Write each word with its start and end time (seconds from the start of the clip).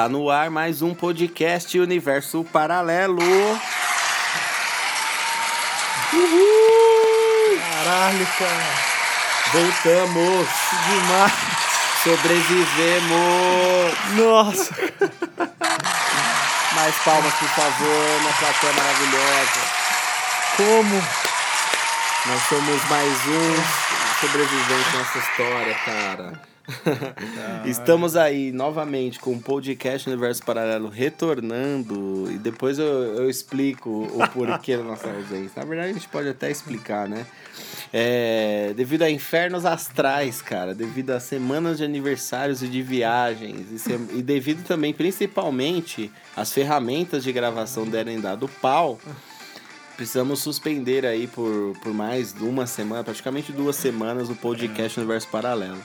Está 0.00 0.08
no 0.08 0.30
ar 0.30 0.48
mais 0.48 0.80
um 0.80 0.94
podcast 0.94 1.78
Universo 1.78 2.42
Paralelo. 2.50 3.20
Uhul! 6.10 7.60
Caralho, 7.60 8.26
cara. 8.38 8.64
Voltamos. 9.52 10.48
Demais. 10.88 11.32
Sobrevivemos. 12.02 13.12
Nossa. 14.16 14.74
Mais 16.74 16.94
palmas, 17.04 17.34
por 17.34 17.48
favor, 17.48 18.20
uma 18.20 18.32
plateia 18.32 18.72
maravilhosa. 18.72 19.60
Como? 20.56 21.04
Nós 22.24 22.42
somos 22.48 22.82
mais 22.88 23.26
um 23.26 23.99
sobrevivente 24.20 24.96
nessa 24.98 25.18
história, 25.18 25.74
cara. 25.74 26.50
Estamos 27.64 28.16
aí 28.16 28.52
novamente 28.52 29.18
com 29.18 29.32
o 29.32 29.40
podcast 29.40 30.06
Universo 30.08 30.44
Paralelo 30.44 30.90
retornando 30.90 32.30
e 32.30 32.36
depois 32.36 32.78
eu, 32.78 32.86
eu 32.86 33.30
explico 33.30 33.88
o 33.88 34.28
porquê 34.28 34.76
da 34.76 34.84
nossa 34.84 35.08
ausência. 35.08 35.52
Na 35.56 35.64
verdade, 35.64 35.90
a 35.90 35.92
gente 35.94 36.08
pode 36.08 36.28
até 36.28 36.50
explicar, 36.50 37.08
né? 37.08 37.26
É, 37.92 38.74
devido 38.76 39.02
a 39.02 39.10
infernos 39.10 39.64
astrais, 39.64 40.42
cara, 40.42 40.74
devido 40.74 41.10
a 41.10 41.18
semanas 41.18 41.78
de 41.78 41.84
aniversários 41.84 42.62
e 42.62 42.68
de 42.68 42.82
viagens, 42.82 43.72
e, 43.72 43.78
se, 43.78 43.92
e 44.12 44.22
devido 44.22 44.64
também, 44.66 44.92
principalmente, 44.92 46.12
as 46.36 46.52
ferramentas 46.52 47.24
de 47.24 47.32
gravação 47.32 47.86
derem 47.86 48.20
dado 48.20 48.46
pau 48.60 49.00
precisamos 50.00 50.40
suspender 50.40 51.04
aí 51.04 51.26
por, 51.26 51.76
por 51.82 51.92
mais 51.92 52.32
uma 52.40 52.66
semana, 52.66 53.04
praticamente 53.04 53.52
duas 53.52 53.76
semanas, 53.76 54.30
o 54.30 54.34
podcast 54.34 54.98
Universo 54.98 55.28
Paralelo. 55.28 55.76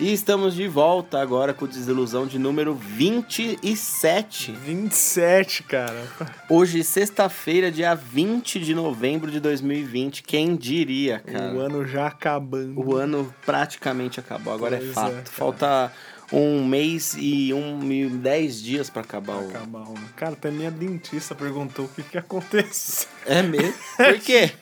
E 0.00 0.12
estamos 0.12 0.56
de 0.56 0.66
volta 0.66 1.20
agora 1.20 1.54
com 1.54 1.64
Desilusão 1.68 2.26
de 2.26 2.40
número 2.40 2.74
27. 2.74 4.50
27, 4.50 5.62
cara. 5.62 6.04
Hoje, 6.50 6.82
sexta-feira, 6.82 7.70
dia 7.70 7.94
20 7.94 8.58
de 8.58 8.74
novembro 8.74 9.30
de 9.30 9.38
2020. 9.38 10.24
Quem 10.24 10.56
diria, 10.56 11.20
cara? 11.20 11.54
O 11.54 11.60
ano 11.60 11.86
já 11.86 12.08
acabando. 12.08 12.80
O 12.80 12.96
ano 12.96 13.32
praticamente 13.46 14.18
acabou, 14.18 14.52
agora 14.52 14.76
Pois 14.78 14.88
é 14.88 14.90
é, 14.90 14.92
fato. 14.92 15.12
cara. 15.12 15.24
Falta 15.26 15.92
um 16.32 16.66
mês 16.66 17.14
e 17.16 17.52
um 17.52 17.92
e 17.92 18.08
dez 18.08 18.60
dias 18.60 18.90
pra 18.90 19.02
acabar 19.02 19.36
o. 19.36 19.48
Acabar 19.50 19.82
o 19.82 19.96
ano. 19.96 20.08
Cara, 20.16 20.32
até 20.32 20.50
minha 20.50 20.70
dentista 20.70 21.32
perguntou 21.32 21.84
o 21.84 21.88
que 21.88 22.02
que 22.02 22.18
aconteceu. 22.18 23.11
É 23.26 23.42
mesmo? 23.42 23.74
Por 23.96 24.18
quê? 24.20 24.50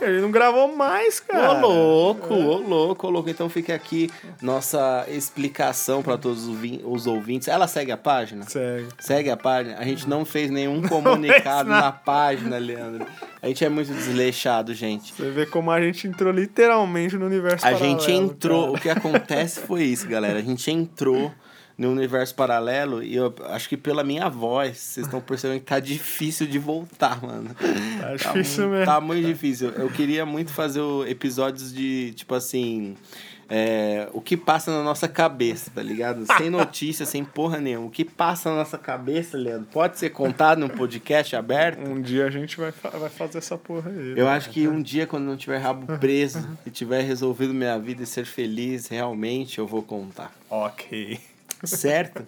Ele 0.00 0.20
não 0.20 0.30
gravou 0.30 0.76
mais, 0.76 1.18
cara. 1.20 1.52
Ô 1.54 1.60
louco, 1.60 2.34
ô 2.34 2.58
louco, 2.58 3.06
ô 3.06 3.10
louco. 3.10 3.30
Então 3.30 3.48
fica 3.48 3.74
aqui 3.74 4.10
nossa 4.42 5.06
explicação 5.08 6.02
pra 6.02 6.18
todos 6.18 6.42
os 6.42 6.48
ouvi- 6.48 6.82
os 6.84 7.06
ouvintes. 7.06 7.48
Ela 7.48 7.66
segue 7.66 7.90
a 7.90 7.96
página? 7.96 8.44
Segue. 8.48 8.88
Segue 9.00 9.30
a 9.30 9.36
página. 9.36 9.76
A 9.78 9.84
gente 9.84 10.06
não 10.08 10.24
fez 10.24 10.50
nenhum 10.50 10.82
comunicado 10.86 11.70
na 11.70 11.90
página, 11.90 12.58
Leandro. 12.58 13.06
A 13.42 13.48
gente 13.48 13.64
é 13.64 13.68
muito 13.70 13.92
desleixado, 13.92 14.74
gente. 14.74 15.14
Você 15.14 15.30
vê 15.30 15.46
como 15.46 15.70
a 15.70 15.80
gente 15.80 16.06
entrou 16.06 16.30
literalmente 16.32 17.16
no 17.16 17.24
universo 17.26 17.66
A 17.66 17.70
paralelo, 17.70 17.98
gente 18.00 18.12
entrou. 18.12 18.64
cara. 18.66 18.76
O 18.76 18.80
que 18.80 18.88
acontece 18.90 19.60
foi 19.60 19.84
isso, 19.84 20.06
galera. 20.06 20.38
A 20.38 20.42
gente 20.42 20.70
entrou 20.70 21.32
no 21.78 21.90
universo 21.90 22.34
paralelo 22.34 23.02
e 23.02 23.14
eu 23.14 23.34
acho 23.50 23.68
que 23.68 23.76
pela 23.76 24.02
minha 24.02 24.28
voz, 24.30 24.78
vocês 24.78 25.06
estão 25.06 25.20
percebendo 25.20 25.60
que 25.60 25.66
tá 25.66 25.78
difícil 25.78 26.46
de 26.46 26.58
voltar, 26.58 27.20
mano. 27.22 27.50
Tá 28.00 28.14
difícil 28.14 28.64
mu- 28.64 28.70
mesmo. 28.70 28.86
Tá 28.86 29.00
muito 29.00 29.26
difícil. 29.26 29.70
Eu 29.70 29.88
queria 29.90 30.24
muito 30.24 30.52
fazer 30.52 30.80
episódios 31.08 31.72
de, 31.74 32.12
tipo 32.14 32.34
assim. 32.34 32.96
é, 33.48 34.08
o 34.12 34.20
que 34.20 34.36
passa 34.36 34.70
na 34.70 34.82
nossa 34.82 35.06
cabeça, 35.08 35.70
tá 35.74 35.82
ligado? 35.82 36.24
Sem 36.38 36.48
notícia, 36.50 37.04
sem 37.04 37.24
porra 37.24 37.58
nenhuma. 37.58 37.86
O 37.88 37.90
que 37.90 38.04
passa 38.04 38.48
na 38.50 38.56
nossa 38.56 38.78
cabeça, 38.78 39.36
Leandro, 39.36 39.66
pode 39.72 39.98
ser 39.98 40.10
contado 40.10 40.58
num 40.58 40.68
podcast 40.68 41.34
aberto? 41.36 41.80
Um 41.80 42.00
dia 42.00 42.26
a 42.26 42.30
gente 42.30 42.56
vai, 42.56 42.72
fa- 42.72 42.90
vai 42.90 43.10
fazer 43.10 43.38
essa 43.38 43.56
porra 43.58 43.90
aí. 43.90 44.12
Eu 44.16 44.24
né? 44.26 44.30
acho 44.32 44.48
que 44.50 44.66
um 44.66 44.80
dia, 44.80 45.06
quando 45.06 45.24
não 45.24 45.36
tiver 45.36 45.58
rabo 45.58 45.98
preso 45.98 46.46
e 46.64 46.70
tiver 46.70 47.02
resolvido 47.02 47.52
minha 47.52 47.78
vida 47.78 48.02
e 48.02 48.06
ser 48.06 48.24
feliz, 48.24 48.88
realmente 48.88 49.58
eu 49.58 49.66
vou 49.66 49.82
contar. 49.82 50.32
Ok. 50.48 51.18
Certo? 51.64 52.26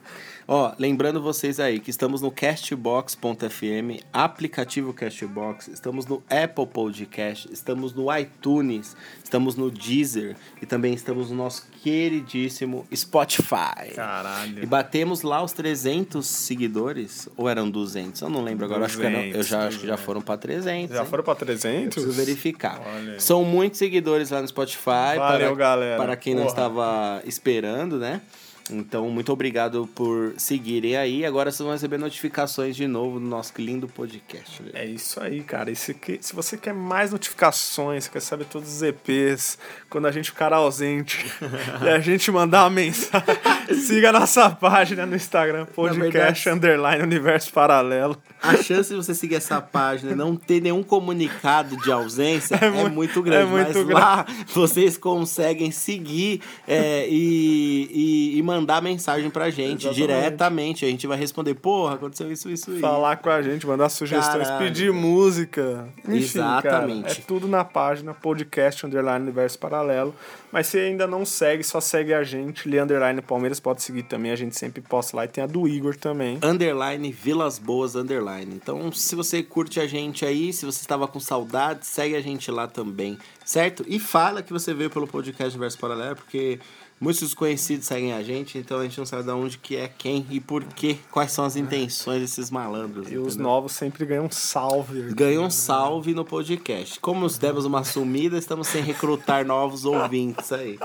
Ó, 0.50 0.72
lembrando 0.78 1.20
vocês 1.20 1.60
aí 1.60 1.78
que 1.78 1.90
estamos 1.90 2.22
no 2.22 2.30
Castbox.fm, 2.30 4.02
aplicativo 4.10 4.94
Castbox, 4.94 5.68
estamos 5.68 6.06
no 6.06 6.22
Apple 6.30 6.66
Podcast, 6.66 7.52
estamos 7.52 7.92
no 7.92 8.06
iTunes, 8.16 8.96
estamos 9.22 9.56
no 9.56 9.70
Deezer 9.70 10.36
e 10.62 10.64
também 10.64 10.94
estamos 10.94 11.30
no 11.30 11.36
nosso 11.36 11.66
queridíssimo 11.82 12.86
Spotify. 12.94 13.92
Caralho. 13.94 14.62
E 14.62 14.66
batemos 14.66 15.20
lá 15.20 15.42
os 15.42 15.52
300 15.52 16.26
seguidores, 16.26 17.28
ou 17.36 17.46
eram 17.46 17.68
200? 17.68 18.22
Eu 18.22 18.30
não 18.30 18.42
lembro 18.42 18.64
agora, 18.64 18.86
acho 18.86 18.96
que 18.96 19.04
eram, 19.04 19.20
eu 19.20 19.42
já 19.42 19.66
acho 19.66 19.80
que 19.80 19.86
já 19.86 19.96
200. 19.96 20.00
foram 20.06 20.22
para 20.22 20.38
300. 20.38 20.96
Já 20.96 21.02
hein? 21.02 21.08
foram 21.08 21.24
pra 21.24 21.34
300? 21.34 21.94
Preciso 21.94 22.12
verificar. 22.12 22.80
Olha. 22.86 23.20
São 23.20 23.44
muitos 23.44 23.78
seguidores 23.78 24.30
lá 24.30 24.40
no 24.40 24.48
Spotify. 24.48 25.18
Valeu, 25.18 25.48
para, 25.48 25.54
galera. 25.54 25.96
Para 25.98 26.16
quem 26.16 26.34
não 26.34 26.44
Porra. 26.44 26.52
estava 26.54 27.22
esperando, 27.26 27.98
né? 27.98 28.22
Então, 28.70 29.08
muito 29.10 29.32
obrigado 29.32 29.88
por 29.94 30.34
seguirem 30.36 30.96
aí. 30.96 31.24
Agora 31.24 31.50
vocês 31.50 31.64
vão 31.64 31.72
receber 31.72 31.98
notificações 31.98 32.76
de 32.76 32.86
novo 32.86 33.18
do 33.18 33.26
nosso 33.26 33.52
lindo 33.58 33.88
podcast. 33.88 34.62
né? 34.62 34.70
É 34.74 34.84
isso 34.86 35.20
aí, 35.22 35.42
cara. 35.42 35.70
E 35.70 35.76
se, 35.76 35.96
se 36.20 36.34
você 36.34 36.56
quer 36.56 36.74
mais 36.74 37.12
notificações, 37.12 38.08
quer 38.08 38.20
saber 38.20 38.44
todos 38.44 38.68
os 38.68 38.82
EPs, 38.82 39.58
quando 39.88 40.06
a 40.06 40.12
gente 40.12 40.30
ficar 40.30 40.52
ausente 40.52 41.24
e 41.82 41.88
a 41.88 41.98
gente 42.00 42.30
mandar 42.30 42.64
uma 42.64 42.70
mensagem, 42.70 43.26
siga 43.86 44.10
a 44.10 44.12
nossa 44.12 44.50
página 44.50 45.06
no 45.06 45.16
Instagram, 45.16 45.66
podcast 45.66 46.44
verdade- 46.44 46.50
underline 46.50 47.02
universo 47.02 47.52
paralelo. 47.52 48.16
A 48.42 48.54
chance 48.56 48.90
de 48.90 48.96
você 48.96 49.14
seguir 49.14 49.36
essa 49.36 49.60
página 49.60 50.12
e 50.12 50.14
não 50.14 50.36
ter 50.36 50.60
nenhum 50.60 50.82
comunicado 50.82 51.76
de 51.78 51.90
ausência 51.90 52.54
é, 52.56 52.70
mu- 52.70 52.88
muito 52.88 53.20
grande. 53.22 53.42
é 53.42 53.46
muito 53.46 53.78
mas 53.86 53.88
lá 53.88 54.26
vocês 54.54 54.96
conseguem 54.96 55.70
seguir 55.72 56.40
é, 56.66 57.06
e, 57.08 57.90
e, 58.34 58.38
e 58.38 58.42
mandar 58.42 58.57
mensagem 58.80 59.30
pra 59.30 59.50
gente 59.50 59.86
Exatamente. 59.86 59.96
diretamente. 59.96 60.84
A 60.84 60.88
gente 60.88 61.06
vai 61.06 61.18
responder, 61.18 61.54
porra, 61.54 61.94
aconteceu 61.94 62.30
isso, 62.30 62.50
isso, 62.50 62.70
isso. 62.70 62.80
Falar 62.80 63.16
com 63.16 63.30
a 63.30 63.42
gente, 63.42 63.66
mandar 63.66 63.88
sugestões, 63.88 64.48
Caralho. 64.48 64.64
pedir 64.64 64.92
música. 64.92 65.88
Enfim, 66.04 66.16
Exatamente. 66.16 67.02
Cara, 67.02 67.18
é 67.18 67.22
tudo 67.26 67.48
na 67.48 67.64
página 67.64 68.14
podcast 68.14 68.84
underline 68.86 69.22
universo 69.22 69.58
paralelo. 69.58 70.14
Mas 70.50 70.66
se 70.68 70.78
ainda 70.78 71.06
não 71.06 71.26
segue, 71.26 71.62
só 71.62 71.80
segue 71.80 72.14
a 72.14 72.22
gente. 72.24 72.68
Lee 72.68 72.80
underline 72.80 73.20
Palmeiras 73.20 73.60
pode 73.60 73.82
seguir 73.82 74.04
também. 74.04 74.32
A 74.32 74.36
gente 74.36 74.56
sempre 74.56 74.80
posta 74.80 75.16
lá. 75.16 75.24
E 75.24 75.28
tem 75.28 75.44
a 75.44 75.46
do 75.46 75.68
Igor 75.68 75.96
também. 75.96 76.38
underline 76.42 77.12
Vilas 77.12 77.58
Boas 77.58 77.94
underline. 77.94 78.54
Então, 78.54 78.90
se 78.92 79.14
você 79.14 79.42
curte 79.42 79.78
a 79.78 79.86
gente 79.86 80.24
aí, 80.24 80.52
se 80.52 80.64
você 80.64 80.80
estava 80.80 81.06
com 81.06 81.20
saudade, 81.20 81.86
segue 81.86 82.16
a 82.16 82.20
gente 82.20 82.50
lá 82.50 82.66
também, 82.66 83.18
certo? 83.44 83.84
E 83.86 83.98
fala 83.98 84.42
que 84.42 84.52
você 84.52 84.72
veio 84.72 84.88
pelo 84.90 85.06
podcast 85.06 85.50
Universo 85.56 85.78
Paralelo, 85.78 86.16
porque 86.16 86.58
muitos 87.00 87.22
desconhecidos 87.22 87.86
seguem 87.86 88.12
a 88.12 88.22
gente, 88.22 88.58
então 88.58 88.78
a 88.78 88.82
gente 88.82 88.98
não 88.98 89.06
sabe 89.06 89.22
de 89.22 89.30
onde 89.30 89.58
que 89.58 89.76
é 89.76 89.88
quem 89.88 90.26
e 90.30 90.40
por 90.40 90.64
quê, 90.64 90.98
quais 91.10 91.32
são 91.32 91.44
as 91.44 91.56
intenções 91.56 92.20
desses 92.20 92.50
malandros. 92.50 93.10
E 93.10 93.16
os 93.16 93.34
entendeu? 93.34 93.42
novos 93.42 93.72
sempre 93.72 94.04
ganham 94.04 94.26
um 94.26 94.30
salve. 94.30 95.14
Ganham 95.14 95.44
um 95.44 95.50
salve 95.50 96.14
no 96.14 96.24
podcast. 96.24 96.98
Como 97.00 97.20
nos 97.20 97.38
demos 97.38 97.64
uma 97.64 97.84
sumida, 97.84 98.36
estamos 98.38 98.68
sem 98.68 98.82
recrutar 98.82 99.46
novos 99.46 99.84
ouvintes 99.84 100.52
aí. 100.52 100.78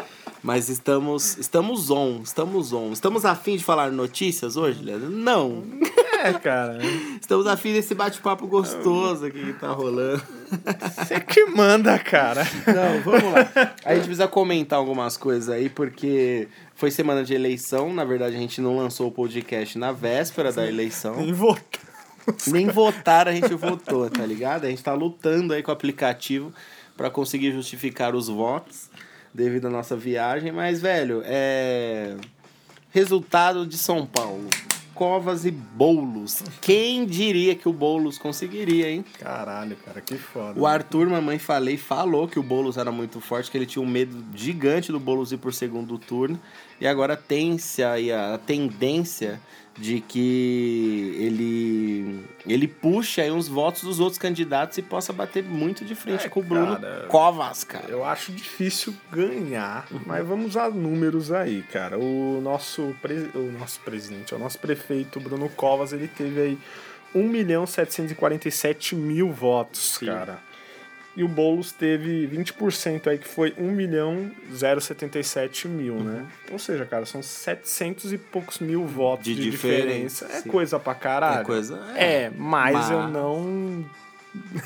Mas 0.44 0.68
estamos, 0.68 1.38
estamos 1.38 1.90
on, 1.90 2.22
estamos 2.22 2.74
on. 2.74 2.92
Estamos 2.92 3.24
afim 3.24 3.56
de 3.56 3.64
falar 3.64 3.90
notícias 3.94 4.58
hoje, 4.58 4.84
Leandro? 4.84 5.10
Não. 5.10 5.64
É, 6.22 6.34
cara. 6.34 6.80
Estamos 7.20 7.48
afim 7.48 7.72
desse 7.72 7.96
bate-papo 7.96 8.46
gostoso 8.46 9.26
aqui 9.26 9.40
que 9.40 9.54
tá 9.54 9.70
rolando. 9.70 10.22
Você 10.98 11.20
que 11.22 11.46
manda, 11.46 11.98
cara. 11.98 12.46
Não, 12.68 13.02
vamos 13.02 13.24
lá. 13.24 13.74
A 13.86 13.96
gente 13.96 14.04
precisa 14.04 14.28
comentar 14.28 14.78
algumas 14.80 15.16
coisas 15.16 15.48
aí, 15.48 15.70
porque 15.70 16.50
foi 16.76 16.92
semana 16.92 17.24
de 17.24 17.34
eleição. 17.34 17.94
Na 17.94 18.04
verdade, 18.04 18.36
a 18.36 18.40
gente 18.40 18.60
não 18.60 18.78
lançou 18.78 19.08
o 19.08 19.12
podcast 19.12 19.78
na 19.78 19.94
véspera 19.94 20.52
da 20.52 20.68
eleição. 20.68 21.16
Nem 21.16 21.32
votar. 21.32 21.82
Nem 22.48 22.68
votar 22.68 23.28
a 23.30 23.34
gente 23.34 23.54
votou, 23.54 24.10
tá 24.10 24.26
ligado? 24.26 24.66
A 24.66 24.70
gente 24.70 24.84
tá 24.84 24.94
lutando 24.94 25.54
aí 25.54 25.64
com 25.64 25.72
o 25.72 25.74
aplicativo 25.74 26.54
pra 26.96 27.10
conseguir 27.10 27.52
justificar 27.54 28.14
os 28.14 28.28
votos 28.28 28.90
devido 29.34 29.68
à 29.68 29.70
nossa 29.70 29.96
viagem. 29.96 30.52
Mas, 30.52 30.82
velho, 30.82 31.22
é. 31.26 32.16
Resultado 32.92 33.66
de 33.66 33.78
São 33.78 34.06
Paulo. 34.06 34.48
Covas 34.94 35.44
e 35.44 35.50
Boulos. 35.50 36.44
Quem 36.62 37.06
diria 37.06 37.56
que 37.56 37.68
o 37.68 37.74
Boulos 37.74 38.20
conseguiria, 38.20 38.92
hein? 38.92 39.04
Caralho, 39.20 39.76
cara, 39.78 40.00
que 40.00 40.16
foda. 40.16 40.60
O 40.60 40.68
Arthur, 40.68 41.10
mamãe 41.10 41.40
falei, 41.40 41.78
falou 41.78 42.28
que 42.28 42.38
o 42.38 42.44
Boulos 42.44 42.78
era 42.78 42.92
muito 42.92 43.20
forte, 43.20 43.50
que 43.50 43.58
ele 43.58 43.66
tinha 43.66 43.84
um 43.84 43.90
medo 43.90 44.24
gigante 44.36 44.92
do 44.92 45.00
Boulos 45.00 45.32
ir 45.32 45.38
por 45.38 45.52
segundo 45.52 45.98
turno. 45.98 46.40
E 46.80 46.86
agora 46.86 47.18
tem-se 47.18 47.84
aí 47.84 48.12
a 48.12 48.40
tendência 48.46 49.42
de 49.78 50.02
que 50.02 51.16
ele 51.20 52.20
ele 52.46 52.68
puxe 52.68 53.20
aí 53.22 53.32
uns 53.32 53.48
votos 53.48 53.82
dos 53.84 54.00
outros 54.00 54.18
candidatos 54.20 54.78
e 54.78 54.82
possa 54.82 55.12
bater 55.12 55.44
muito 55.44 55.84
de 55.84 55.96
frente 55.96 56.26
É, 56.28 56.30
com 56.30 56.42
o 56.42 56.44
Bruno 56.44 56.80
cara, 56.80 57.06
Covas, 57.08 57.64
cara. 57.64 57.86
Eu 57.90 58.04
acho 58.04 58.32
difícil 58.32 58.94
ganhar, 59.12 59.88
mas 60.06 60.26
vamos 60.28 60.56
a 60.58 60.70
números 60.70 61.32
aí, 61.32 61.64
cara. 61.72 61.98
O 61.98 62.40
nosso, 62.42 62.96
pre- 63.02 63.30
o 63.34 63.52
nosso 63.58 63.80
presidente, 63.80 64.36
o 64.36 64.38
nosso 64.40 64.60
prefeito 64.60 65.20
Bruno 65.20 65.50
Covas, 65.50 65.92
ele 65.94 66.08
teve 66.08 66.40
aí 66.42 66.58
1 67.16 67.28
milhão 67.28 67.66
747 67.66 68.96
mil 68.96 69.32
votos, 69.32 69.96
Sim. 70.00 70.06
cara. 70.08 70.40
E 71.16 71.24
o 71.24 71.28
Boulos 71.28 71.72
teve 71.72 72.28
20% 72.28 73.08
aí, 73.08 73.20
que 73.20 73.28
foi 73.28 73.54
1 73.58 73.72
milhão 73.72 74.32
077 74.80 75.68
mil, 75.68 75.96
né? 75.96 76.26
Uhum. 76.48 76.54
Ou 76.54 76.60
seja, 76.60 76.86
cara, 76.86 77.06
são 77.06 77.22
700 77.22 78.14
e 78.14 78.18
poucos 78.18 78.60
mil 78.60 78.86
votos 78.86 79.26
De 79.26 79.36
de, 79.36 79.50
diferença, 79.52 80.26
diferença. 80.26 80.48
É 80.48 80.52
coisa 80.52 80.80
pra 80.80 80.96
caralho. 80.96 81.42
É 81.42 81.44
coisa- 81.44 81.80
É, 81.96 82.14
é. 82.24 82.32
mas, 82.36 82.90
eu 82.90 82.98
Mas- 83.00 83.12
não... 83.14 83.86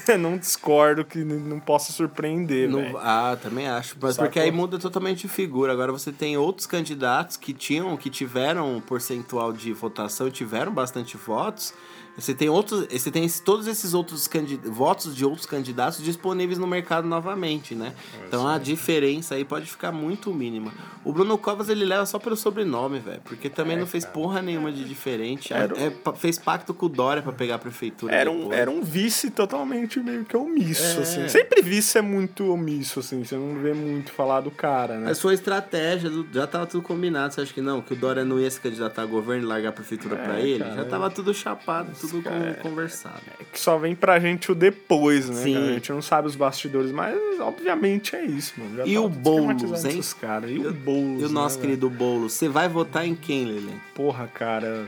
eu 0.07 0.17
não 0.17 0.37
discordo 0.37 1.03
que 1.03 1.17
não 1.19 1.59
possa 1.59 1.91
surpreender, 1.91 2.69
Não- 2.69 2.97
ah, 2.97 3.37
também 3.41 3.67
acho. 3.67 3.97
Mas 3.99 4.15
porque 4.15 4.39
aí 4.39 4.49
muda 4.49 4.79
totalmente 4.79 5.21
de 5.23 5.27
figura. 5.27 5.73
Agora 5.73 5.91
você 5.91 6.13
tem 6.13 6.37
outros 6.37 6.65
candidatos 6.65 7.35
que 7.35 7.51
tinham, 7.53 7.97
que 7.97 8.09
tiveram 8.09 8.77
um 8.77 8.79
percentual 8.79 9.51
de 9.51 9.73
votação, 9.73 10.31
tiveram 10.31 10.71
bastante 10.71 11.17
votos. 11.17 11.73
Você 12.17 12.33
tem 12.33 12.49
outros, 12.49 12.87
você 12.91 13.11
tem 13.11 13.27
todos 13.45 13.67
esses 13.67 13.93
outros 13.93 14.27
votos 14.65 15.15
de 15.15 15.23
outros 15.23 15.45
candidatos 15.45 16.01
disponíveis 16.03 16.57
no 16.57 16.65
mercado 16.65 17.07
novamente, 17.07 17.75
né? 17.75 17.93
Então 18.27 18.47
a 18.47 18.57
diferença 18.57 19.35
aí 19.35 19.45
pode 19.45 19.67
ficar 19.67 19.91
muito 19.91 20.33
mínima. 20.33 20.73
O 21.05 21.13
Bruno 21.13 21.37
Covas 21.37 21.69
ele 21.69 21.85
leva 21.85 22.05
só 22.07 22.17
pelo 22.17 22.35
sobrenome, 22.35 22.97
velho, 22.99 23.21
porque 23.23 23.49
também 23.49 23.77
É, 23.77 23.79
não 23.79 23.85
fez 23.87 24.03
cara. 24.03 24.13
porra 24.15 24.41
nenhuma 24.41 24.71
de 24.71 24.83
diferente. 24.83 25.53
Era 25.53 25.75
É, 25.79 25.91
fez 26.15 26.39
pacto 26.39 26.73
com 26.73 26.87
o 26.87 26.89
Dória 26.89 27.21
pra 27.21 27.31
pegar 27.31 27.55
a 27.55 27.59
prefeitura. 27.59 28.13
Era 28.15 28.31
um, 28.31 28.39
depois. 28.39 28.59
era 28.59 28.71
um 28.71 28.81
vice 28.81 29.29
totalmente 29.29 29.99
meio 29.99 30.25
que 30.25 30.35
omisso, 30.35 30.83
É. 30.99 31.01
assim. 31.03 31.27
Sempre 31.29 31.61
vice 31.61 31.97
é 31.99 32.01
muito 32.01 32.51
omisso, 32.51 32.99
assim. 32.99 33.23
Você 33.23 33.35
não 33.35 33.61
vê 33.61 33.73
muito 33.73 34.11
falar 34.11 34.41
do 34.41 34.49
cara, 34.49 34.97
né? 34.97 35.05
Mas 35.09 35.21
foi 35.21 35.35
estratégia, 35.35 36.09
já 36.33 36.47
tava 36.47 36.65
tudo 36.65 36.81
combinado. 36.81 37.33
Você 37.33 37.41
acha 37.41 37.53
que 37.53 37.61
não? 37.61 37.79
Que 37.81 37.93
o 37.93 37.95
Dória 37.95 38.25
não 38.25 38.39
ia 38.39 38.49
se 38.49 38.59
candidatar 38.59 39.03
a 39.03 39.05
governo 39.05 39.43
e 39.43 39.47
largar 39.47 39.69
a 39.69 39.73
prefeitura 39.73 40.15
É, 40.15 40.23
pra 40.23 40.39
ele? 40.39 40.63
cara, 40.63 40.75
já 40.75 40.85
tava 40.85 41.09
tudo 41.11 41.31
chapado, 41.33 41.91
tudo 41.99 42.06
cara, 42.23 42.49
é- 42.49 42.53
conversado. 42.55 43.21
É 43.39 43.43
que 43.43 43.59
só 43.59 43.77
vem 43.77 43.95
pra 43.95 44.19
gente 44.19 44.51
o 44.51 44.55
depois, 44.55 45.29
né? 45.29 45.43
A 45.57 45.73
gente 45.73 45.91
não 45.91 46.01
sabe 46.01 46.27
os 46.27 46.35
bastidores, 46.35 46.91
mas 46.91 47.15
obviamente 47.39 48.15
é 48.15 48.23
isso, 48.25 48.53
mano. 48.57 48.77
Já 48.77 48.85
E 48.85 48.93
tava 48.95 49.05
o 49.05 49.09
tudo 49.09 49.19
Boulos, 49.21 49.85
hein? 49.85 50.01
Cara. 50.19 50.47
E 50.49 50.59
o 50.59 50.73
Boulos, 50.73 51.21
E 51.21 51.25
o 51.25 51.29
nosso 51.29 51.55
né, 51.57 51.61
querido 51.61 51.89
Boulos, 51.89 52.33
você 52.33 52.47
vai 52.49 52.67
votar 52.67 53.05
em 53.05 53.15
quem, 53.15 53.45
Lele? 53.45 53.59
velho? 53.67 53.81
Porra, 53.93 54.27
cara... 54.33 54.85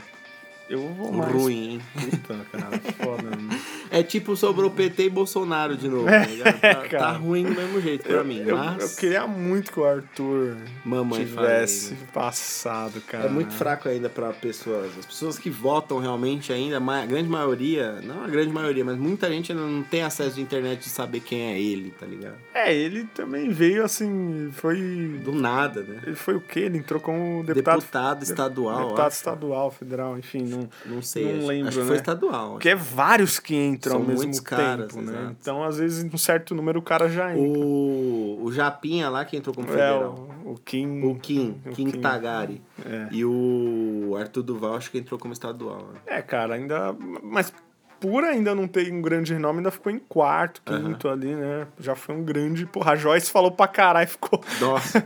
Eu 0.70 0.88
vou 0.94 1.12
mais... 1.12 1.32
Ruim, 1.32 1.70
hein? 1.72 1.80
Puta, 1.92 2.46
cara, 2.52 2.78
foda, 3.04 3.24
mano. 3.24 3.50
É 3.92 4.04
tipo 4.04 4.36
sobrou 4.36 4.70
PT 4.70 5.06
e 5.06 5.10
Bolsonaro 5.10 5.76
de 5.76 5.88
novo. 5.88 6.08
É, 6.08 6.24
tá? 6.24 6.52
Tá, 6.52 6.86
tá 6.98 7.10
ruim 7.10 7.42
do 7.42 7.50
mesmo 7.50 7.80
jeito 7.80 8.04
pra 8.04 8.18
Eu, 8.18 8.24
mim. 8.24 8.38
eu, 8.38 8.56
mas 8.56 8.80
eu 8.80 8.96
queria 9.00 9.26
muito 9.26 9.72
que 9.72 9.80
o 9.80 9.84
Arthur 9.84 10.56
mamãe 10.84 11.24
tivesse 11.24 11.96
falei, 11.96 12.06
passado, 12.14 13.00
cara. 13.00 13.24
É 13.26 13.28
muito 13.28 13.52
fraco 13.52 13.88
ainda 13.88 14.08
pra 14.08 14.32
pessoas. 14.32 14.96
As 14.96 15.06
pessoas 15.06 15.38
que 15.40 15.50
votam 15.50 15.98
realmente 15.98 16.52
ainda, 16.52 16.76
a 16.76 17.04
grande 17.06 17.28
maioria, 17.28 18.00
não 18.04 18.22
a 18.22 18.28
grande 18.28 18.52
maioria, 18.52 18.84
mas 18.84 18.96
muita 18.96 19.28
gente 19.28 19.50
ainda 19.50 19.64
não 19.64 19.82
tem 19.82 20.02
acesso 20.02 20.36
de 20.36 20.40
internet 20.40 20.78
de 20.84 20.88
saber 20.88 21.18
quem 21.18 21.50
é 21.52 21.60
ele, 21.60 21.90
tá 21.90 22.06
ligado? 22.06 22.36
É, 22.54 22.72
ele 22.72 23.04
também 23.12 23.50
veio 23.50 23.84
assim, 23.84 24.50
foi. 24.52 24.78
Do 25.24 25.32
nada, 25.32 25.82
né? 25.82 26.00
Ele 26.06 26.14
foi 26.14 26.36
o 26.36 26.40
quê? 26.40 26.60
Ele 26.60 26.78
entrou 26.78 27.00
como 27.00 27.42
deputado. 27.42 27.80
Deputado, 27.80 28.22
estadual. 28.22 28.82
Deputado 28.84 29.06
acho. 29.08 29.16
estadual, 29.16 29.70
federal, 29.72 30.16
enfim, 30.16 30.42
não. 30.42 30.59
Não 30.86 31.02
sei. 31.02 31.38
Não 31.38 31.46
lembro, 31.46 31.68
acho 31.68 31.76
que 31.78 31.82
né? 31.82 31.88
foi 31.88 31.96
estadual. 31.96 32.50
Porque 32.52 32.68
é 32.68 32.74
vários 32.74 33.38
que 33.38 33.54
entram 33.54 33.92
São 33.92 34.00
ao 34.02 34.06
mesmo 34.06 34.32
tempo, 34.32 34.42
caras, 34.44 34.94
né? 34.96 35.02
exato. 35.02 35.36
Então, 35.40 35.64
às 35.64 35.78
vezes, 35.78 36.12
um 36.12 36.18
certo 36.18 36.54
número 36.54 36.78
o 36.78 36.82
cara 36.82 37.08
já 37.08 37.36
entra. 37.36 37.58
O, 37.58 38.44
o 38.44 38.52
Japinha 38.52 39.08
lá 39.08 39.24
que 39.24 39.36
entrou 39.36 39.54
como 39.54 39.66
é, 39.68 39.70
federal. 39.70 40.28
o, 40.44 40.52
o 40.52 40.58
Kim. 40.58 41.02
O 41.02 41.14
Kim, 41.16 41.60
o 41.66 41.70
Kim 41.70 41.90
Tagari. 41.92 42.60
É. 42.84 43.08
E 43.10 43.24
o 43.24 44.16
Arthur 44.18 44.42
Duval 44.42 44.74
acho 44.74 44.90
que 44.90 44.98
entrou 44.98 45.18
como 45.18 45.32
estadual. 45.32 45.88
né? 45.92 46.00
É, 46.06 46.22
cara, 46.22 46.54
ainda. 46.54 46.94
Mas 47.22 47.52
por 48.00 48.24
ainda 48.24 48.54
não 48.54 48.66
ter 48.66 48.92
um 48.92 49.02
grande 49.02 49.32
renome, 49.32 49.58
ainda 49.58 49.70
ficou 49.70 49.92
em 49.92 49.98
quarto, 49.98 50.62
quinto 50.64 51.08
ali, 51.08 51.34
né? 51.34 51.66
Já 51.78 51.94
foi 51.94 52.14
um 52.14 52.24
grande. 52.24 52.66
Porra, 52.66 52.92
a 52.92 52.96
Joyce 52.96 53.30
falou 53.30 53.50
pra 53.50 53.68
caralho, 53.68 54.08
ficou. 54.08 54.42
Nossa. 54.60 55.04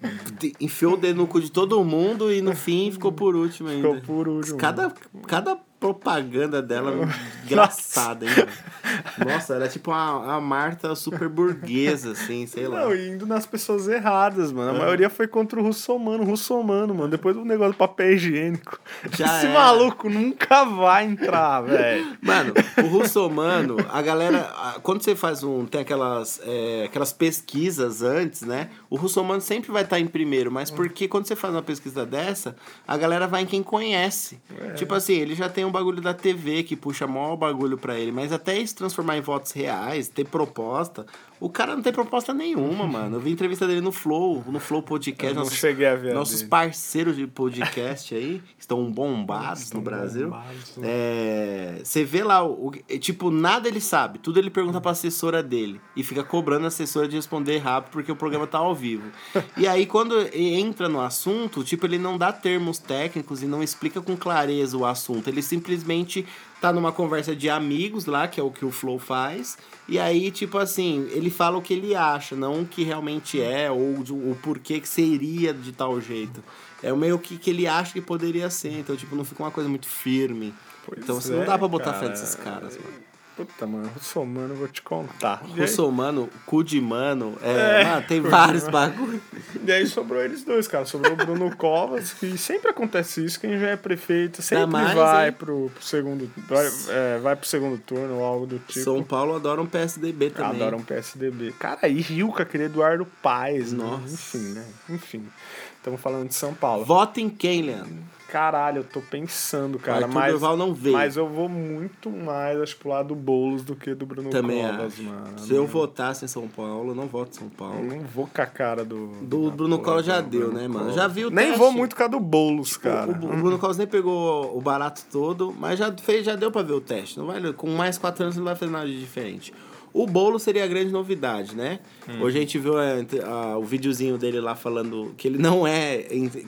Enfiou 0.60 0.94
o 0.94 0.96
dedo 0.96 1.16
no 1.16 1.26
cu 1.26 1.40
de 1.40 1.50
todo 1.50 1.82
mundo 1.82 2.32
e 2.32 2.42
no 2.42 2.54
fim 2.54 2.90
ficou 2.92 3.10
por 3.10 3.34
último 3.34 3.68
ainda. 3.68 3.88
Ficou 3.88 4.00
por 4.02 4.28
último. 4.28 4.58
Cada, 4.58 4.92
cada 5.26 5.58
propaganda 5.78 6.60
dela 6.62 6.92
engraçada, 7.44 8.24
hein? 8.26 8.32
mano? 8.36 9.30
Nossa, 9.30 9.54
era 9.54 9.68
tipo 9.68 9.90
a, 9.90 10.36
a 10.36 10.40
Marta 10.40 10.94
super 10.94 11.28
burguesa, 11.28 12.12
assim, 12.12 12.46
sei 12.46 12.66
lá. 12.68 12.80
Não, 12.82 12.94
indo 12.94 13.26
nas 13.26 13.44
pessoas 13.46 13.88
erradas, 13.88 14.52
mano. 14.52 14.72
A 14.72 14.74
É. 14.74 14.78
maioria 14.78 15.10
foi 15.10 15.26
contra 15.26 15.60
o 15.60 15.62
russomano, 15.62 16.24
russomano, 16.24 16.94
mano. 16.94 17.08
Depois 17.08 17.34
do 17.36 17.44
negócio 17.44 17.72
do 17.72 17.76
papel 17.78 18.12
higiênico. 18.14 18.78
Já 19.16 19.38
Esse 19.38 19.48
maluco 19.48 20.08
nunca 20.08 20.64
vai 20.64 21.04
entrar, 21.04 21.60
velho. 21.62 22.16
Mano, 22.22 22.54
o 22.82 22.86
russomano, 22.86 23.76
a 23.90 24.00
galera. 24.02 24.50
Quando 24.82 25.02
você 25.02 25.14
faz 25.16 25.42
um. 25.42 25.66
Tem 25.66 25.80
aquelas, 25.80 26.40
é, 26.44 26.84
aquelas 26.86 27.12
pesquisas 27.12 28.02
antes, 28.02 28.42
né? 28.42 28.70
O 28.88 28.96
russomano 28.96 29.40
sempre 29.40 29.70
vai 29.72 29.82
estar 29.82 29.98
em 29.98 30.06
primeiro, 30.06 30.50
mas 30.50 30.70
porque 30.70 31.08
quando 31.08 31.26
você 31.26 31.36
faz 31.36 31.52
uma 31.54 31.62
pesquisa 31.62 32.06
dessa, 32.06 32.56
a 32.86 32.96
galera 32.96 33.26
vai 33.26 33.42
em 33.42 33.46
quem 33.46 33.62
conhece. 33.62 34.38
Tipo 34.76 34.94
assim, 34.94 35.14
ele 35.14 35.34
já 35.34 35.48
tem 35.48 35.65
um 35.66 35.72
bagulho 35.72 36.00
da 36.00 36.14
TV 36.14 36.62
que 36.62 36.76
puxa 36.76 37.06
maior 37.06 37.36
bagulho 37.36 37.76
pra 37.76 37.98
ele, 37.98 38.12
mas 38.12 38.32
até 38.32 38.58
isso 38.58 38.74
transformar 38.76 39.16
em 39.18 39.20
votos 39.20 39.52
reais, 39.52 40.08
ter 40.08 40.24
proposta. 40.26 41.04
O 41.38 41.50
cara 41.50 41.76
não 41.76 41.82
tem 41.82 41.92
proposta 41.92 42.32
nenhuma, 42.32 42.86
mano. 42.88 43.16
Eu 43.16 43.20
vi 43.20 43.30
entrevista 43.30 43.66
dele 43.66 43.82
no 43.82 43.92
Flow, 43.92 44.42
no 44.46 44.58
Flow 44.58 44.82
Podcast. 44.82 45.26
Eu 45.28 45.34
não 45.34 45.42
nossos- 45.44 45.58
cheguei 45.58 45.86
a 45.86 45.94
ver 45.94 46.14
Nossos 46.14 46.38
dele. 46.38 46.48
parceiros 46.48 47.16
de 47.16 47.26
podcast 47.28 48.14
aí, 48.14 48.40
estão 48.58 48.90
bombados 48.90 49.62
Estão 49.64 49.80
no 49.80 49.84
Brasil. 49.84 50.24
bombados. 50.30 50.78
É, 50.82 51.80
você 51.84 52.04
vê 52.04 52.22
lá, 52.24 52.42
o, 52.42 52.68
o- 52.68 52.98
tipo, 52.98 53.30
nada 53.30 53.68
ele 53.68 53.80
sabe, 53.82 54.18
tudo 54.18 54.38
ele 54.38 54.48
pergunta 54.48 54.80
pra 54.80 54.92
assessora 54.92 55.42
dele 55.42 55.78
e 55.94 56.02
fica 56.02 56.24
cobrando 56.24 56.64
a 56.64 56.68
assessora 56.68 57.06
de 57.06 57.16
responder 57.16 57.58
rápido 57.58 57.92
porque 57.92 58.10
o 58.10 58.16
programa 58.16 58.46
tá 58.46 58.58
ao 58.58 58.74
vivo. 58.74 59.04
E 59.58 59.66
aí, 59.66 59.86
quando 59.86 60.14
entra 60.34 60.88
no 60.88 61.00
assunto, 61.00 61.64
tipo, 61.64 61.86
ele 61.86 61.98
não 61.98 62.18
dá 62.18 62.30
termos 62.32 62.78
técnicos 62.78 63.42
e 63.42 63.46
não 63.46 63.62
explica 63.62 64.00
com 64.02 64.14
clareza 64.16 64.76
o 64.76 64.84
assunto, 64.84 65.28
ele 65.28 65.40
simplesmente 65.56 66.26
tá 66.60 66.72
numa 66.72 66.92
conversa 66.92 67.34
de 67.34 67.48
amigos 67.48 68.06
lá, 68.06 68.26
que 68.28 68.40
é 68.40 68.42
o 68.42 68.50
que 68.50 68.64
o 68.64 68.70
Flow 68.70 68.98
faz, 68.98 69.58
e 69.88 69.98
aí, 69.98 70.30
tipo 70.30 70.58
assim, 70.58 71.06
ele 71.12 71.30
fala 71.30 71.56
o 71.56 71.62
que 71.62 71.74
ele 71.74 71.94
acha, 71.94 72.34
não 72.34 72.62
o 72.62 72.66
que 72.66 72.82
realmente 72.82 73.40
é 73.40 73.70
ou 73.70 74.00
o 74.00 74.38
porquê 74.42 74.80
que 74.80 74.88
seria 74.88 75.52
de 75.52 75.72
tal 75.72 76.00
jeito. 76.00 76.42
É 76.82 76.92
o 76.92 76.96
meio 76.96 77.18
que, 77.18 77.38
que 77.38 77.50
ele 77.50 77.66
acha 77.66 77.92
que 77.92 78.00
poderia 78.00 78.50
ser, 78.50 78.78
então, 78.78 78.96
tipo, 78.96 79.14
não 79.16 79.24
fica 79.24 79.42
uma 79.42 79.50
coisa 79.50 79.68
muito 79.68 79.86
firme. 79.86 80.54
Pois 80.84 81.02
então, 81.02 81.20
você 81.20 81.32
é, 81.32 81.36
não 81.36 81.44
dá 81.44 81.58
pra 81.58 81.68
botar 81.68 81.92
cara. 81.92 81.98
fé 81.98 82.08
nesses 82.08 82.34
caras, 82.34 82.76
mano. 82.76 83.05
Puta, 83.36 83.66
mano, 83.66 83.90
russomano, 83.94 84.54
vou 84.54 84.66
te 84.66 84.80
contar. 84.80 85.42
E 85.54 85.60
Russomano, 85.60 86.30
cu 86.46 86.64
de 86.64 86.80
mano, 86.80 87.36
é, 87.42 87.82
É, 87.82 87.84
mano, 87.84 88.06
tem 88.08 88.20
vários 88.22 88.62
mano. 88.64 88.72
bagulho. 88.72 89.22
E 89.62 89.70
aí 89.70 89.86
sobrou 89.86 90.22
eles 90.22 90.42
dois, 90.42 90.66
cara. 90.66 90.86
Sobrou 90.86 91.12
o 91.12 91.16
Bruno 91.16 91.54
Covas, 91.54 92.14
que 92.14 92.38
sempre 92.38 92.70
acontece 92.70 93.22
isso, 93.22 93.38
quem 93.38 93.58
já 93.58 93.68
é 93.68 93.76
prefeito 93.76 94.40
sempre 94.40 94.64
mais, 94.66 94.94
vai 94.94 95.32
pro, 95.32 95.70
pro 95.74 95.84
segundo. 95.84 96.30
Vai, 96.48 96.66
é, 96.88 97.18
vai 97.18 97.36
pro 97.36 97.46
segundo 97.46 97.76
turno 97.76 98.14
ou 98.14 98.24
algo 98.24 98.46
do 98.46 98.58
tipo. 98.58 98.80
São 98.80 99.02
Paulo 99.02 99.36
adora 99.36 99.60
um 99.60 99.66
PSDB 99.66 100.30
também. 100.30 100.62
Adoram 100.62 100.80
PSDB. 100.82 101.52
Cara, 101.58 101.86
e 101.88 102.00
Rio 102.00 102.28
com 102.28 102.40
aquele 102.40 102.64
Eduardo 102.64 103.06
Paes, 103.22 103.70
né? 103.70 103.84
Nossa. 103.84 104.14
Enfim, 104.38 104.48
né? 104.54 104.64
Enfim. 104.88 105.28
Estamos 105.76 106.00
falando 106.00 106.28
de 106.28 106.34
São 106.34 106.54
Paulo. 106.54 106.86
Vota 106.86 107.20
em 107.20 107.28
quem, 107.28 107.60
Leandro? 107.62 108.15
Caralho, 108.28 108.78
eu 108.78 108.84
tô 108.84 109.00
pensando, 109.00 109.78
cara. 109.78 110.06
Arthur 110.06 110.14
mas, 110.14 110.32
Duval 110.32 110.56
não 110.56 110.74
veio. 110.74 110.96
mas 110.96 111.16
eu 111.16 111.28
vou 111.28 111.48
muito 111.48 112.10
mais, 112.10 112.60
acho, 112.60 112.76
pro 112.76 112.88
lado 112.88 113.08
do 113.08 113.14
Boulos 113.14 113.62
do 113.62 113.76
que 113.76 113.94
do 113.94 114.04
Bruno 114.04 114.30
Também 114.30 114.62
Covas, 114.66 114.94
acho. 114.94 115.02
mano. 115.04 115.38
Se 115.38 115.52
eu 115.54 115.66
votasse 115.66 116.24
em 116.24 116.28
São 116.28 116.48
Paulo, 116.48 116.90
eu 116.90 116.94
não 116.94 117.06
voto 117.06 117.30
em 117.30 117.34
São 117.34 117.46
Eu 117.46 117.50
Paulo. 117.56 117.84
não 117.84 118.00
vou 118.00 118.26
com 118.26 118.42
a 118.42 118.46
cara 118.46 118.84
do. 118.84 119.08
Do 119.22 119.48
da 119.50 119.56
Bruno 119.56 119.78
Collor 119.78 120.02
já 120.02 120.20
do 120.20 120.28
deu, 120.28 120.52
né, 120.52 120.62
mano? 120.66 120.80
Covas. 120.80 120.94
Já 120.94 121.06
vi 121.06 121.24
o 121.26 121.30
Nem 121.30 121.46
teste. 121.46 121.58
vou 121.60 121.72
muito 121.72 121.94
com 121.94 122.02
a 122.02 122.08
do 122.08 122.18
Boulos, 122.18 122.76
cara. 122.76 123.12
O, 123.12 123.14
o 123.14 123.16
Bruno 123.36 123.58
Covas 123.58 123.78
nem 123.78 123.86
pegou 123.86 124.56
o 124.56 124.60
barato 124.60 125.02
todo, 125.10 125.54
mas 125.58 125.78
já 125.78 125.92
fez, 125.92 126.24
já 126.26 126.34
deu 126.34 126.50
pra 126.50 126.62
ver 126.62 126.72
o 126.74 126.80
teste. 126.80 127.18
Não 127.18 127.26
vai, 127.26 127.52
com 127.52 127.70
mais 127.70 127.96
quatro 127.96 128.24
anos 128.24 128.36
não 128.36 128.44
vai 128.44 128.56
fazer 128.56 128.72
nada 128.72 128.86
de 128.86 128.98
diferente. 128.98 129.54
O 129.98 130.06
bolo 130.06 130.38
seria 130.38 130.64
a 130.64 130.66
grande 130.66 130.90
novidade, 130.92 131.56
né? 131.56 131.78
Hum. 132.08 132.20
Hoje 132.22 132.36
a 132.36 132.40
gente 132.40 132.58
viu 132.58 132.74
a- 132.76 132.82
a- 133.24 133.56
o 133.58 133.64
videozinho 133.64 134.18
dele 134.18 134.40
lá 134.40 134.54
falando 134.54 135.14
que 135.16 135.26
ele 135.26 135.38
não 135.38 135.66
é. 135.66 135.98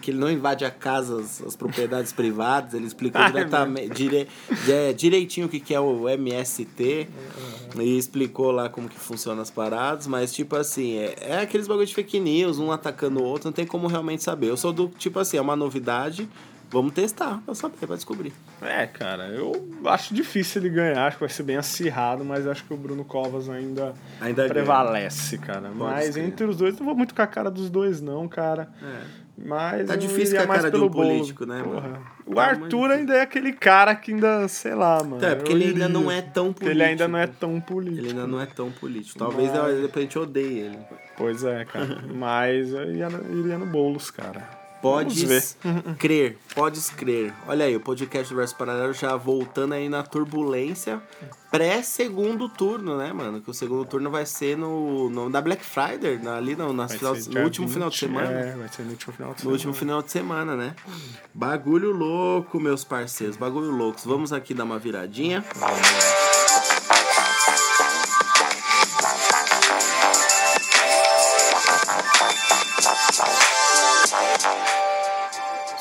que 0.03 0.11
ele 0.11 0.19
não 0.19 0.31
invade 0.31 0.65
a 0.65 0.71
casa, 0.71 1.21
as, 1.21 1.41
as 1.43 1.57
propriedades 1.57 2.13
privadas. 2.13 2.75
Ele 2.75 2.87
explicou 2.87 3.21
Ah, 3.21 3.29
é 3.29 3.31
diretamente, 3.33 3.89
dire, 3.95 4.29
é, 4.69 4.93
direitinho 4.93 5.47
o 5.47 5.49
que, 5.49 5.61
que 5.61 5.75
é 5.75 5.81
o 5.81 6.07
MST 6.09 7.09
e 7.81 7.97
explicou 7.99 8.51
lá 8.51 8.69
como 8.69 8.89
que 8.89 8.99
funciona 8.99 9.41
as 9.41 9.51
paradas. 9.51 10.07
Mas, 10.07 10.33
tipo 10.33 10.55
assim, 10.57 10.97
é, 10.99 11.15
é 11.21 11.39
aqueles 11.41 11.67
bagulho 11.67 11.87
de 11.87 11.95
fake 11.95 12.21
news, 12.21 12.59
um 12.59 12.71
atacando 12.71 13.21
o 13.21 13.25
outro, 13.25 13.47
não 13.49 13.53
tem 13.53 13.67
como 13.67 13.87
realmente 13.87 14.23
saber. 14.23 14.49
Eu 14.51 14.57
sou 14.57 14.73
do 14.73 14.89
tipo 14.99 15.19
assim, 15.19 15.37
é 15.37 15.41
uma 15.41 15.57
novidade. 15.57 16.29
Vamos 16.71 16.93
testar 16.93 17.41
pra 17.47 17.55
saber, 17.55 17.87
pra 17.87 17.97
descobrir. 17.97 18.33
É, 18.61 18.87
cara, 18.87 19.29
eu 19.29 19.53
acho 19.87 20.13
difícil 20.13 20.61
ele 20.61 20.69
ganhar, 20.71 21.07
acho 21.07 21.17
que 21.17 21.21
vai 21.23 21.29
ser 21.31 21.43
bem 21.43 21.57
acirrado, 21.57 22.25
mas 22.25 22.47
acho 22.47 22.63
que 22.65 22.75
o 22.75 22.77
Bruno 22.77 23.05
Covas 23.05 23.49
ainda, 23.49 23.95
Ainda 24.21 24.47
prevalece, 24.47 25.39
cara. 25.39 25.71
Mas 25.75 26.15
ser. 26.15 26.21
entre 26.25 26.45
os 26.45 26.57
dois, 26.59 26.79
não 26.79 26.85
vou 26.85 26.95
muito 26.95 27.15
com 27.15 27.23
a 27.23 27.27
cara 27.27 27.51
dos 27.51 27.71
dois, 27.71 28.01
não, 28.03 28.29
cara. 28.29 28.69
É. 28.83 29.29
Mas 29.41 29.87
Tá 29.87 29.95
difícil 29.95 30.37
com 30.37 30.43
a 30.43 30.47
mais 30.49 30.61
cara 30.63 30.71
de 30.73 30.77
um 30.77 30.89
bolo. 30.89 31.09
político, 31.09 31.47
né, 31.47 31.63
mano? 31.63 31.81
Porra. 31.81 32.01
O 32.27 32.35
Tá 32.35 32.43
Arthur 32.43 32.91
ainda 32.91 33.15
é 33.15 33.21
aquele 33.23 33.53
cara 33.53 33.95
que 33.95 34.13
ainda, 34.13 34.47
sei 34.49 34.75
lá, 34.75 35.03
mano. 35.03 35.25
É, 35.25 35.37
porque 35.37 35.53
eu 35.53 35.57
ele 35.57 35.65
ainda 35.67 35.85
iria. 35.85 35.89
não 35.89 36.11
é 36.11 36.21
tão 36.21 36.53
Porque 36.53 36.69
ele 36.69 36.83
ainda 36.83 37.07
não 37.09 37.19
é 37.19 37.27
político. 37.29 37.41
tão 37.47 37.61
político. 37.61 38.01
Ele 38.01 38.09
ainda 38.11 38.27
não 38.27 38.41
é 38.41 38.47
tão 38.47 38.71
político. 38.73 39.19
Talvez 39.19 39.49
Mas- 39.53 39.77
depois 39.81 39.97
a 39.97 40.01
gente 40.01 40.19
odeie 40.19 40.59
ele. 40.59 40.79
Pois 41.17 41.45
é, 41.45 41.65
cara. 41.65 42.03
Mas 42.13 42.73
eu 42.73 42.93
ia, 42.93 43.09
iria 43.31 43.57
no 43.59 43.67
Boulos, 43.67 44.11
cara. 44.11 44.58
Podes 44.81 45.57
Vamos 45.65 45.97
crer, 45.99 46.39
podes 46.55 46.89
crer. 46.91 47.35
Olha 47.49 47.65
aí, 47.65 47.75
o 47.75 47.81
podcast 47.81 48.33
do 48.33 48.37
Verso 48.37 48.55
Paralelo 48.57 48.93
já 48.93 49.17
voltando 49.17 49.75
aí 49.75 49.89
na 49.89 50.05
turbulência 50.05 51.03
pré-segundo 51.51 52.49
turno, 52.49 52.97
né, 52.97 53.13
mano? 53.13 53.41
Que 53.41 53.51
o 53.51 53.55
segundo 53.55 53.85
turno 53.85 54.09
vai 54.11 54.25
ser 54.25 54.57
no, 54.57 55.11
no 55.11 55.29
da 55.31 55.41
Black 55.41 55.65
Friday, 55.65 56.19
na- 56.23 56.37
ali 56.37 56.55
no, 56.55 56.73
nas 56.73 56.93
final- 56.95 57.15
no 57.15 57.41
último 57.43 57.67
20, 57.67 57.75
final 57.75 57.91
de 57.91 57.97
semana. 57.99 58.31
É, 58.31 58.55
vai 58.57 58.69
ser 58.69 58.83
no 58.83 58.91
último 58.91 59.13
final 59.13 59.29
de 59.31 59.35
No 59.35 59.39
semana. 59.41 59.55
último 59.57 59.73
final 59.75 60.03
de 60.03 60.11
semana, 60.13 60.57
né? 60.57 60.77
Bagulho 61.35 61.91
louco, 61.91 62.61
meus 62.61 62.85
parceiros. 62.85 63.37
Bagulho 63.37 63.71
loucos. 63.73 64.05
Vamos 64.05 64.33
aqui 64.33 64.55
dar 64.55 64.65
uma 64.65 64.79
viradinha. 64.79 65.45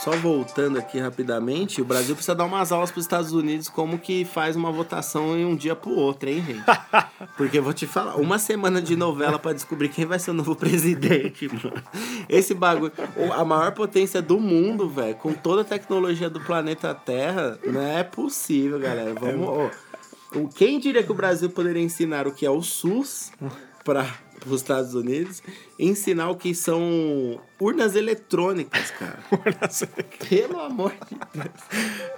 Só 0.07 0.15
voltando 0.15 0.79
aqui 0.79 0.99
rapidamente, 0.99 1.81
o 1.81 1.85
Brasil 1.85 2.15
precisa 2.15 2.33
dar 2.33 2.45
umas 2.45 2.71
aulas 2.71 2.89
para 2.91 2.99
os 2.99 3.03
Estados 3.03 3.33
Unidos 3.33 3.67
como 3.67 3.99
que 3.99 4.23
faz 4.23 4.55
uma 4.55 4.71
votação 4.71 5.37
em 5.37 5.43
um 5.43 5.53
dia 5.53 5.75
pro 5.75 5.91
outro, 5.91 6.29
hein, 6.29 6.41
gente? 6.47 6.63
Porque 7.35 7.57
eu 7.59 7.63
vou 7.63 7.73
te 7.73 7.85
falar, 7.85 8.15
uma 8.15 8.39
semana 8.39 8.81
de 8.81 8.95
novela 8.95 9.37
para 9.37 9.51
descobrir 9.51 9.89
quem 9.89 10.05
vai 10.05 10.17
ser 10.17 10.31
o 10.31 10.33
novo 10.33 10.55
presidente, 10.55 11.49
mano. 11.49 11.83
Esse 12.29 12.53
bagulho, 12.53 12.93
o- 13.17 13.33
a 13.33 13.43
maior 13.43 13.73
potência 13.73 14.21
do 14.21 14.39
mundo, 14.39 14.87
velho, 14.87 15.15
com 15.15 15.33
toda 15.33 15.63
a 15.63 15.65
tecnologia 15.65 16.29
do 16.29 16.39
planeta 16.39 16.95
Terra, 16.95 17.59
não 17.65 17.81
é 17.81 18.01
possível, 18.01 18.79
galera. 18.79 19.13
Vamos, 19.13 19.45
ó, 19.45 19.69
o- 20.39 20.47
quem 20.47 20.79
diria 20.79 21.03
que 21.03 21.11
o 21.11 21.15
Brasil 21.15 21.49
poderia 21.49 21.83
ensinar 21.83 22.27
o 22.27 22.31
que 22.31 22.45
é 22.45 22.49
o 22.49 22.61
SUS 22.61 23.33
para 23.83 24.05
os 24.45 24.61
Estados 24.61 24.93
Unidos, 24.93 25.41
ensinar 25.77 26.29
o 26.29 26.35
que 26.37 26.53
são 26.55 27.41
urnas 27.59 27.95
eletrônicas, 27.95 28.91
cara. 28.91 29.17
Pelo 30.29 30.59
amor 30.59 30.91
de 31.09 31.17
Deus. 31.33 31.47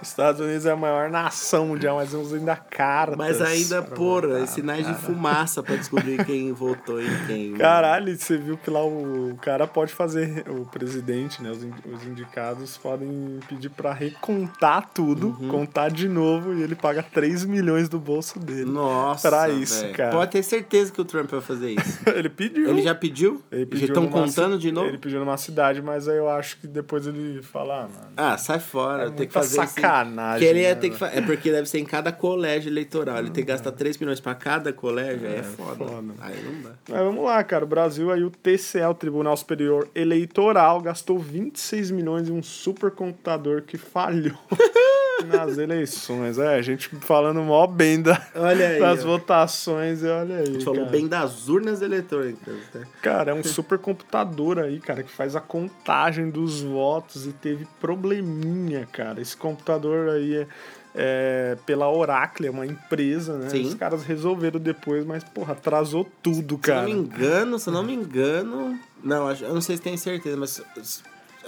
Estados 0.01 0.41
Unidos 0.41 0.65
é 0.65 0.72
a 0.72 0.75
maior 0.75 1.10
nação 1.10 1.67
mundial, 1.67 1.98
mas 1.98 2.13
uns 2.13 2.34
ainda 2.34 2.55
cartas. 2.55 3.17
Mas 3.17 3.41
ainda, 3.41 3.81
porra, 3.81 4.27
votar, 4.29 4.48
sinais 4.48 4.86
de 4.88 4.93
fumaça 4.96 5.62
pra 5.63 5.75
descobrir 5.75 6.24
quem 6.25 6.51
votou 6.53 7.01
em 7.01 7.25
quem. 7.27 7.53
Caralho, 7.53 8.17
você 8.17 8.38
viu 8.38 8.58
que 8.58 8.69
lá 8.69 8.84
o 8.86 9.38
cara 9.41 9.67
pode 9.67 9.93
fazer, 9.93 10.46
o 10.50 10.65
presidente, 10.65 11.41
né? 11.43 11.51
Os, 11.51 11.63
in- 11.63 11.74
os 11.93 12.05
indicados 12.05 12.77
podem 12.77 13.39
pedir 13.48 13.69
pra 13.69 13.93
recontar 13.93 14.89
tudo, 14.93 15.38
Uhum. 15.39 15.48
contar 15.50 15.89
de 15.89 16.08
novo 16.08 16.53
e 16.53 16.62
ele 16.63 16.75
paga 16.75 17.03
3 17.03 17.46
milhões 17.46 17.88
do 17.89 18.00
bolso 18.00 18.39
dele. 18.39 18.65
Nossa, 18.65 19.29
Pra 19.29 19.50
isso, 19.50 19.81
velho. 19.81 19.93
cara. 19.96 20.12
Pode 20.12 20.31
ter 20.31 20.43
certeza 20.43 20.91
que 20.91 21.00
o 21.01 21.05
Trump 21.05 21.29
vai 21.29 21.41
fazer 21.41 21.72
isso. 21.72 22.00
Ele 22.15 22.29
pediu. 22.29 22.69
Ele 22.69 22.81
já 22.81 22.96
pediu? 22.96 23.41
Ele 23.51 23.62
Já 23.65 23.69
pediu 23.69 23.88
estão 23.89 24.03
numa 24.03 24.12
contando 24.12 24.58
de 24.58 24.72
novo? 24.72 24.88
Ele 24.88 24.98
pediu 24.98 25.19
numa 25.29 25.38
cidade, 25.38 25.81
mas 25.81 26.07
aí 26.07 26.17
eu 26.17 26.29
acho 26.29 26.57
que 26.57 26.67
depois 26.67 27.05
ele 27.07 27.41
fala, 27.41 27.83
ah, 27.83 27.88
mano. 27.88 28.13
Ah, 28.17 28.38
sai 28.38 28.59
fora. 28.59 29.05
É 29.07 29.09
tem 29.12 29.27
que 29.27 29.33
fazer 29.33 29.55
sacanagem, 29.55 30.39
Que 30.39 30.45
ele 30.45 30.62
ia 30.62 30.69
né, 30.69 30.75
ter 30.75 30.89
que 30.89 30.98
fa... 30.98 31.07
É 31.07 31.21
porque 31.21 31.51
deve 31.51 31.69
ser 31.69 31.79
em 31.79 31.86
cada 31.86 32.12
colégio 32.12 32.69
eleitoral. 32.69 33.17
Ele 33.19 33.29
tem 33.29 33.43
que 33.43 33.50
gastar 33.51 33.71
3 33.71 33.98
milhões 33.98 34.19
pra 34.19 34.36
cada 34.36 34.74
colégio. 34.74 35.27
aí 35.27 35.36
É, 35.38 35.43
foda. 35.43 35.86
foda. 35.86 36.13
Aí 36.19 36.43
não 36.43 36.62
dá. 36.62 36.71
Mas 36.89 37.00
vamos 37.00 37.24
lá, 37.24 37.43
cara. 37.43 37.63
O 37.63 37.67
Brasil 37.67 38.12
aí, 38.12 38.24
o 38.24 38.29
TCE, 38.29 38.81
o 38.81 38.93
Tribunal 38.93 39.38
Superior 39.38 39.88
Eleitoral, 39.93 40.81
gastou 40.81 41.19
26 41.19 41.91
milhões 41.91 42.27
em 42.27 42.31
um 42.31 42.43
supercomputador 42.43 43.62
que 43.62 43.77
falhou 43.77 44.38
nas 45.26 45.58
eleições. 45.58 46.38
É, 46.38 46.56
a 46.56 46.62
gente 46.62 46.90
falando 47.02 47.42
mó 47.42 47.66
bem 47.68 48.02
da, 48.02 48.22
Olha 48.36 48.68
aí, 48.70 48.80
das 48.80 49.04
ó. 49.04 49.08
votações, 49.08 50.02
e 50.04 50.08
olha 50.08 50.38
aí. 50.38 50.44
A 50.44 50.46
gente 50.46 50.64
falou 50.64 50.82
cara. 50.82 50.92
bem 50.92 51.08
das 51.08 51.48
urnas 51.50 51.82
eletrônicas, 51.82 52.56
né? 52.74 52.86
Cara, 53.02 53.32
é 53.32 53.34
um 53.34 53.44
supercomputador 53.44 54.60
aí, 54.60 54.80
cara, 54.80 55.04
que 55.04 55.12
faz 55.12 55.36
a 55.36 55.42
contagem 55.42 56.30
dos 56.30 56.62
votos 56.62 57.26
e 57.26 57.32
teve 57.32 57.68
probleminha, 57.80 58.88
cara. 58.92 59.22
Esse 59.22 59.36
computador 59.38 60.10
aí 60.10 60.36
é, 60.36 60.48
é 60.96 61.58
pela 61.66 61.90
Oracle, 61.92 62.48
é 62.48 62.52
uma 62.52 62.66
empresa, 62.66 63.38
né? 63.38 63.50
Sim. 63.50 63.64
Os 63.66 63.74
caras 63.76 64.04
resolveram 64.04 64.60
depois, 64.60 65.06
mas, 65.06 65.24
porra, 65.24 65.54
atrasou 65.54 66.08
tudo, 66.22 66.56
Se 66.64 66.72
eu 66.72 66.76
cara. 66.76 66.82
não 66.82 66.88
me 66.88 67.00
engano, 67.00 67.60
se 67.60 67.70
eu 67.70 67.74
não 67.74 67.84
me 67.84 67.94
engano. 67.94 68.80
Não, 69.04 69.28
acho- 69.28 69.46
eu 69.46 69.54
não 69.54 69.62
sei 69.62 69.78
se 69.78 69.82
tem 69.82 69.96
certeza, 69.98 70.36
mas 70.36 70.62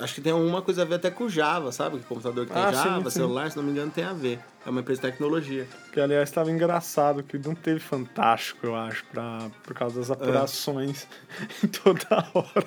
acho 0.01 0.15
que 0.15 0.21
tem 0.21 0.31
alguma 0.33 0.61
coisa 0.61 0.81
a 0.81 0.85
ver 0.85 0.95
até 0.95 1.09
com 1.11 1.29
Java, 1.29 1.71
sabe? 1.71 1.99
Que 1.99 2.05
computador 2.05 2.45
que 2.45 2.53
tem 2.53 2.61
Ah, 2.61 2.73
sim, 2.73 2.83
Java, 2.83 3.09
sim. 3.09 3.19
celular, 3.19 3.49
se 3.51 3.57
não 3.57 3.63
me 3.63 3.71
engano, 3.71 3.91
tem 3.91 4.03
a 4.03 4.13
ver. 4.13 4.39
É 4.65 4.69
uma 4.69 4.81
empresa 4.81 5.01
de 5.01 5.07
tecnologia. 5.07 5.65
Que 5.91 5.99
aliás 5.99 6.29
estava 6.29 6.51
engraçado, 6.51 7.23
que 7.23 7.35
não 7.39 7.55
teve 7.55 7.79
fantástico, 7.79 8.67
eu 8.67 8.75
acho, 8.75 9.03
pra, 9.11 9.47
por 9.63 9.73
causa 9.73 9.99
das 9.99 10.11
apurações 10.11 11.07
em 11.63 11.67
toda 11.81 12.27
hora. 12.33 12.65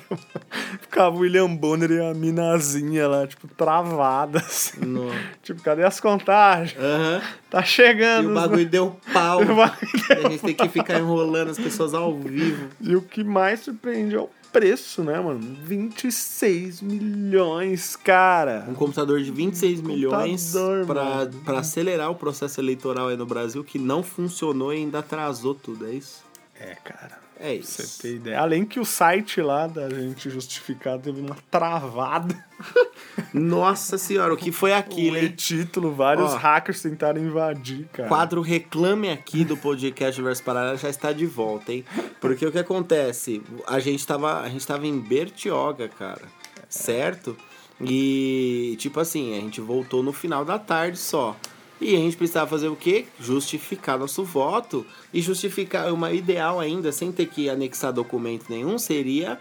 Ficava 0.80 1.14
o 1.14 1.20
William 1.20 1.54
Bonner 1.54 1.90
e 1.92 2.00
a 2.00 2.12
minazinha 2.12 3.06
lá, 3.06 3.26
tipo, 3.28 3.46
travadas. 3.46 4.72
No... 4.78 5.08
tipo, 5.42 5.62
cadê 5.62 5.84
as 5.84 6.00
contagens? 6.00 6.76
Aham. 6.82 7.22
Tá 7.48 7.60
E 7.60 7.66
chegando. 7.66 8.26
o 8.26 8.28
os- 8.30 8.34
bagulho 8.40 8.66
deu 8.68 8.96
pau. 9.12 9.40
O 9.44 9.54
bagulho 9.54 9.88
E 10.10 10.12
a 10.26 10.30
gente 10.30 10.42
tem 10.42 10.54
que 10.54 10.68
ficar 10.68 10.98
enrolando 10.98 11.50
as 11.50 11.58
pessoas 11.58 11.94
ao 11.94 12.18
vivo. 12.18 12.68
E 12.80 12.96
o 12.96 13.02
que 13.02 13.22
mais 13.22 13.60
surpreende 13.60 14.16
é 14.16 14.18
o 14.20 14.28
preço, 14.54 15.02
né, 15.02 15.18
mano? 15.18 15.40
26 15.64 16.80
milhões, 16.80 17.96
cara. 17.96 18.64
Um 18.68 18.74
computador 18.74 19.20
de 19.20 19.32
26 19.32 19.80
milhões 19.80 20.52
Computador, 20.52 20.86
pra, 20.86 21.04
mano. 21.04 21.40
pra 21.44 21.58
acelerar 21.58 22.08
o 22.08 22.14
processo 22.14 22.60
eleitoral 22.60 23.08
aí 23.08 23.16
no 23.16 23.26
Brasil, 23.26 23.64
que 23.64 23.80
não 23.80 24.00
funcionou 24.04 24.72
e 24.72 24.76
ainda 24.76 25.00
atrasou 25.00 25.56
tudo, 25.56 25.88
é 25.88 25.90
isso? 25.94 26.22
É, 26.58 26.76
cara. 26.84 27.23
É 27.38 27.56
Pra 27.58 27.66
Você 27.66 27.82
isso. 27.82 28.02
ter 28.02 28.14
ideia. 28.14 28.40
Além 28.40 28.64
que 28.64 28.78
o 28.78 28.84
site 28.84 29.40
lá 29.42 29.66
da 29.66 29.90
gente 29.90 30.30
justificar 30.30 30.98
teve 30.98 31.20
uma 31.20 31.36
travada. 31.50 32.34
Nossa 33.34 33.98
senhora, 33.98 34.32
o 34.32 34.36
que 34.36 34.52
foi 34.52 34.72
aquilo, 34.72 35.16
hein? 35.16 35.32
título, 35.36 35.92
vários 35.92 36.32
Ó. 36.32 36.36
hackers 36.36 36.80
tentaram 36.80 37.20
invadir, 37.20 37.86
cara. 37.92 38.08
quadro 38.08 38.40
Reclame 38.40 39.10
Aqui 39.10 39.44
do 39.44 39.56
podcast 39.56 40.20
Verso 40.22 40.42
Paralelo 40.42 40.78
já 40.78 40.88
está 40.88 41.12
de 41.12 41.26
volta, 41.26 41.72
hein? 41.72 41.84
Porque 42.20 42.46
o 42.46 42.52
que 42.52 42.58
acontece? 42.58 43.42
A 43.66 43.78
gente 43.80 44.06
tava, 44.06 44.40
a 44.40 44.48
gente 44.48 44.66
tava 44.66 44.86
em 44.86 44.98
Bertioga, 44.98 45.88
cara, 45.88 46.22
certo? 46.68 47.36
E, 47.80 48.76
tipo 48.78 49.00
assim, 49.00 49.36
a 49.36 49.40
gente 49.40 49.60
voltou 49.60 50.02
no 50.02 50.12
final 50.12 50.44
da 50.44 50.58
tarde 50.58 50.96
só. 50.96 51.36
E 51.80 51.94
a 51.94 51.98
gente 51.98 52.16
precisava 52.16 52.48
fazer 52.48 52.68
o 52.68 52.76
quê? 52.76 53.06
Justificar 53.20 53.98
nosso 53.98 54.24
voto. 54.24 54.86
E 55.12 55.20
justificar 55.20 55.92
uma 55.92 56.12
ideal 56.12 56.60
ainda, 56.60 56.92
sem 56.92 57.10
ter 57.12 57.26
que 57.26 57.48
anexar 57.48 57.92
documento 57.92 58.46
nenhum, 58.48 58.78
seria 58.78 59.38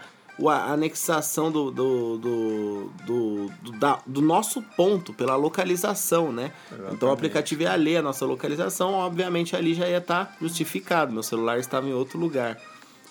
a 0.48 0.72
anexação 0.72 1.48
do, 1.50 1.70
do, 1.70 2.18
do, 2.18 2.90
do, 3.06 3.50
do, 3.62 3.72
da- 3.78 4.00
do 4.04 4.20
nosso 4.20 4.60
ponto 4.76 5.12
pela 5.12 5.36
localização, 5.36 6.32
né? 6.32 6.52
Então 6.92 7.08
o 7.08 7.12
aplicativo 7.12 7.62
ia 7.62 7.74
ler 7.76 7.98
a 7.98 8.02
nossa 8.02 8.26
localização, 8.26 8.94
obviamente 8.94 9.54
ali 9.54 9.74
já 9.74 9.88
ia 9.88 9.98
estar 9.98 10.36
justificado. 10.40 11.12
Meu 11.12 11.22
celular 11.22 11.58
estava 11.60 11.86
em 11.88 11.92
outro 11.94 12.18
lugar. 12.18 12.58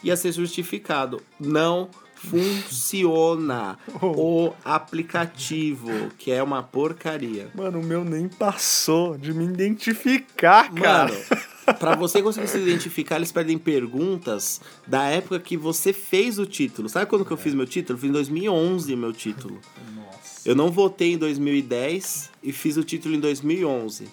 Ia 0.04 0.18
ser 0.18 0.34
justificado. 0.34 1.22
Não 1.40 1.90
funciona 2.30 3.78
o 4.02 4.54
aplicativo, 4.64 6.10
que 6.18 6.32
é 6.32 6.42
uma 6.42 6.64
porcaria. 6.64 7.50
Mano, 7.54 7.80
o 7.80 7.84
meu 7.84 8.04
nem 8.04 8.28
passou 8.28 9.18
de 9.18 9.34
me 9.34 9.44
identificar, 9.44 10.72
cara. 10.74 11.12
Mano, 11.12 11.76
pra 11.80 11.96
você 11.96 12.22
conseguir 12.22 12.48
se 12.48 12.58
identificar, 12.58 13.18
eles 13.18 13.32
pedem 13.32 13.58
perguntas 13.58 14.62
da 14.88 15.04
época 15.06 15.40
que 15.40 15.58
você 15.58 15.92
fez 15.92 16.40
o 16.40 16.46
título. 16.46 16.88
Sabe 16.88 17.06
quando 17.06 17.26
que 17.26 17.32
eu 17.32 17.38
fiz 17.38 17.54
meu 17.54 17.66
título? 17.66 17.98
Eu 17.98 18.02
fiz 18.02 18.10
em 18.10 18.14
2011 18.14 18.96
meu 18.96 19.14
título. 19.14 19.60
Nossa. 19.96 20.42
Eu 20.46 20.56
não 20.56 20.72
votei 20.72 21.14
em 21.14 21.18
2010 21.18 22.32
e 22.42 22.52
fiz 22.52 22.78
o 22.78 22.84
título 22.84 23.16
em 23.16 23.20
2011. 23.20 24.08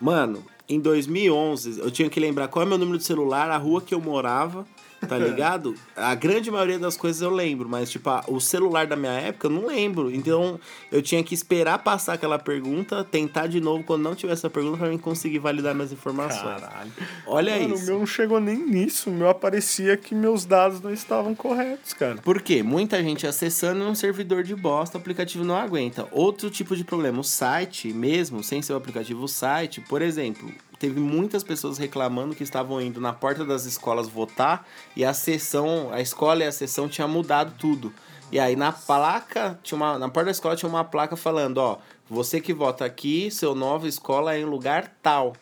Mano, 0.00 0.44
em 0.68 0.80
2011, 0.80 1.80
eu 1.80 1.90
tinha 1.90 2.08
que 2.08 2.18
lembrar 2.18 2.48
qual 2.48 2.62
é 2.62 2.66
o 2.66 2.68
meu 2.68 2.78
número 2.78 2.98
de 2.98 3.04
celular, 3.04 3.50
a 3.50 3.56
rua 3.56 3.82
que 3.82 3.94
eu 3.94 4.00
morava, 4.00 4.66
tá 5.06 5.18
ligado? 5.18 5.74
A 5.96 6.14
grande 6.14 6.50
maioria 6.50 6.78
das 6.78 6.96
coisas 6.96 7.20
eu 7.22 7.30
lembro, 7.30 7.68
mas, 7.68 7.90
tipo, 7.90 8.08
a- 8.10 8.24
o 8.28 8.40
celular 8.40 8.86
da 8.86 8.96
minha 8.96 9.12
época 9.12 9.46
eu 9.46 9.50
não 9.50 9.66
lembro. 9.66 10.10
Então, 10.10 10.58
eu 10.90 11.02
tinha 11.02 11.22
que 11.22 11.34
esperar 11.34 11.78
passar 11.78 12.14
aquela 12.14 12.38
pergunta, 12.38 13.04
tentar 13.04 13.46
de 13.46 13.60
novo 13.60 13.84
quando 13.84 14.02
não 14.02 14.14
tivesse 14.14 14.46
a 14.46 14.50
pergunta 14.50 14.78
pra 14.78 14.88
mim 14.88 14.98
conseguir 14.98 15.38
validar 15.38 15.74
minhas 15.74 15.92
informações. 15.92 16.60
Caralho. 16.60 16.90
Olha 17.26 17.56
Mano, 17.58 17.74
o 17.74 17.76
isso. 17.76 17.86
meu 17.86 17.98
não 17.98 18.06
chegou 18.06 18.40
nem 18.40 18.56
nisso. 18.56 19.10
O 19.10 19.12
meu 19.12 19.28
aparecia 19.28 19.96
que 19.96 20.14
meus 20.14 20.44
dados 20.44 20.80
não 20.80 20.92
estavam 20.92 21.34
corretos, 21.34 21.92
cara. 21.92 22.16
Por 22.16 22.40
quê? 22.42 22.62
Muita 22.62 23.02
gente 23.02 23.26
acessando 23.26 23.84
um 23.84 23.94
servidor 23.94 24.42
de 24.42 24.54
bosta, 24.54 24.96
o 24.98 25.00
aplicativo 25.00 25.44
não 25.44 25.56
aguenta. 25.56 26.06
Outro 26.10 26.50
tipo 26.50 26.76
de 26.76 26.84
problema, 26.84 27.20
o 27.20 27.24
site 27.24 27.92
mesmo, 27.92 28.42
sem 28.42 28.62
ser 28.62 28.72
o 28.72 28.76
aplicativo, 28.76 29.22
o 29.24 29.28
site, 29.28 29.80
por 29.80 30.02
exemplo, 30.02 30.50
teve 30.84 31.00
muitas 31.00 31.42
pessoas 31.42 31.78
reclamando 31.78 32.34
que 32.34 32.42
estavam 32.42 32.78
indo 32.78 33.00
na 33.00 33.10
porta 33.10 33.42
das 33.42 33.64
escolas 33.64 34.06
votar 34.06 34.68
e 34.94 35.02
a 35.02 35.14
sessão, 35.14 35.88
a 35.90 36.02
escola 36.02 36.44
e 36.44 36.46
a 36.46 36.52
sessão 36.52 36.90
tinha 36.90 37.08
mudado 37.08 37.54
tudo. 37.58 37.90
E 38.30 38.38
aí 38.38 38.54
na 38.54 38.70
placa, 38.70 39.58
tinha 39.62 39.76
uma, 39.76 39.98
na 39.98 40.10
porta 40.10 40.26
da 40.26 40.30
escola 40.32 40.54
tinha 40.54 40.68
uma 40.68 40.84
placa 40.84 41.16
falando, 41.16 41.56
ó, 41.56 41.78
você 42.06 42.38
que 42.38 42.52
vota 42.52 42.84
aqui, 42.84 43.30
seu 43.30 43.54
nova 43.54 43.88
escola 43.88 44.34
é 44.34 44.40
em 44.40 44.44
lugar 44.44 44.94
tal. 45.02 45.32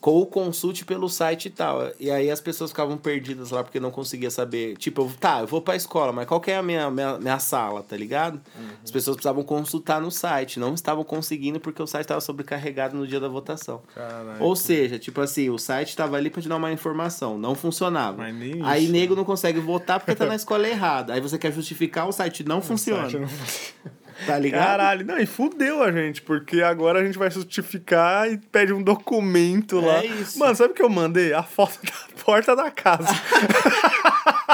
Ou 0.00 0.26
consulte 0.26 0.84
pelo 0.84 1.08
site 1.08 1.46
e 1.46 1.50
tal. 1.50 1.90
E 1.98 2.10
aí 2.10 2.30
as 2.30 2.40
pessoas 2.40 2.70
ficavam 2.70 2.96
perdidas 2.96 3.50
lá 3.50 3.62
porque 3.64 3.78
não 3.80 3.90
conseguia 3.90 4.30
saber. 4.30 4.76
Tipo, 4.76 5.02
eu, 5.02 5.12
tá, 5.18 5.40
eu 5.40 5.46
vou 5.46 5.60
pra 5.60 5.76
escola, 5.76 6.12
mas 6.12 6.26
qual 6.26 6.40
que 6.40 6.50
é 6.50 6.56
a 6.56 6.62
minha, 6.62 6.90
minha, 6.90 7.18
minha 7.18 7.38
sala, 7.38 7.82
tá 7.82 7.96
ligado? 7.96 8.40
As 8.82 8.90
pessoas 8.90 9.16
precisavam 9.16 9.42
consultar 9.42 10.00
no 10.00 10.10
site. 10.10 10.58
Não 10.60 10.74
estavam 10.74 11.04
conseguindo 11.04 11.58
porque 11.60 11.82
o 11.82 11.86
site 11.86 12.04
estava 12.04 12.20
sobrecarregado 12.20 12.96
no 12.96 13.06
dia 13.06 13.18
da 13.20 13.28
votação. 13.28 13.82
Caralho. 13.94 14.42
Ou 14.42 14.54
seja, 14.56 14.98
tipo 14.98 15.20
assim, 15.20 15.50
o 15.50 15.58
site 15.58 15.88
estava 15.90 16.16
ali 16.16 16.30
pra 16.30 16.42
te 16.42 16.48
dar 16.48 16.56
uma 16.56 16.72
informação, 16.72 17.38
não 17.38 17.54
funcionava. 17.54 18.18
Mas 18.18 18.34
nem 18.34 18.62
aí 18.62 18.84
isso. 18.84 18.92
nego 18.92 19.14
não 19.16 19.24
consegue 19.24 19.60
votar 19.60 19.98
porque 20.00 20.14
tá 20.14 20.26
na 20.26 20.34
escola 20.36 20.68
errada. 20.68 21.12
Aí 21.14 21.20
você 21.20 21.38
quer 21.38 21.52
justificar, 21.52 22.08
o 22.08 22.12
site 22.12 22.44
não 22.44 22.60
funciona. 22.60 23.08
Site 23.10 23.20
não- 23.20 24.03
Tá 24.26 24.38
ligado? 24.38 24.64
Caralho, 24.64 25.06
não, 25.06 25.18
e 25.18 25.26
fudeu 25.26 25.82
a 25.82 25.90
gente, 25.90 26.22
porque 26.22 26.62
agora 26.62 27.00
a 27.00 27.04
gente 27.04 27.18
vai 27.18 27.30
justificar 27.30 28.30
e 28.30 28.38
pede 28.38 28.72
um 28.72 28.82
documento 28.82 29.80
lá. 29.80 29.98
É 29.98 30.06
isso. 30.06 30.38
Mano, 30.38 30.54
sabe 30.54 30.72
o 30.72 30.74
que 30.74 30.82
eu 30.82 30.88
mandei? 30.88 31.32
A 31.32 31.42
foto 31.42 31.78
da 31.82 32.22
porta 32.24 32.56
da 32.56 32.70
casa. 32.70 33.08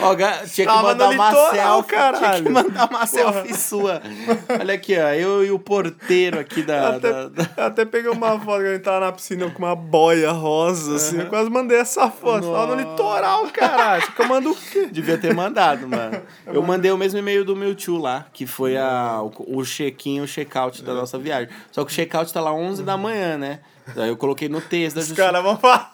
Ó, 0.00 0.14
tinha 0.14 0.38
que 0.46 0.64
Tava 0.64 0.82
mandar 0.82 1.10
uma 1.10 1.28
litoral, 1.28 1.52
selfie. 1.52 1.88
Tinha 1.88 2.12
que 2.12 2.20
caralho. 2.20 2.50
mandar 2.50 2.80
uma 2.80 2.88
Porra. 2.88 3.06
selfie 3.06 3.54
sua. 3.54 4.02
Olha 4.60 4.74
aqui, 4.74 4.96
ó. 4.98 5.08
Eu 5.10 5.44
e 5.44 5.50
o 5.50 5.58
porteiro 5.58 6.38
aqui 6.38 6.62
da. 6.62 6.96
até, 6.96 7.12
da- 7.12 7.28
da- 7.28 7.50
eu 7.56 7.64
até 7.64 7.84
peguei 7.84 8.10
uma 8.10 8.38
foto 8.38 8.60
que 8.62 8.66
a 8.68 8.72
gente 8.74 8.82
tava 8.82 9.00
na 9.06 9.12
piscina 9.12 9.50
com 9.50 9.58
uma 9.64 9.74
boia 9.76 10.30
rosa, 10.30 10.96
assim. 10.96 11.18
Eu 11.20 11.26
quase 11.26 11.50
mandei 11.50 11.78
essa 11.78 12.10
foto. 12.10 12.50
Tava 12.50 12.66
no 12.76 12.76
Nossa. 12.76 12.88
litoral, 12.90 13.46
caralho. 13.48 14.02
Que 14.12 14.22
eu 14.22 14.26
mando 14.28 14.50
o 14.50 14.56
quê? 14.56 14.86
Devia 14.90 15.18
ter 15.18 15.34
mandado, 15.34 15.86
mano. 15.88 16.20
Eu 16.46 16.62
mandei 16.62 16.90
o 16.90 16.96
mesmo 16.96 17.18
e-mail 17.18 17.44
do 17.44 17.54
meu 17.56 17.74
tio 17.74 17.96
lá, 17.98 18.26
que 18.32 18.46
foi 18.46 18.76
a, 18.76 19.20
o, 19.22 19.58
o 19.58 19.64
check-in, 19.64 20.20
o 20.20 20.26
check-out 20.26 20.82
da 20.82 20.94
nossa 20.94 21.18
viagem. 21.18 21.48
Só 21.72 21.84
que 21.84 21.92
o 21.92 21.94
check-out 21.94 22.32
tá 22.32 22.40
lá 22.40 22.52
11 22.52 22.82
da 22.82 22.96
manhã, 22.96 23.36
né? 23.38 23.60
Aí 23.96 24.08
eu 24.08 24.16
coloquei 24.16 24.48
no 24.50 24.60
texto 24.60 24.96
da 24.96 25.00
Os 25.00 25.08
justiça. 25.08 25.26
caras 25.26 25.42
vão 25.42 25.56
falar. 25.56 25.92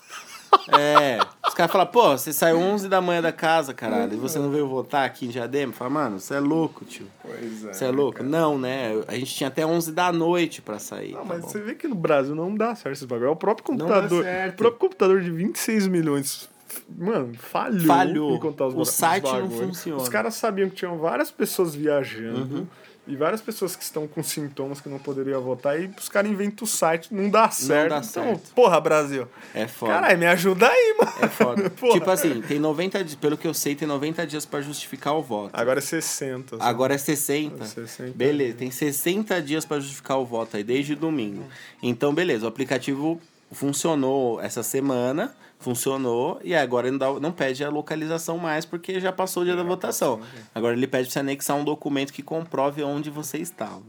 É. 0.78 1.18
Os 1.46 1.52
caras 1.54 1.70
falam, 1.70 1.86
pô, 1.86 2.16
você 2.16 2.32
saiu 2.32 2.58
11 2.58 2.88
da 2.88 3.00
manhã 3.00 3.20
da 3.20 3.30
casa, 3.32 3.74
caralho, 3.74 4.14
e 4.14 4.16
você 4.16 4.38
não 4.38 4.50
veio 4.50 4.66
votar 4.66 5.04
aqui 5.04 5.26
em 5.26 5.28
Diadema? 5.28 5.72
Fala, 5.72 5.90
mano, 5.90 6.18
você 6.20 6.34
é 6.34 6.40
louco, 6.40 6.84
tio. 6.84 7.06
Pois 7.22 7.62
Você 7.62 7.84
é 7.84 7.90
louco? 7.90 8.22
Não, 8.22 8.58
né? 8.58 8.92
A 9.06 9.14
gente 9.14 9.34
tinha 9.34 9.48
até 9.48 9.64
11 9.66 9.92
da 9.92 10.10
noite 10.10 10.62
pra 10.62 10.78
sair. 10.78 11.12
Não, 11.12 11.20
tá 11.20 11.24
mas 11.26 11.40
bom. 11.42 11.48
você 11.48 11.60
vê 11.60 11.74
que 11.74 11.86
no 11.86 11.94
Brasil 11.94 12.34
não 12.34 12.54
dá 12.54 12.74
certo 12.74 12.96
esse 12.96 13.06
bagulho. 13.06 13.28
É 13.28 13.30
o 13.30 13.36
próprio 13.36 13.64
computador. 13.66 14.24
O 14.24 14.52
próprio 14.56 14.78
computador 14.80 15.20
de 15.20 15.30
26 15.30 15.86
milhões. 15.86 16.48
Mano, 16.96 17.34
falhou. 17.38 17.86
Falhou. 17.86 18.34
em 18.36 18.40
contar 18.40 18.66
os 18.66 18.72
O 18.72 18.76
ba- 18.76 18.82
os 18.82 18.90
site 18.90 19.24
não 19.32 19.50
funciona. 19.50 20.02
Os 20.02 20.08
caras 20.08 20.34
sabiam 20.34 20.68
que 20.70 20.76
tinham 20.76 20.96
várias 20.98 21.30
pessoas 21.30 21.74
viajando. 21.74 22.56
Uhum. 22.56 22.66
E 23.06 23.16
várias 23.16 23.42
pessoas 23.42 23.76
que 23.76 23.84
estão 23.84 24.08
com 24.08 24.22
sintomas 24.22 24.80
que 24.80 24.88
não 24.88 24.98
poderiam 24.98 25.40
votar. 25.42 25.78
E 25.78 25.90
os 25.98 26.08
caras 26.08 26.30
inventam 26.30 26.64
o 26.64 26.68
site, 26.68 27.12
não 27.12 27.28
dá 27.28 27.50
certo. 27.50 27.90
dá 27.90 27.98
então, 27.98 28.24
certo. 28.24 28.54
porra, 28.54 28.80
Brasil. 28.80 29.28
É 29.54 29.68
foda. 29.68 29.92
Caralho, 29.92 30.18
me 30.18 30.26
ajuda 30.26 30.66
aí, 30.66 30.96
mano. 30.98 31.12
É 31.20 31.28
foda. 31.28 31.70
Tipo 31.92 32.10
assim, 32.10 32.40
tem 32.40 32.58
90 32.58 33.04
dias, 33.04 33.14
pelo 33.14 33.36
que 33.36 33.46
eu 33.46 33.52
sei, 33.52 33.74
tem 33.74 33.86
90 33.86 34.26
dias 34.26 34.46
pra 34.46 34.62
justificar 34.62 35.14
o 35.14 35.22
voto. 35.22 35.50
Agora 35.52 35.80
é 35.80 35.82
60. 35.82 36.56
assim. 36.56 36.64
Agora 36.64 36.94
é 36.94 36.98
60. 36.98 37.62
É 37.62 37.66
60 37.66 38.12
Beleza, 38.16 38.56
tem 38.56 38.70
60 38.70 39.42
dias 39.42 39.66
pra 39.66 39.78
justificar 39.78 40.18
o 40.18 40.24
voto 40.24 40.56
aí, 40.56 40.64
desde 40.64 40.94
domingo. 40.94 41.44
Então, 41.82 42.14
beleza, 42.14 42.46
o 42.46 42.48
aplicativo 42.48 43.20
funcionou 43.52 44.40
essa 44.40 44.62
semana, 44.62 45.34
funcionou, 45.64 46.38
e 46.44 46.54
agora 46.54 46.90
não, 46.90 46.98
dá, 46.98 47.12
não 47.14 47.32
pede 47.32 47.64
a 47.64 47.70
localização 47.70 48.36
mais, 48.36 48.66
porque 48.66 49.00
já 49.00 49.10
passou 49.10 49.42
o 49.42 49.46
dia 49.46 49.56
da 49.56 49.62
votação. 49.62 50.20
Agora 50.54 50.76
ele 50.76 50.86
pede 50.86 51.04
pra 51.04 51.12
você 51.12 51.18
anexar 51.20 51.56
um 51.56 51.64
documento 51.64 52.12
que 52.12 52.22
comprove 52.22 52.82
onde 52.82 53.08
você 53.08 53.38
estava. 53.38 53.82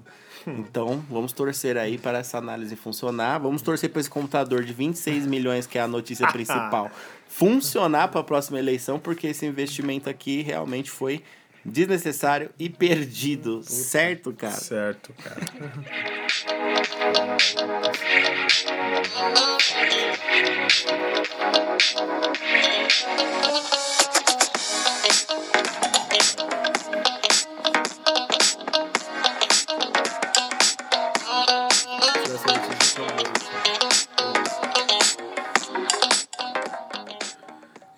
Então, 0.48 1.04
vamos 1.10 1.34
torcer 1.34 1.76
aí 1.76 1.98
para 1.98 2.20
essa 2.20 2.38
análise 2.38 2.76
funcionar. 2.76 3.40
Vamos 3.40 3.62
torcer 3.62 3.90
para 3.90 4.00
esse 4.00 4.10
computador 4.10 4.64
de 4.64 4.72
26 4.72 5.26
milhões, 5.26 5.66
que 5.66 5.78
é 5.78 5.82
a 5.82 5.88
notícia 5.88 6.28
principal, 6.32 6.90
funcionar 7.28 8.08
para 8.10 8.22
a 8.22 8.24
próxima 8.24 8.60
eleição, 8.60 9.00
porque 9.00 9.28
esse 9.28 9.46
investimento 9.46 10.10
aqui 10.10 10.42
realmente 10.44 10.92
foi 10.92 11.24
desnecessário 11.65 12.51
e 12.60 12.69
perdido. 12.69 13.62
Certo, 13.63 14.32
cara? 14.32 14.54
Certo, 14.54 15.13
cara. 15.13 15.41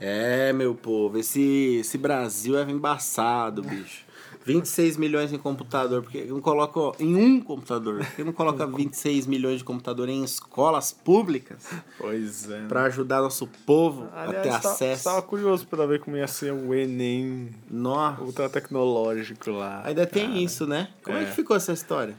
É, 0.09 0.53
meu 0.53 0.73
povo, 0.73 1.17
esse, 1.17 1.77
esse 1.81 1.97
Brasil 1.97 2.57
é 2.57 2.63
embaçado, 2.69 3.61
bicho. 3.61 4.05
26 4.45 4.95
milhões 4.95 5.33
em 5.33 5.37
computador, 5.37 6.01
porque 6.03 6.23
não 6.23 6.39
coloca 6.39 6.79
em 7.03 7.13
um 7.17 7.41
computador? 7.41 7.97
Por 8.05 8.15
que 8.15 8.23
não 8.23 8.31
coloca 8.31 8.63
26 8.71 9.27
milhões 9.27 9.57
de 9.57 9.65
computador 9.65 10.07
em 10.07 10.23
escolas 10.23 10.93
públicas 10.93 11.65
Pois 11.97 12.49
é. 12.49 12.65
para 12.65 12.83
ajudar 12.83 13.21
nosso 13.21 13.45
povo 13.65 14.07
a 14.15 14.27
ter 14.27 14.37
Aliás, 14.37 14.61
tá- 14.63 14.71
acesso? 14.71 15.03
tava 15.03 15.21
curioso 15.21 15.67
pra 15.67 15.85
ver 15.85 15.99
como 15.99 16.15
ia 16.15 16.27
ser 16.27 16.53
o 16.53 16.73
Enem 16.73 17.49
Nossa, 17.69 18.21
ultra 18.21 18.47
tecnológico 18.47 19.51
lá. 19.51 19.81
ainda 19.83 20.05
tem 20.07 20.27
cara. 20.27 20.39
isso, 20.39 20.65
né? 20.65 20.87
Como 21.03 21.17
é. 21.17 21.23
É. 21.23 21.25
que 21.25 21.31
ficou 21.33 21.53
essa 21.57 21.73
história? 21.73 22.15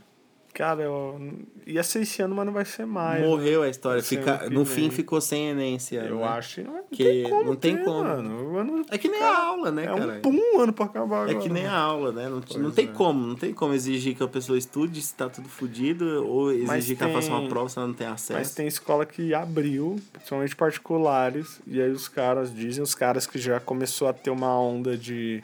Cara, 0.58 0.82
eu... 0.82 1.20
ia 1.64 1.84
ser 1.84 2.00
esse 2.02 2.20
ano, 2.20 2.34
mas 2.34 2.44
não 2.44 2.52
vai 2.52 2.64
ser 2.64 2.84
mais. 2.84 3.24
Morreu 3.24 3.62
a 3.62 3.68
história. 3.68 4.02
Fica, 4.02 4.50
no 4.50 4.64
fim 4.64 4.90
ficou 4.90 5.20
sem 5.20 5.50
ano. 5.50 5.60
Eu 5.62 6.16
né? 6.18 6.24
acho 6.24 6.56
que 6.56 6.62
não, 6.66 6.74
não 6.74 6.82
Que 6.90 7.04
tem 7.04 7.22
como. 7.30 7.44
não 7.44 7.54
tem 7.54 7.76
ter, 7.76 7.84
como. 7.84 8.02
Mano. 8.02 8.58
Ano- 8.58 8.84
É 8.90 8.98
que 8.98 9.08
nem 9.08 9.22
a 9.22 9.38
aula, 9.38 9.70
né, 9.70 9.84
É 9.84 9.86
cara? 9.86 10.14
um 10.16 10.20
pum 10.20 10.60
ano 10.60 10.72
pra 10.72 10.86
acabar 10.86 11.28
É 11.28 11.30
agora. 11.30 11.38
que 11.38 11.48
nem 11.48 11.64
a 11.64 11.78
aula, 11.78 12.10
né? 12.10 12.28
Não, 12.28 12.42
não 12.60 12.70
tem 12.72 12.86
é. 12.86 12.88
como, 12.92 13.24
não 13.24 13.36
tem 13.36 13.54
como 13.54 13.72
exigir 13.72 14.16
que 14.16 14.22
a 14.24 14.26
pessoa 14.26 14.58
estude 14.58 15.00
se 15.00 15.14
tá 15.14 15.28
tudo 15.28 15.48
fodido, 15.48 16.26
ou 16.26 16.50
exigir 16.50 16.66
Mas 16.66 16.86
que 16.86 17.02
ela 17.04 17.12
faça 17.12 17.28
uma 17.28 17.38
tem- 17.40 17.48
prova 17.48 17.68
se 17.68 17.78
ela 17.78 17.86
não 17.86 17.94
tem 17.94 18.08
Mas 18.08 18.20
acesso. 18.30 18.56
tem 18.56 18.66
escola 18.66 19.06
que 19.06 19.32
abriu, 19.32 19.94
principalmente 20.12 20.56
particulares, 20.56 21.60
e 21.68 21.80
aí 21.80 21.90
os 21.90 22.08
caras 22.08 22.52
dizem, 22.52 22.82
os 22.82 22.96
caras 22.96 23.28
que 23.28 23.38
já 23.38 23.60
começou 23.60 24.08
a 24.08 24.12
ter 24.12 24.30
uma 24.30 24.58
onda 24.60 24.96
de 24.96 25.40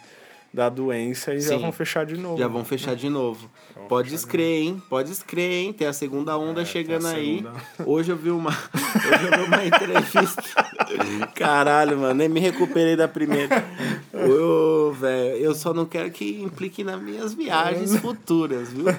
da 0.55 0.69
doença 0.69 1.35
e 1.35 1.41
já 1.41 1.57
Sim. 1.57 1.59
vão 1.59 1.73
fechar 1.73 2.07
de 2.07 2.17
novo. 2.17 2.39
Já 2.39 2.47
vão 2.47 2.65
fechar 2.65 2.95
de 2.95 3.11
novo. 3.11 3.51
Pode 3.89 4.15
escrever, 4.15 4.63
hein? 4.63 4.81
Pode 4.89 5.11
escrever, 5.11 5.65
hein? 5.65 5.73
Tem 5.73 5.89
a 5.89 5.93
segunda 5.93 6.39
onda 6.39 6.63
É, 6.63 6.65
chegando 6.65 7.03
tem 7.03 7.11
a 7.11 7.15
aí. 7.17 7.37
segunda. 7.39 7.53
Hoje 7.85 8.13
eu 8.13 8.17
vi 8.17 8.31
uma. 8.31 8.51
Hoje 8.51 9.25
eu 9.33 9.39
vi 9.41 9.47
uma 9.49 9.65
entrevista. 9.67 10.45
Caralho, 11.35 11.99
mano, 11.99 12.15
nem 12.15 12.29
me 12.29 12.39
recuperei 12.39 12.95
da 12.95 13.09
primeira. 13.09 13.65
Ô, 14.13 14.93
velho, 14.93 15.37
eu 15.39 15.55
só 15.57 15.75
não 15.75 15.87
quero 15.87 16.09
que 16.13 16.41
implique 16.41 16.85
nas 16.85 17.03
minhas 17.03 17.35
viagens 17.35 17.97
futuras, 17.97 18.73
viu? 18.73 18.85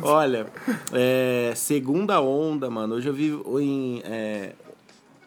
Olha, 0.00 0.46
é, 0.94 1.52
segunda 1.54 2.22
onda, 2.22 2.70
mano. 2.70 2.94
Hoje 2.94 3.06
eu 3.08 3.12
vi 3.12 3.38
em, 3.60 4.00
é, 4.04 4.52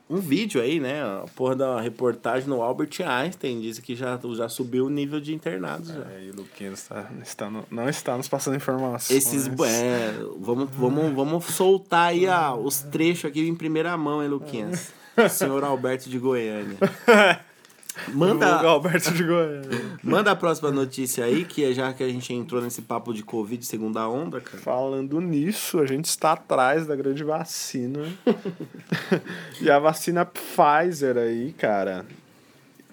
um 0.10 0.18
vídeo 0.18 0.62
aí, 0.62 0.80
né? 0.80 1.02
A 1.02 1.26
porra 1.36 1.56
da 1.56 1.82
reportagem 1.82 2.48
no 2.48 2.62
Albert 2.62 2.92
Einstein. 3.06 3.60
Diz 3.62 3.80
que 3.80 3.96
já, 3.96 4.20
já 4.36 4.48
subiu 4.50 4.86
o 4.86 4.90
nível 4.90 5.20
de 5.20 5.34
internados. 5.34 5.90
Já. 5.90 6.02
É, 6.12 6.24
e 6.26 6.30
o 6.32 6.36
Luquinhas 6.36 6.88
tá, 6.88 7.10
está 7.24 7.50
no- 7.50 7.66
não 7.72 7.90
está 7.90 8.16
nos 8.18 8.28
passando 8.28 8.56
informações. 8.56 9.10
Esses. 9.12 9.48
É, 9.48 10.14
vamos, 10.40 10.70
vamos, 10.72 11.14
vamos 11.14 11.46
soltar 11.46 12.10
aí 12.10 12.28
a, 12.28 12.54
os 12.54 12.80
trechos 12.82 13.26
aqui 13.26 13.48
em 13.48 13.56
primeira 13.56 13.96
mão, 13.98 14.22
hein, 14.24 14.30
Luquinhas? 14.30 14.94
Senhor 15.30 15.64
Alberto 15.64 16.10
de 16.10 16.20
Goiânia. 16.20 16.78
Manda, 18.14 18.62
Alberto 18.62 19.12
de 19.14 19.24
Goiânia. 19.24 19.70
manda 20.04 20.32
a 20.32 20.36
próxima 20.36 20.72
notícia 20.72 21.26
aí, 21.26 21.44
que 21.46 21.64
é 21.64 21.74
já 21.74 21.94
que 21.94 22.04
a 22.04 22.10
gente 22.10 22.34
entrou 22.34 22.62
nesse 22.62 22.82
papo 22.82 23.14
de 23.14 23.24
Covid 23.24 23.66
segunda 23.66 24.08
onda, 24.08 24.40
cara. 24.42 24.58
Falando 24.62 25.20
nisso, 25.20 25.80
a 25.80 25.86
gente 25.86 26.06
está 26.06 26.34
atrás 26.34 26.86
da 26.88 26.96
grande 26.96 27.24
vacina. 27.24 28.00
e 29.62 29.70
a 29.70 29.80
vacina 29.80 30.26
Pfizer 30.26 31.18
aí, 31.18 31.54
cara, 31.58 32.06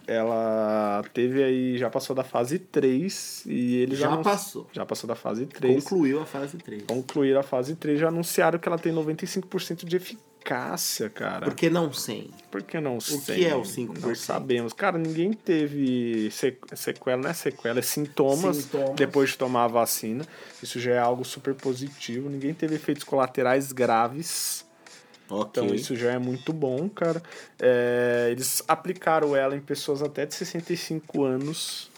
ela 0.06 1.04
teve 1.14 1.42
aí, 1.42 1.78
já 1.78 1.88
passou 1.88 2.14
da 2.14 2.24
fase 2.24 2.58
3 2.58 3.44
e 3.46 3.76
eles 3.76 3.98
Já 3.98 4.08
anun- 4.08 4.22
passou. 4.22 4.66
Já 4.72 4.84
passou 4.84 5.06
da 5.08 5.14
fase 5.14 5.46
3. 5.46 5.82
Concluiu 5.84 6.20
a 6.20 6.26
fase 6.26 6.56
3. 6.56 6.82
Concluíram 6.86 7.40
a 7.40 7.42
fase 7.44 7.74
3, 7.76 8.00
já 8.00 8.08
anunciaram 8.08 8.58
que 8.58 8.68
ela 8.68 8.78
tem 8.78 8.92
95% 8.92 9.84
de 9.84 9.96
eficácia, 9.96 10.31
cara. 11.10 11.44
Por 11.46 11.54
que 11.54 11.70
não 11.70 11.92
100? 11.92 12.30
Por 12.50 12.62
que 12.62 12.80
não 12.80 12.98
que 12.98 13.04
sei? 13.18 13.46
é 13.46 13.54
o 13.54 13.62
5%? 13.62 13.98
Não 14.00 14.14
sabemos. 14.14 14.72
Cara, 14.72 14.98
ninguém 14.98 15.32
teve 15.32 16.30
se- 16.30 16.56
sequela, 16.74 17.22
não 17.22 17.30
é 17.30 17.32
sequela, 17.34 17.78
é 17.78 17.82
sintomas, 17.82 18.56
Sintomas. 18.56 18.96
depois 18.96 19.30
de 19.30 19.38
tomar 19.38 19.64
a 19.64 19.68
vacina. 19.68 20.24
Isso 20.62 20.80
já 20.80 20.92
é 20.92 20.98
algo 20.98 21.24
super 21.24 21.54
positivo. 21.54 22.28
Ninguém 22.28 22.52
teve 22.54 22.74
efeitos 22.74 23.04
colaterais 23.04 23.72
graves. 23.72 24.64
Ok. 25.30 25.62
Então 25.62 25.74
isso 25.74 25.96
já 25.96 26.12
é 26.12 26.18
muito 26.18 26.52
bom, 26.52 26.88
cara. 26.88 27.22
É, 27.58 28.28
eles 28.30 28.62
aplicaram 28.68 29.34
ela 29.34 29.56
em 29.56 29.60
pessoas 29.60 30.02
até 30.02 30.26
de 30.26 30.34
65 30.34 31.22
anos. 31.24 31.90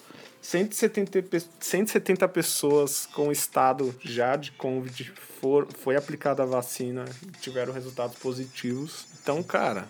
170, 0.49 1.23
pe- 1.23 1.43
170 1.59 2.29
pessoas 2.29 3.07
com 3.07 3.33
estado 3.33 3.95
já 4.03 4.37
de 4.37 4.53
Covid 4.53 5.11
for, 5.41 5.67
foi 5.83 5.97
aplicada 5.97 6.43
a 6.43 6.47
vacina 6.47 7.07
e 7.27 7.31
tiveram 7.41 7.73
resultados 7.73 8.17
positivos. 8.19 9.07
Então, 9.23 9.43
cara, 9.43 9.89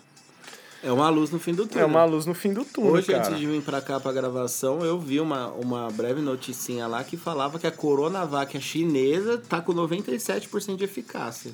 É 0.80 0.92
uma 0.92 1.08
luz 1.08 1.30
no 1.30 1.40
fim 1.40 1.52
do 1.54 1.66
túnel. 1.66 1.82
é 1.82 1.86
uma 1.86 2.04
luz 2.04 2.24
no 2.24 2.34
fim 2.34 2.52
do 2.52 2.64
túnel, 2.64 2.92
Hoje, 2.92 3.08
cara. 3.08 3.26
antes 3.26 3.38
de 3.40 3.46
vir 3.46 3.62
pra 3.62 3.80
cá 3.80 3.98
pra 3.98 4.12
gravação, 4.12 4.84
eu 4.84 4.96
vi 4.98 5.18
uma, 5.18 5.48
uma 5.48 5.90
breve 5.90 6.20
noticinha 6.20 6.86
lá 6.86 7.02
que 7.02 7.16
falava 7.16 7.58
que 7.58 7.66
a 7.66 7.72
Coronavac 7.72 8.56
a 8.56 8.60
chinesa 8.60 9.38
tá 9.38 9.60
com 9.60 9.72
97% 9.74 10.76
de 10.76 10.84
eficácia. 10.84 11.50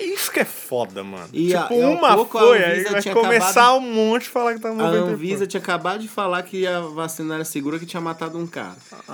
Isso 0.00 0.30
que 0.30 0.40
é 0.40 0.44
foda, 0.44 1.02
mano. 1.02 1.28
E 1.32 1.54
a- 1.54 1.62
tipo, 1.62 1.82
há 1.82 1.88
uma 1.90 2.14
pouco 2.16 2.38
a 2.38 2.40
foi, 2.40 2.62
aí 2.64 2.82
vai 2.84 3.02
começar 3.12 3.50
acabado- 3.50 3.76
um 3.78 3.92
monte 3.94 4.28
a 4.28 4.30
falar 4.30 4.54
que 4.54 4.60
tá 4.60 4.72
no 4.72 4.80
A 4.84 4.90
90 4.90 5.12
Anvisa 5.12 5.46
tinha 5.46 5.60
acabado 5.60 6.00
de 6.00 6.08
falar 6.08 6.42
que 6.42 6.66
a 6.66 6.80
vacina 6.80 7.34
era 7.34 7.44
segura 7.44 7.78
que 7.78 7.86
tinha 7.86 8.00
matado 8.00 8.38
um 8.38 8.46
cara. 8.46 8.76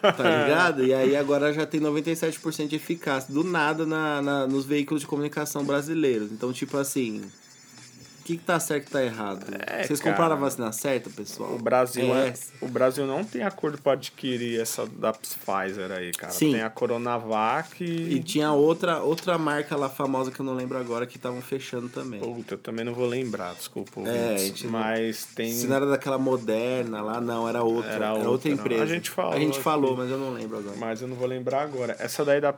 tá 0.00 0.44
ligado? 0.44 0.84
E 0.84 0.94
aí 0.94 1.16
agora 1.16 1.52
já 1.52 1.66
tem 1.66 1.80
97% 1.80 2.68
de 2.68 2.76
eficácia. 2.76 3.32
Do 3.32 3.42
nada 3.44 3.84
na, 3.84 4.22
na- 4.22 4.46
nos 4.46 4.64
veículos 4.64 5.00
de 5.02 5.06
comunicação 5.06 5.64
brasileiros. 5.64 6.30
Então, 6.32 6.52
tipo 6.52 6.76
assim. 6.76 7.22
O 8.22 8.24
que, 8.24 8.36
que 8.36 8.44
tá 8.44 8.60
certo 8.60 8.86
e 8.86 8.90
tá 8.92 9.02
errado? 9.02 9.44
É, 9.66 9.82
Vocês 9.82 9.98
cara. 10.00 10.12
compraram 10.12 10.36
a 10.36 10.38
vacina 10.38 10.70
certa, 10.70 11.10
pessoal? 11.10 11.54
O 11.54 11.58
Brasil, 11.58 12.14
é 12.14 12.28
é, 12.28 12.34
o 12.60 12.68
Brasil 12.68 13.04
não 13.04 13.24
tem 13.24 13.42
acordo 13.42 13.78
para 13.78 13.94
adquirir 13.94 14.60
essa 14.60 14.86
da 14.86 15.12
Pfizer 15.12 15.90
aí, 15.90 16.12
cara. 16.12 16.32
Sim. 16.32 16.52
Tem 16.52 16.62
a 16.62 16.70
Coronavac 16.70 17.82
E 17.82 18.14
e... 18.14 18.22
tinha 18.22 18.52
outra, 18.52 19.00
outra 19.02 19.36
marca 19.38 19.74
lá 19.74 19.88
famosa 19.88 20.30
que 20.30 20.38
eu 20.38 20.46
não 20.46 20.54
lembro 20.54 20.78
agora 20.78 21.04
que 21.04 21.16
estavam 21.16 21.42
fechando 21.42 21.88
também. 21.88 22.20
Puta, 22.20 22.54
eu 22.54 22.58
também 22.58 22.84
não 22.84 22.94
vou 22.94 23.08
lembrar, 23.08 23.54
desculpa. 23.54 24.00
É, 24.08 24.38
gente 24.38 24.66
não- 24.66 24.72
mas 24.72 25.24
tem... 25.34 25.52
Se 25.52 25.66
não 25.66 25.74
era 25.74 25.86
daquela 25.86 26.16
moderna 26.16 27.02
lá, 27.02 27.20
não, 27.20 27.48
era 27.48 27.64
outra. 27.64 27.90
Era 27.90 28.04
Era, 28.04 28.14
outra, 28.14 28.28
outra, 28.30 28.48
empresa. 28.50 28.84
A 28.84 28.86
gente 28.86 29.10
falou 29.10 29.32
A 29.32 29.38
gente 29.40 29.58
falou, 29.58 29.96
mas 29.96 30.08
eu 30.08 30.18
não 30.18 30.32
lembro 30.32 30.58
agora. 30.58 30.76
Mas 30.78 31.02
eu 31.02 31.08
não 31.08 31.16
vou 31.16 31.26
lembrar 31.26 31.62
agora. 31.62 31.96
Essa 31.98 32.24
daí 32.24 32.40
da, 32.40 32.54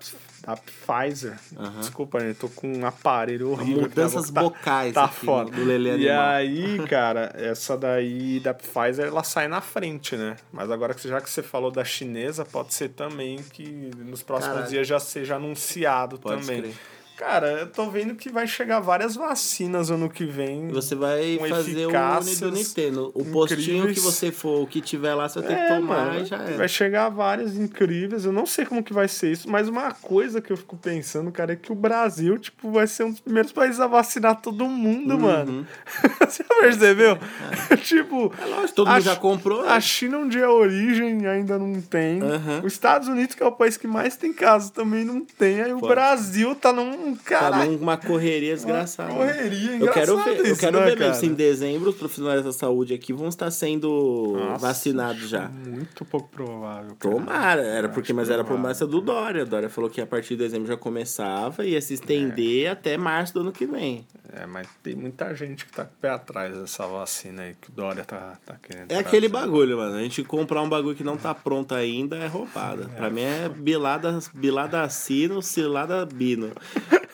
da 0.46 0.56
Pfizer. 0.58 1.38
Aham. 1.56 1.80
Desculpa, 1.80 2.18
eu 2.18 2.34
tô 2.34 2.50
com 2.50 2.68
um 2.70 2.84
aparelho 2.84 3.50
horrível. 3.50 3.82
Mudanças. 3.82 4.30
Tá- 4.30 4.42
bocais 4.42 4.92
Tá 4.92 5.04
aqui 5.04 5.24
foda. 5.24 5.53
Do 5.54 5.64
Lelê 5.64 5.96
e 5.98 6.10
aí, 6.10 6.78
cara, 6.86 7.32
essa 7.34 7.76
daí 7.76 8.40
da 8.40 8.52
Pfizer, 8.54 9.06
ela 9.06 9.22
sai 9.22 9.48
na 9.48 9.60
frente, 9.60 10.16
né? 10.16 10.36
Mas 10.52 10.70
agora 10.70 10.94
que 10.94 11.06
já 11.08 11.20
que 11.20 11.30
você 11.30 11.42
falou 11.42 11.70
da 11.70 11.84
chinesa, 11.84 12.44
pode 12.44 12.74
ser 12.74 12.90
também 12.90 13.38
que 13.52 13.90
nos 13.96 14.22
próximos 14.22 14.54
Caralho. 14.54 14.70
dias 14.70 14.86
já 14.86 14.98
seja 14.98 15.36
anunciado 15.36 16.18
Pode 16.18 16.40
também. 16.40 16.74
Cara, 17.16 17.46
eu 17.60 17.66
tô 17.70 17.88
vendo 17.90 18.14
que 18.14 18.28
vai 18.28 18.46
chegar 18.46 18.80
várias 18.80 19.14
vacinas 19.14 19.90
ano 19.90 20.10
que 20.10 20.24
vem. 20.24 20.68
Você 20.68 20.94
vai 20.96 21.38
fazer 21.48 21.76
o 21.86 21.90
eficácias 21.90 22.40
Uniduniteno. 22.42 23.12
O 23.14 23.24
postinho 23.26 23.60
que 23.64 23.90
incríveis. 23.92 24.02
você 24.02 24.32
for, 24.32 24.62
o 24.62 24.66
que 24.66 24.80
tiver 24.80 25.14
lá, 25.14 25.28
você 25.28 25.38
vai 25.40 25.48
ter 25.48 25.54
que 25.54 25.60
É, 25.60 25.68
tomar 25.76 26.06
mano, 26.06 26.24
já 26.26 26.36
era. 26.36 26.56
vai 26.56 26.68
chegar 26.68 27.08
várias 27.10 27.56
incríveis. 27.56 28.24
Eu 28.24 28.32
não 28.32 28.44
sei 28.46 28.66
como 28.66 28.82
que 28.82 28.92
vai 28.92 29.06
ser 29.06 29.30
isso, 29.32 29.48
mas 29.48 29.68
uma 29.68 29.92
coisa 29.92 30.40
que 30.40 30.52
eu 30.52 30.56
fico 30.56 30.76
pensando, 30.76 31.30
cara, 31.30 31.52
é 31.52 31.56
que 31.56 31.70
o 31.70 31.74
Brasil, 31.74 32.36
tipo, 32.38 32.72
vai 32.72 32.86
ser 32.86 33.04
um 33.04 33.10
dos 33.10 33.20
primeiros 33.20 33.52
países 33.52 33.78
a 33.80 33.86
vacinar 33.86 34.40
todo 34.40 34.66
mundo, 34.68 35.18
mano. 35.18 35.66
Você 36.20 36.42
percebeu? 36.42 37.16
tipo, 37.84 38.14
Uhum. 38.24 38.30
É 38.42 38.46
lógico, 38.46 38.74
todo 38.74 38.88
a 38.88 38.92
mundo 38.94 39.02
já 39.02 39.16
comprou. 39.16 39.62
né? 39.62 39.68
A 39.70 39.80
China, 39.80 40.18
onde 40.18 40.38
é 40.38 40.44
a 40.44 40.50
origem, 40.50 41.26
ainda 41.26 41.58
não 41.58 41.80
tem. 41.80 42.20
Aham. 42.22 42.60
Os 42.64 42.72
Estados 42.72 43.08
Unidos, 43.08 43.34
que 43.34 43.42
é 43.42 43.46
o 43.46 43.52
país 43.52 43.76
que 43.76 43.86
mais 43.86 44.16
tem 44.16 44.32
casos, 44.32 44.70
também 44.70 45.04
não 45.04 45.20
tem. 45.24 45.60
Aí 45.62 45.72
o 45.72 45.78
Pode. 45.78 45.94
Brasil 45.94 46.54
tá 46.54 46.72
num. 46.72 47.13
Tá 47.16 47.22
Cara, 47.24 47.64
numa 47.66 47.96
correria 47.96 48.54
desgraçada. 48.54 49.12
correria, 49.12 49.76
Eu 49.78 49.92
quero 49.92 50.16
ver, 50.22 50.46
eu 50.46 50.56
quero 50.56 50.78
né, 50.80 50.86
ver 50.86 50.98
mesmo 50.98 51.24
em 51.28 51.34
dezembro 51.34 51.90
os 51.90 51.96
profissionais 51.96 52.44
da 52.44 52.52
saúde 52.52 52.94
aqui 52.94 53.12
vão 53.12 53.28
estar 53.28 53.50
sendo 53.50 54.34
Nossa, 54.36 54.58
vacinados 54.66 55.28
já. 55.28 55.48
Muito 55.48 56.04
pouco 56.04 56.28
provável. 56.28 56.94
Cara. 56.98 57.14
Tomara, 57.14 57.62
era 57.62 57.88
porque, 57.88 58.12
mas 58.12 58.28
era 58.30 58.42
a 58.42 58.44
provável. 58.44 58.62
promessa 58.62 58.86
do 58.86 59.00
Dória. 59.00 59.44
Dória 59.44 59.68
falou 59.68 59.88
que 59.90 60.00
a 60.00 60.06
partir 60.06 60.30
de 60.30 60.36
dezembro 60.36 60.68
já 60.68 60.76
começava 60.76 61.64
e 61.64 61.70
ia 61.70 61.80
se 61.80 61.94
estender 61.94 62.68
até 62.70 62.96
março 62.96 63.34
do 63.34 63.40
ano 63.40 63.52
que 63.52 63.66
vem. 63.66 64.06
É, 64.36 64.46
mas 64.46 64.66
tem 64.82 64.96
muita 64.96 65.32
gente 65.34 65.64
que 65.64 65.72
tá 65.72 65.84
com 65.84 65.92
o 65.92 65.96
pé 66.00 66.10
atrás 66.10 66.58
dessa 66.58 66.84
vacina 66.86 67.42
aí 67.42 67.54
que 67.60 67.70
o 67.70 67.72
Dória 67.72 68.04
tá, 68.04 68.36
tá 68.44 68.56
querendo. 68.60 68.84
É 68.84 68.86
trazer. 68.86 69.06
aquele 69.06 69.28
bagulho, 69.28 69.76
mano. 69.76 69.94
A 69.94 70.02
gente 70.02 70.24
comprar 70.24 70.60
um 70.60 70.68
bagulho 70.68 70.96
que 70.96 71.04
não 71.04 71.16
tá 71.16 71.32
pronto 71.32 71.72
ainda 71.72 72.16
é 72.16 72.26
roubada. 72.26 72.88
Pra 72.88 73.08
mim 73.08 73.22
é 73.22 73.48
bilada, 73.48 74.18
bilada 74.34 74.88
sino, 74.88 75.40
cilada 75.40 76.04
bino. 76.04 76.50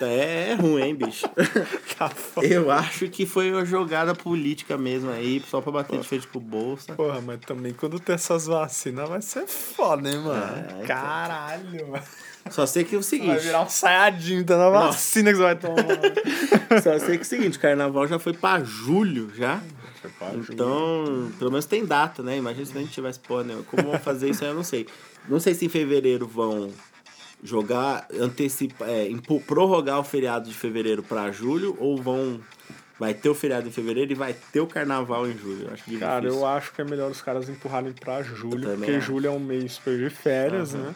É, 0.00 0.52
é 0.52 0.54
ruim, 0.54 0.82
hein, 0.82 0.94
bicho? 0.94 1.26
Tá 1.98 2.08
foda. 2.08 2.46
Eu 2.46 2.70
acho 2.70 3.10
que 3.10 3.26
foi 3.26 3.52
uma 3.52 3.62
jogada 3.66 4.14
política 4.14 4.78
mesmo 4.78 5.10
aí, 5.10 5.38
só 5.46 5.60
pra 5.60 5.70
bater 5.70 6.00
de 6.00 6.08
frente 6.08 6.26
com 6.26 6.38
o 6.38 6.40
bolsa. 6.40 6.94
Porra, 6.94 7.20
mas 7.20 7.40
também 7.40 7.74
quando 7.74 8.00
tem 8.00 8.14
essas 8.14 8.46
vacinas 8.46 9.06
vai 9.06 9.20
ser 9.20 9.46
foda, 9.46 10.08
hein, 10.08 10.18
mano? 10.20 10.56
É, 10.56 10.72
então. 10.72 10.86
Caralho, 10.86 11.88
mano. 11.88 12.04
Só 12.50 12.64
sei 12.66 12.84
que 12.84 12.94
é 12.94 12.98
o 12.98 13.02
Vai 13.02 13.08
seguinte. 13.08 13.38
virar 13.40 13.62
um 13.62 13.68
saiadinho, 13.68 14.44
tá 14.44 14.56
na 14.56 14.70
vacina 14.70 15.30
que 15.30 15.36
você 15.36 15.42
vai 15.42 15.56
tomar. 15.56 15.76
Só 16.82 16.98
sei 16.98 17.16
que 17.16 17.18
é 17.18 17.20
o 17.22 17.24
seguinte, 17.24 17.58
carnaval 17.58 18.06
já 18.08 18.18
foi 18.18 18.32
pra 18.32 18.62
julho 18.64 19.30
já. 19.34 19.60
Então, 20.48 21.30
pelo 21.38 21.50
menos 21.50 21.66
tem 21.66 21.84
data, 21.84 22.22
né? 22.22 22.36
Imagina 22.38 22.64
se 22.66 22.76
a 22.76 22.80
gente 22.80 22.92
tivesse 22.92 23.20
pô, 23.20 23.42
né? 23.42 23.56
Como 23.66 23.90
vão 23.90 23.98
fazer 24.00 24.30
isso 24.30 24.42
aí, 24.44 24.50
eu 24.50 24.54
não 24.54 24.64
sei. 24.64 24.86
Não 25.28 25.38
sei 25.38 25.54
se 25.54 25.66
em 25.66 25.68
fevereiro 25.68 26.26
vão 26.26 26.70
jogar, 27.42 28.06
antecipar, 28.18 28.88
é, 28.88 29.08
prorrogar 29.46 29.98
o 29.98 30.04
feriado 30.04 30.48
de 30.48 30.54
fevereiro 30.54 31.02
pra 31.02 31.30
julho 31.30 31.76
ou 31.78 32.00
vão. 32.00 32.40
Vai 32.98 33.14
ter 33.14 33.30
o 33.30 33.34
feriado 33.34 33.66
em 33.66 33.70
fevereiro 33.70 34.12
e 34.12 34.14
vai 34.14 34.34
ter 34.52 34.60
o 34.60 34.66
carnaval 34.66 35.26
em 35.26 35.36
julho. 35.36 35.66
Eu 35.68 35.72
acho 35.72 35.84
que 35.84 35.98
Cara, 35.98 36.20
difícil. 36.20 36.40
eu 36.40 36.46
acho 36.46 36.72
que 36.72 36.82
é 36.82 36.84
melhor 36.84 37.10
os 37.10 37.22
caras 37.22 37.48
empurrarem 37.48 37.92
pra 37.92 38.22
julho, 38.22 38.76
porque 38.76 38.90
acho. 38.92 39.00
julho 39.06 39.26
é 39.26 39.30
um 39.30 39.38
mês 39.40 39.72
super 39.72 39.96
de 39.98 40.10
férias, 40.10 40.74
Aham. 40.74 40.82
né? 40.84 40.94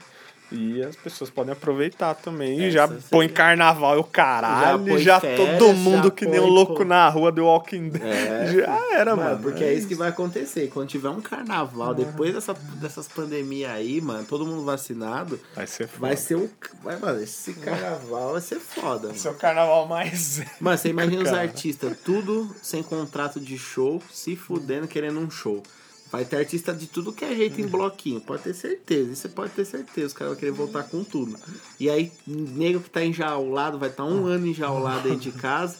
E 0.55 0.83
as 0.83 0.97
pessoas 0.97 1.31
podem 1.31 1.53
aproveitar 1.53 2.15
também. 2.15 2.59
E 2.61 2.65
Essa 2.65 2.71
já 2.71 2.87
seria- 2.89 3.03
põe 3.11 3.29
carnaval 3.29 3.97
e 3.97 4.01
o 4.01 4.05
caralho. 4.05 4.99
Já 4.99 5.15
Já, 5.15 5.21
férias, 5.21 5.59
todo 5.59 5.75
mundo 5.75 6.05
já 6.05 6.11
que 6.11 6.27
nem 6.27 6.41
um 6.41 6.47
louco 6.47 6.77
pô. 6.77 6.85
na 6.85 7.09
rua 7.09 7.31
do 7.33 7.45
Walking 7.45 7.89
Dead. 7.91 8.03
É. 8.03 8.53
Já 8.53 8.97
era, 8.99 9.15
mano. 9.17 9.43
Porque 9.43 9.63
é 9.65 9.73
isso 9.75 9.87
que 9.89 9.95
vai 9.95 10.09
acontecer. 10.09 10.69
Quando 10.73 10.89
tiver 10.89 11.09
um 11.11 11.21
carnaval, 11.21 11.95
depois 11.95 12.33
dessa, 12.35 12.55
dessas 12.81 13.07
pandemias 13.09 13.71
aí, 13.71 14.01
mano, 14.01 14.25
todo 14.25 14.47
mundo 14.47 14.65
vacinado, 14.65 15.39
Vai 15.55 15.67
ser 15.67 15.87
foda. 15.89 16.01
vai 16.07 16.17
ser 16.17 16.37
o. 16.37 16.51
Vai, 16.83 16.99
mano, 16.99 17.21
esse 17.23 17.53
carnaval 17.55 18.33
vai 18.33 18.41
ser 18.41 18.59
foda. 18.61 19.09
Mano, 19.09 19.15
Esse 19.15 19.27
é 19.29 19.31
o 19.31 19.35
carnaval 19.35 19.87
mais. 19.87 20.41
Mano, 20.61 20.79
você 20.79 20.89
imagina 20.89 21.23
os 21.23 21.33
artistas, 21.33 21.97
tudo 22.05 22.55
sem 22.63 22.83
contrato 22.83 23.41
de 23.41 23.59
show, 23.59 24.01
se 24.11 24.37
fudendo 24.37 24.87
querendo 24.87 25.19
um 25.21 25.31
show. 25.31 25.63
Vai 26.17 26.25
ter 26.25 26.37
artista 26.37 26.73
de 26.73 26.87
tudo 26.87 27.13
que 27.13 27.25
é 27.25 27.35
jeito 27.35 27.61
em 27.61 27.67
bloquinho, 27.67 28.21
pode 28.21 28.43
ter 28.43 28.55
certeza. 28.55 29.11
Isso 29.13 29.23
você 29.23 29.29
pode 29.29 29.53
ter 29.53 29.65
certeza. 29.65 30.07
Os 30.09 30.13
caras 30.13 30.33
vão 30.35 30.39
querer 30.41 30.53
voltar 30.53 30.85
com 30.85 31.03
tudo. 31.03 31.37
E 31.81 31.91
aí, 31.91 32.13
nego 32.27 32.81
que 32.81 32.89
tá 32.91 33.05
enjaulado, 33.05 33.79
vai 33.79 33.89
estar 33.89 34.05
um 34.05 34.27
ano 34.27 34.47
enjaulado 34.47 35.09
aí 35.09 35.17
de 35.17 35.33
casa, 35.33 35.77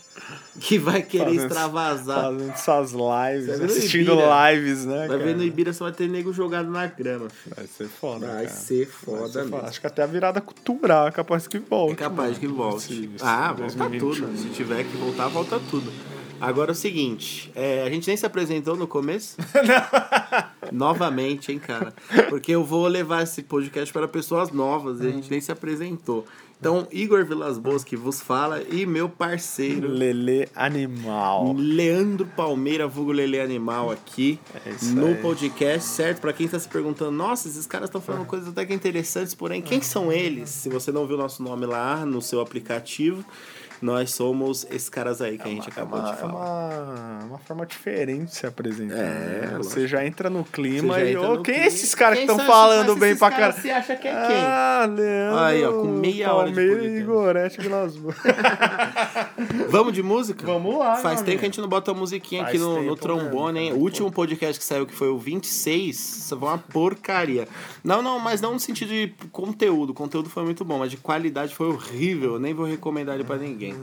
que 0.61 0.79
vai 0.79 1.03
querer 1.03 1.25
Fazendo- 1.27 1.43
extravasar. 1.47 2.25
Fazendo 2.33 2.51
essas 2.51 2.91
lives, 2.93 3.59
vai 3.59 3.67
assistindo 3.67 4.13
Ibira. 4.13 4.53
lives, 4.53 4.85
né? 4.85 4.99
Vai 4.99 5.09
cara? 5.09 5.25
ver 5.25 5.37
no 5.37 5.43
Ibira 5.45 5.73
só 5.73 5.85
vai 5.85 5.93
ter 5.93 6.09
nego 6.09 6.33
jogado 6.33 6.71
na 6.71 6.87
grama. 6.87 7.29
filho. 7.31 7.55
Vai 7.57 7.67
ser 7.67 7.89
foda. 7.89 8.27
Vai 8.27 8.47
cara. 8.47 8.49
ser 8.57 8.87
Vai 8.87 8.95
foda 9.19 9.29
ser 9.33 9.43
mesmo. 9.43 9.57
Acho 9.59 9.81
que 9.81 9.87
até 9.87 10.03
a 10.03 10.07
virada 10.07 10.41
cultural 10.41 11.09
é 11.09 11.11
capaz 11.11 11.47
que 11.47 11.59
volte. 11.59 11.93
É 11.93 11.97
capaz 11.97 12.39
que 12.39 12.47
volte. 12.47 12.93
Esse- 12.93 13.05
esse 13.15 13.25
ah, 13.25 13.53
volta 13.53 13.77
2021. 13.89 14.11
tudo. 14.27 14.39
Se 14.39 14.49
tiver 14.49 14.85
que 14.85 14.97
voltar, 14.97 15.29
volta 15.29 15.61
tudo. 15.71 15.93
Agora 16.41 16.71
é 16.71 16.73
o 16.73 16.75
seguinte, 16.75 17.51
é, 17.55 17.83
a 17.83 17.91
gente 17.91 18.07
nem 18.07 18.17
se 18.17 18.27
apresentou 18.27 18.77
no 18.77 18.87
começo? 18.87 19.37
Novamente, 20.73 21.53
hein, 21.53 21.59
cara? 21.59 21.95
Porque 22.29 22.53
eu 22.53 22.65
vou 22.65 22.87
levar 22.87 23.23
esse 23.23 23.43
podcast 23.43 23.93
para 23.93 24.09
pessoas 24.09 24.51
novas 24.51 25.01
e 25.01 25.07
a 25.07 25.11
gente 25.11 25.31
nem 25.31 25.41
se 25.41 25.53
apresentou. 25.53 26.25
Então, 26.59 26.87
Igor 26.91 27.27
Vilas 27.27 27.59
Boas 27.59 27.85
que 27.85 27.95
vos 27.97 28.21
fala 28.23 28.63
e 28.71 28.87
meu 28.87 29.07
parceiro 29.09 29.87
Lele 29.87 30.49
Animal. 30.55 31.53
Leandro 31.59 32.27
Palmeira, 32.35 32.87
vulgo 32.89 33.13
Lele 33.13 33.39
Animal 33.39 33.91
aqui 33.91 34.39
É 34.55 34.73
no 34.95 35.09
aí. 35.09 35.15
podcast, 35.17 35.89
certo? 35.91 36.21
Pra 36.21 36.33
quem 36.33 36.49
tá 36.49 36.59
se 36.59 36.69
perguntando, 36.69 37.11
nossa, 37.11 37.49
esses 37.49 37.67
caras 37.67 37.89
estão 37.89 38.01
falando 38.01 38.25
coisas 38.25 38.49
até 38.49 38.65
que 38.65 38.73
interessantes, 38.73 39.35
porém, 39.35 39.61
quem 39.61 39.83
são 39.83 40.11
eles? 40.11 40.49
Se 40.49 40.71
você 40.71 40.91
não 40.91 41.07
viu 41.07 41.19
nosso 41.19 41.43
nome 41.43 41.67
lá 41.67 42.07
no 42.07 42.23
seu 42.23 42.41
aplicativo, 42.41 43.23
nós 43.85 44.13
somos 44.15 44.67
esses 44.71 44.89
caras 44.89 45.21
aí 45.21 45.37
que 45.37 45.45
a 45.47 45.51
gente 45.51 45.69
É 45.69 45.73
acabou 45.73 45.99
uma, 45.99 46.07
de 46.09 46.13
é 46.15 46.17
falar. 46.17 46.33
uma, 46.33 47.25
uma 47.27 47.39
forma 47.39 47.67
diferente 47.67 48.25
de 48.31 48.35
se 48.37 48.47
apresentar. 48.47 48.95
É, 48.97 49.47
né? 49.47 49.55
Você 49.59 49.87
já 49.87 50.05
entra 50.07 50.31
no 50.31 50.43
clima 50.43 50.99
e. 51.01 51.15
Ô, 51.17 51.37
no 51.37 51.43
quem 51.43 51.55
é 51.55 51.57
clima. 51.59 51.69
esses 51.69 51.95
caras 51.95 52.19
que 52.19 52.25
estão 52.25 52.39
falando 52.39 52.97
bem 52.97 53.15
pra 53.15 53.31
caralho? 53.31 53.53
Você 53.61 53.71
acha 53.71 53.95
que 53.97 54.09
é 54.09 54.27
quem? 54.27 54.37
Ah, 54.37 54.87
Leandro. 54.91 55.39
Aí, 55.39 55.65
ó, 55.65 55.73
com 55.73 55.87
meia 55.89 56.33
hora 56.33 56.49
de 56.51 56.55
Palmeiras 56.55 56.79
podcast. 56.83 57.01
e 57.01 57.05
Gorete 57.05 57.61
Vilas. 57.61 57.95
Vamos 59.69 59.93
de 59.93 60.03
música? 60.03 60.47
Vamos 60.47 60.79
lá, 60.79 60.97
Faz 60.97 61.21
tempo 61.23 61.39
que 61.39 61.45
a 61.45 61.49
gente 61.49 61.61
não 61.61 61.69
bota 61.69 61.93
uma 61.93 62.01
musiquinha 62.01 62.43
Faz 62.43 62.55
aqui 62.55 62.59
no, 62.65 62.83
no 62.83 62.97
trombone, 62.97 63.59
hein? 63.59 63.65
mesmo, 63.67 63.81
O 63.81 63.83
último 63.83 64.11
podcast 64.11 64.59
que 64.59 64.65
saiu, 64.65 64.87
que 64.87 64.95
foi 64.95 65.09
o 65.09 65.19
26, 65.19 65.97
isso 65.97 66.39
foi 66.39 66.49
uma 66.49 66.59
porcaria. 66.59 67.47
Não, 67.83 68.01
não, 68.03 68.19
mas 68.19 68.41
não 68.41 68.55
no 68.55 68.61
sentido 68.61 68.89
de 68.89 69.13
conteúdo. 69.31 69.91
O 69.91 69.95
conteúdo 69.95 70.31
foi 70.31 70.43
muito 70.45 70.65
bom, 70.65 70.79
mas 70.79 70.91
de 70.91 70.97
qualidade 70.97 71.55
foi 71.55 71.69
horrível. 71.69 72.35
Eu 72.35 72.39
nem 72.41 72.55
vou 72.55 72.67
recomendar 72.67 73.15
ele 73.15 73.25
pra 73.25 73.37
ninguém. 73.37 73.74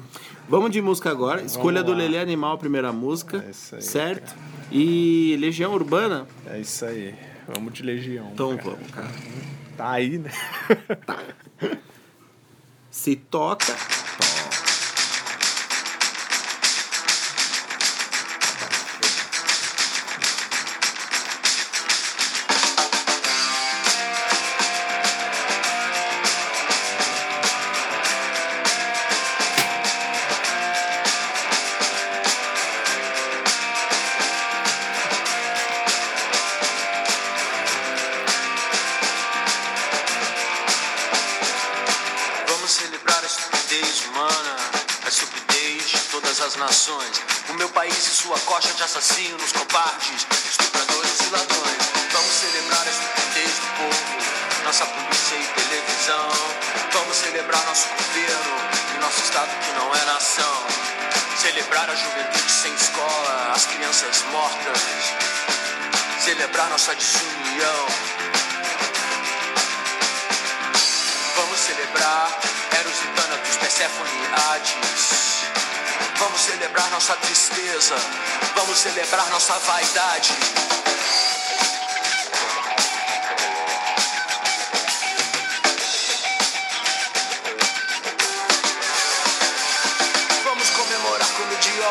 Vamos 0.48 0.72
de 0.72 0.82
música 0.82 1.10
agora. 1.10 1.42
Escolha 1.42 1.84
do. 1.84 1.94
Lelê 1.94 2.20
Animal, 2.20 2.54
a 2.54 2.58
primeira 2.58 2.92
música. 2.92 3.44
É 3.46 3.52
isso 3.52 3.76
aí, 3.76 3.82
certo? 3.82 4.36
E 4.72 5.36
Legião 5.40 5.74
Urbana? 5.74 6.28
É 6.48 6.60
isso 6.60 6.86
aí. 6.86 7.16
Vamos 7.48 7.74
de 7.74 7.84
Legião. 7.84 8.30
Então 8.34 8.56
cara. 8.58 8.70
vamos, 8.70 8.92
cara. 8.92 9.12
Tá 9.78 9.90
aí, 9.92 10.18
né? 10.18 10.32
Se 12.90 13.16
toca. 13.16 13.76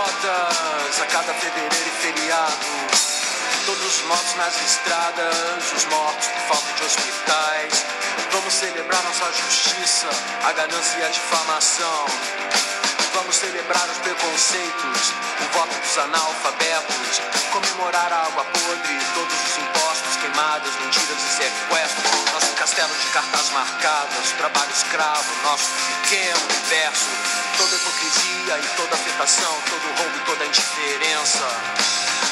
A 0.02 1.06
cada 1.06 1.34
fevereiro 1.34 1.74
e 1.74 1.90
feriado. 2.00 2.66
Todos 3.66 3.84
os 3.84 4.02
mortos 4.04 4.34
nas 4.36 4.56
estradas, 4.62 5.72
os 5.76 5.84
mortos 5.86 6.26
por 6.26 6.56
falta 6.56 6.72
de 6.72 6.84
hospitais. 6.84 7.84
Vamos 8.32 8.54
celebrar 8.54 9.02
nossa 9.02 9.30
justiça, 9.32 10.08
a 10.44 10.52
ganância 10.52 10.98
e 10.98 11.04
a 11.04 11.08
difamação. 11.08 12.06
Vamos 13.12 13.36
celebrar 13.36 13.86
os 13.90 13.98
preconceitos, 13.98 15.12
o 15.40 15.58
voto 15.58 15.74
dos 15.74 15.98
analfabetos. 15.98 17.20
Comemorar 17.52 18.10
a 18.10 18.22
água 18.22 18.44
podre, 18.44 18.98
todos 19.14 19.34
os 19.34 19.58
impostos, 19.58 20.09
queimadas, 20.20 20.74
mentiras 20.76 21.18
e 21.18 21.30
sequestros. 21.37 22.33
Nosso 22.33 22.52
castelo 22.54 22.94
de 22.94 23.06
cartas 23.09 23.50
marcadas, 23.50 24.33
trabalho 24.37 24.70
escravo, 24.70 25.42
nosso 25.42 25.70
pequeno 26.02 26.40
universo. 26.44 27.06
Toda 27.56 27.76
hipocrisia 27.76 28.59
e 28.59 28.76
toda 28.76 28.94
afetação, 28.94 29.54
todo 29.68 29.98
roubo 29.98 30.16
e 30.16 30.20
toda 30.26 30.44
indiferença. 30.46 31.46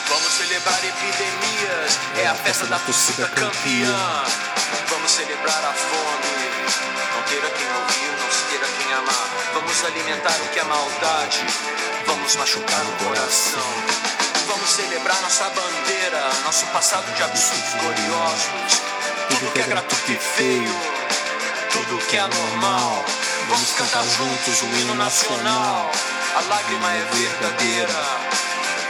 Vamos 0.09 0.33
celebrar 0.33 0.85
epidemias, 0.85 1.99
é 2.17 2.27
a 2.27 2.35
festa 2.35 2.67
da 2.67 2.79
torcida 2.79 3.29
campeã. 3.29 4.25
Vamos 4.89 5.11
celebrar 5.11 5.65
a 5.65 5.73
fome, 5.73 6.59
não 7.15 7.23
ter 7.25 7.45
a 7.45 7.51
quem 7.51 7.67
ouvir, 7.73 8.23
não 8.23 8.31
se 8.31 8.45
ter 8.45 8.65
a 8.65 8.83
quem 8.83 8.93
amar. 8.95 9.29
Vamos 9.55 9.85
alimentar 9.85 10.37
o 10.41 10.49
que 10.49 10.61
é 10.61 10.65
maldade, 10.65 11.47
vamos 12.07 12.37
machucar 12.37 12.83
o 12.87 13.05
coração. 13.05 14.28
Vamos 14.47 14.71
celebrar 14.71 15.21
nossa 15.23 15.45
bandeira, 15.51 16.31
nosso 16.45 16.67
passado 16.67 17.11
de 17.15 17.23
absurdos 17.23 17.75
gloriosos. 17.81 18.83
Tudo 19.29 19.53
que 19.53 19.61
é 19.61 19.65
gratuito 19.65 20.13
e 20.13 20.17
feio, 20.17 20.81
tudo 21.73 22.07
que 22.07 22.17
é 22.17 22.21
anormal. 22.21 23.05
Vamos 23.49 23.73
cantar 23.73 24.05
juntos 24.05 24.63
o 24.63 24.67
hino 24.77 24.95
nacional, 24.95 25.91
a 26.37 26.41
lágrima 26.49 26.93
é 26.93 27.01
verdadeira. 27.13 28.29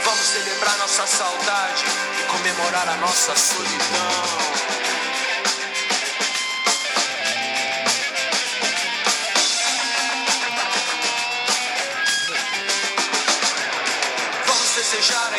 Vamos 0.03 0.27
celebrar 0.27 0.77
nossa 0.77 1.07
saudade 1.07 1.85
e 2.19 2.23
comemorar 2.23 2.89
a 2.89 2.97
nossa 2.97 3.35
solidão. 3.35 4.88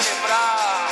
celebrar 0.00 0.91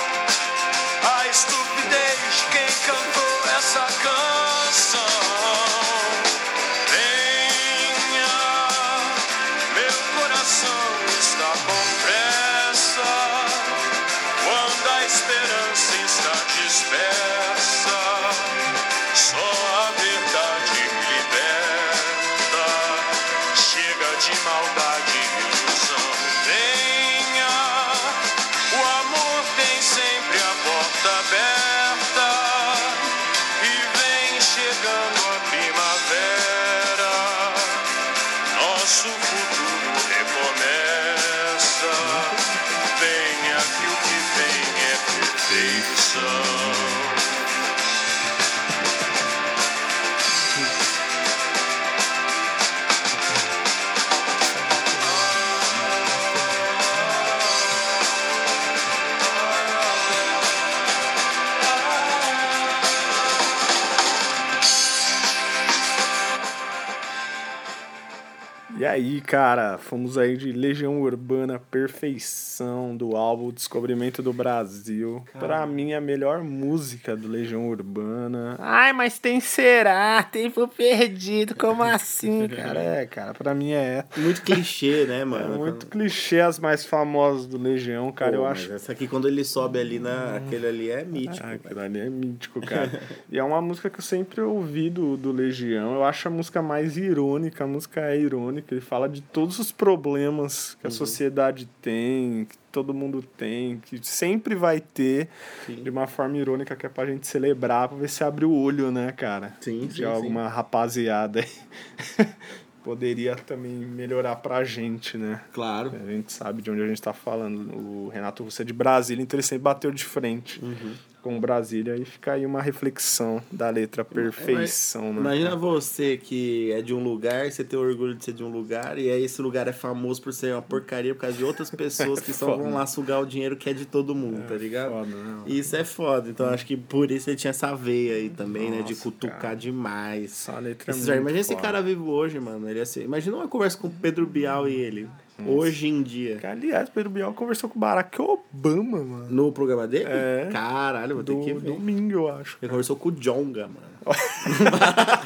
E 68.81 68.87
aí, 68.87 69.21
cara, 69.21 69.77
fomos 69.77 70.17
aí 70.17 70.39
de 70.39 70.53
Legião 70.53 71.03
Urbana 71.03 71.59
Perfeição 71.59 72.97
do 72.97 73.15
álbum 73.15 73.51
Descobrimento 73.51 74.23
do 74.23 74.33
Brasil. 74.33 75.23
Pra 75.39 75.67
mim, 75.67 75.93
a 75.93 76.01
melhor 76.01 76.43
música 76.43 77.15
do 77.15 77.29
Legião 77.29 77.69
Urbana. 77.69 78.57
Ai, 78.59 78.95
mas 78.95 79.19
tem 79.19 79.39
Será, 79.39 80.23
Tempo 80.23 80.67
Perdido, 80.67 81.55
como 81.55 81.83
assim, 81.83 82.49
cara? 82.57 82.81
É, 82.81 83.05
cara, 83.05 83.35
pra 83.35 83.55
mim 83.55 83.73
é. 83.73 84.07
Muito 84.17 84.41
clichê, 84.41 85.05
né, 85.05 85.21
É 85.21 85.25
mano? 85.27 85.59
muito 85.59 85.87
clichê 85.87 86.41
as 86.41 86.59
mais 86.59 86.83
famosas 86.83 87.47
do 87.47 87.59
Legião, 87.59 88.11
cara. 88.11 88.31
Pô, 88.31 88.37
eu 88.39 88.43
mas 88.45 88.61
acho 88.61 88.73
Essa 88.73 88.93
aqui, 88.93 89.07
quando 89.07 89.29
ele 89.29 89.45
sobe 89.45 89.79
ali 89.79 89.99
na. 89.99 90.37
Aquele 90.37 90.67
ali 90.67 90.91
é 90.91 91.05
mítico. 91.05 91.47
Ah, 91.47 91.53
aquilo 91.53 91.81
ali 91.81 92.01
é 92.01 92.09
mítico, 92.09 92.63
cara. 92.63 92.99
e 93.31 93.39
é 93.39 93.45
uma 93.45 93.61
música 93.61 93.91
que 93.91 93.99
eu 93.99 94.05
sempre 94.05 94.41
ouvi 94.41 94.89
do, 94.89 95.19
do 95.19 95.33
Legião. 95.33 95.97
Eu 95.97 96.03
acho 96.03 96.29
a 96.29 96.31
música 96.31 96.63
mais 96.63 96.97
irônica, 96.97 97.63
a 97.63 97.67
música 97.67 98.01
é 98.01 98.19
irônica. 98.19 98.70
Ele 98.71 98.81
fala 98.81 99.09
de 99.09 99.21
todos 99.21 99.59
os 99.59 99.73
problemas 99.73 100.73
Uhum. 100.75 100.79
que 100.81 100.87
a 100.87 100.91
sociedade 100.91 101.69
tem, 101.83 102.45
que 102.45 102.57
todo 102.71 102.95
mundo 102.95 103.21
tem, 103.23 103.79
que 103.81 103.99
sempre 104.07 104.55
vai 104.55 104.81
ter, 104.81 105.29
Sim. 105.67 105.83
de 105.83 105.91
uma 105.91 106.07
forma 106.07 106.37
irônica 106.39 106.77
que 106.77 106.87
é 106.87 106.89
pra 106.89 107.07
gente 107.07 107.27
celebrar, 107.27 107.89
pra 107.89 107.97
ver 107.99 108.09
se 108.09 108.23
abre 108.23 108.45
o 108.45 108.53
olho, 108.53 108.91
né, 108.93 109.11
cara? 109.13 109.57
Sim, 109.61 109.87
De 109.87 109.95
sim, 109.97 110.05
alguma 110.05 110.47
rapaziada 110.49 111.41
aí. 111.41 111.49
Poderia 112.83 113.37
também 113.37 113.73
melhorar 113.73 114.37
pra 114.37 114.65
gente, 114.65 115.19
né? 115.19 115.43
Claro. 115.53 115.93
A 116.03 116.11
gente 116.11 116.33
sabe 116.33 116.63
de 116.63 116.71
onde 116.71 116.81
a 116.81 116.87
gente 116.89 117.03
tá 117.03 117.13
falando. 117.13 117.77
O 117.77 118.09
Renato 118.09 118.43
Russo 118.43 118.63
é 118.63 118.65
de 118.65 118.73
Brasília, 118.73 119.23
então 119.23 119.37
ele 119.37 119.47
sempre 119.47 119.65
bateu 119.65 119.91
de 119.91 120.03
frente 120.03 120.65
Uhum. 120.65 120.95
Com 121.23 121.39
Brasília. 121.41 121.97
E 121.97 122.05
fica 122.05 122.33
aí 122.33 122.45
uma 122.47 122.61
reflexão 122.63 123.43
da 123.51 123.71
letra 123.71 124.05
perfeição, 124.05 125.13
né? 125.13 125.21
Imagina 125.21 125.57
você 125.57 126.17
que 126.17 126.73
é 126.73 126.83
de 126.83 126.95
um 126.95 127.03
lugar, 127.03 127.51
você 127.51 127.63
tem 127.65 127.79
orgulho 127.79 128.15
de 128.15 128.25
ser 128.25 128.33
de 128.33 128.43
um 128.43 128.51
lugar, 128.51 128.99
e 128.99 129.11
aí 129.11 129.25
esse 129.25 129.41
lugar 129.41 129.69
é 129.69 129.73
famoso 129.73 130.23
por 130.23 130.33
ser 130.33 130.53
uma 130.53 130.63
porcaria 130.63 131.15
por 131.15 131.23
causa 131.23 131.37
de 131.37 131.45
outras 131.45 131.71
pessoas 131.71 132.19
que 132.21 132.33
só 132.33 132.47
Foda. 132.47 132.63
vão 132.63 132.75
lá 132.75 132.87
sugar 132.87 133.21
o 133.21 133.27
dinheiro 133.27 133.57
que 133.57 133.69
é 133.71 133.73
de 133.73 133.87
todo 133.87 134.15
mundo, 134.15 134.47
tá 134.47 134.55
ligado? 134.55 134.91
Foda? 134.91 135.09
E 135.47 135.59
Isso 135.59 135.77
é 135.77 135.85
foda. 135.85 136.29
Então 136.31 136.47
acho 136.47 136.65
que 136.67 136.77
por 136.77 137.11
isso 137.11 137.29
ele 137.31 137.37
tinha 137.37 137.51
essa 137.51 137.75
veia 137.75 138.15
aí 138.15 138.31
também, 138.31 138.71
né? 138.71 138.79
De 138.83 138.93
Nossa, 138.93 139.03
cutucar 139.03 139.41
cara. 139.41 139.57
demais. 139.57 140.25
Essa 140.33 140.59
letra 140.59 140.93
é 140.93 141.17
imagina 141.17 141.41
esse 141.41 141.51
foda. 141.51 141.63
cara 141.63 141.83
vivo 141.83 142.11
hoje, 142.11 142.39
mano. 142.41 142.69
Ele 142.69 142.79
ia 142.79 142.87
ser... 142.87 143.03
Imagina 143.05 143.37
uma 143.37 143.49
conversa 143.49 143.77
com 143.79 143.89
o 143.89 143.91
Pedro 143.91 144.27
Bial 144.27 144.69
e 144.69 144.75
ele. 144.75 145.09
Hoje 145.47 145.89
em 145.89 146.03
dia. 146.03 146.37
Que, 146.37 146.47
aliás, 146.47 146.89
Pedro 146.89 147.11
Bial 147.11 147.33
conversou 147.35 147.69
com 147.71 147.77
o 147.77 147.81
Barack 147.81 148.21
Obama, 148.21 148.99
mano. 149.03 149.27
No 149.31 149.53
programa 149.53 149.87
dele? 149.87 150.05
É. 150.09 150.49
Caralho, 150.53 151.17
vou 151.17 151.25
ter 151.25 151.35
Do, 151.35 151.41
que 151.45 151.53
ver. 151.55 151.61
domingo, 151.73 152.13
eu 152.13 152.29
acho. 152.29 152.59
Ele 152.61 152.69
conversou 152.69 152.97
com 152.97 153.09
o 153.09 153.13
Jonga, 153.13 153.69
mano. 153.69 153.91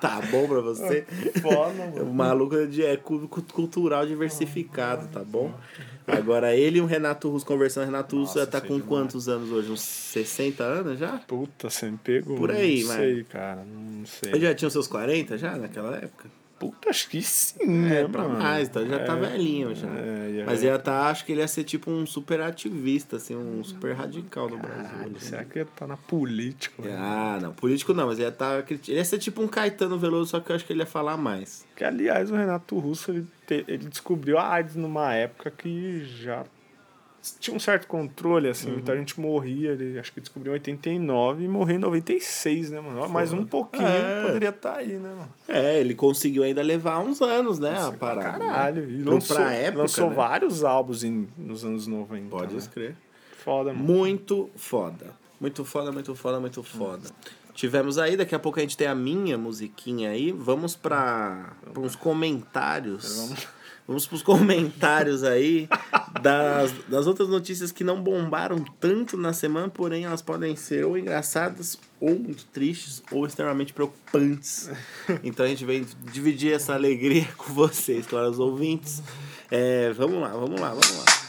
tá 0.00 0.20
bom 0.30 0.46
pra 0.48 0.60
você? 0.60 1.02
Foda, 1.40 1.82
O 1.84 1.98
mano. 2.06 2.14
maluco 2.14 2.56
é 2.56 2.66
de- 2.66 2.84
é 2.84 2.96
cu- 2.96 3.28
cu- 3.28 3.42
cultural 3.52 4.06
diversificado, 4.06 5.06
tá 5.08 5.20
bom? 5.24 5.52
Agora 6.06 6.54
ele 6.56 6.78
e 6.78 6.80
o 6.80 6.86
Renato 6.86 7.28
Russo 7.30 7.46
conversando. 7.46 7.84
Renato 7.86 8.16
Russo 8.18 8.38
já 8.38 8.46
tá 8.46 8.60
com 8.60 8.68
demais. 8.74 8.84
quantos 8.88 9.28
anos 9.28 9.50
hoje? 9.52 9.70
Uns 9.70 9.80
60 9.82 10.64
anos 10.64 10.98
já? 10.98 11.18
Puta, 11.26 11.70
você 11.70 11.90
me 11.90 11.98
pegou. 11.98 12.36
Por 12.36 12.50
aí, 12.50 12.80
não 12.82 12.88
mas- 12.88 12.96
sei, 12.96 13.24
cara. 13.24 13.64
Não 13.64 14.04
sei. 14.06 14.32
Ele 14.32 14.40
já 14.46 14.54
tinha 14.54 14.66
os 14.66 14.72
seus 14.72 14.88
40 14.88 15.38
já 15.38 15.56
naquela 15.56 15.96
época? 15.96 16.28
Puta, 16.62 16.90
acho 16.90 17.08
que 17.08 17.20
sim, 17.20 17.66
né, 17.66 18.02
É, 18.02 18.04
pra 18.08 18.22
mano? 18.22 18.38
mais, 18.40 18.68
então 18.68 18.82
ele 18.82 18.90
já 18.92 19.00
tá 19.04 19.14
É. 19.14 19.20
velhinho 19.20 19.74
já. 19.74 19.88
É, 19.88 20.30
ia- 20.30 20.44
Mas 20.46 20.62
ia 20.62 20.78
tá, 20.78 21.08
acho 21.08 21.24
que 21.24 21.32
ele 21.32 21.40
ia 21.40 21.48
ser 21.48 21.64
tipo 21.64 21.90
um 21.90 22.06
super 22.06 22.40
ativista, 22.40 23.16
assim, 23.16 23.34
um 23.34 23.64
super 23.64 23.92
radical 23.96 24.48
no 24.48 24.58
Brasil. 24.58 24.84
Caralho, 24.84 25.16
assim. 25.16 25.26
será 25.26 25.44
que 25.44 25.58
ele 25.58 25.68
tá 25.74 25.88
na 25.88 25.96
política? 25.96 26.80
mano? 26.80 26.94
Ah, 26.96 27.38
não, 27.42 27.52
político 27.52 27.92
não, 27.92 28.06
mas 28.06 28.18
ele 28.20 28.28
ia 28.28 28.32
tá. 28.32 28.62
Ele 28.70 28.80
ia 28.86 29.04
ser 29.04 29.18
tipo 29.18 29.42
um 29.42 29.48
Caetano 29.48 29.98
Veloso, 29.98 30.30
só 30.30 30.38
que 30.40 30.52
eu 30.52 30.56
acho 30.56 30.64
que 30.64 30.72
ele 30.72 30.80
ia 30.82 30.86
falar 30.86 31.16
mais. 31.16 31.66
Que, 31.74 31.82
aliás, 31.82 32.30
o 32.30 32.36
Renato 32.36 32.78
Russo, 32.78 33.10
ele, 33.10 33.26
te- 33.44 33.64
ele 33.66 33.86
descobriu 33.88 34.38
a 34.38 34.48
AIDS 34.52 34.76
numa 34.76 35.12
época 35.14 35.50
que 35.50 36.04
já 36.04 36.44
tinha 37.38 37.56
um 37.56 37.60
certo 37.60 37.86
controle, 37.86 38.48
assim. 38.48 38.66
Uhum. 38.68 38.72
Muita 38.74 38.96
gente 38.96 39.20
morria, 39.20 39.70
ele 39.72 39.98
acho 39.98 40.12
que 40.12 40.20
descobriu 40.20 40.52
em 40.52 40.54
89 40.54 41.44
e 41.44 41.48
morreu 41.48 41.76
em 41.76 41.78
96, 41.78 42.70
né, 42.70 42.80
mano? 42.80 43.08
Mais 43.08 43.32
um 43.32 43.44
pouquinho 43.46 43.86
É. 43.86 44.22
poderia 44.26 44.48
estar 44.48 44.76
aí, 44.76 44.94
né, 44.94 45.08
mano? 45.10 45.28
É, 45.48 45.78
ele 45.80 45.94
conseguiu 45.94 46.42
ainda 46.42 46.62
levar 46.62 46.98
uns 46.98 47.20
anos, 47.22 47.58
né, 47.58 47.76
a 47.78 47.92
parada. 47.92 48.38
né? 48.38 48.46
Caralho, 48.46 48.90
e 48.90 49.02
Pro- 49.02 49.12
lançou, 49.14 49.36
pra 49.36 49.52
época, 49.52 49.82
lançou 49.82 50.08
né? 50.10 50.16
vários 50.16 50.64
álbuns 50.64 51.04
em, 51.04 51.28
nos 51.38 51.64
anos 51.64 51.86
90. 51.86 52.28
Pode 52.28 52.52
né? 52.52 52.58
escrever. 52.58 52.96
Foda, 53.44 53.72
mano. 53.72 53.84
Muito 53.84 54.50
foda. 54.56 55.06
Muito 55.40 55.64
foda, 55.64 55.90
muito 55.90 56.14
foda, 56.14 56.38
muito 56.40 56.62
foda. 56.62 57.08
Tivemos 57.54 57.98
aí, 57.98 58.16
daqui 58.16 58.34
a 58.34 58.38
pouco 58.38 58.58
a 58.58 58.62
gente 58.62 58.76
tem 58.76 58.86
a 58.86 58.94
minha 58.94 59.36
musiquinha 59.36 60.10
aí. 60.10 60.32
Vamos 60.32 60.74
para 60.74 61.52
uns 61.76 61.94
comentários. 61.94 63.16
Vamos. 63.18 63.48
Vamos 63.86 64.06
pros 64.06 64.22
comentários 64.24 65.24
aí 65.24 65.68
das, 66.20 66.72
das 66.88 67.06
outras 67.06 67.28
notícias 67.28 67.72
que 67.72 67.84
não 67.84 68.02
bombaram 68.02 68.64
tanto 68.80 69.16
na 69.16 69.32
semana, 69.32 69.68
porém 69.68 70.04
elas 70.04 70.22
podem 70.22 70.56
ser 70.56 70.84
ou 70.84 70.96
engraçadas, 70.96 71.78
ou 72.00 72.18
muito 72.18 72.44
tristes, 72.46 73.02
ou 73.10 73.26
extremamente 73.26 73.72
preocupantes. 73.72 74.70
Então 75.22 75.44
a 75.46 75.48
gente 75.48 75.64
vem 75.64 75.86
dividir 76.12 76.52
essa 76.52 76.74
alegria 76.74 77.28
com 77.36 77.52
vocês, 77.52 78.06
claro, 78.06 78.30
os 78.30 78.38
ouvintes. 78.38 79.02
É, 79.50 79.92
vamos 79.92 80.20
lá, 80.20 80.28
vamos 80.28 80.60
lá, 80.60 80.70
vamos 80.70 80.96
lá. 80.98 81.21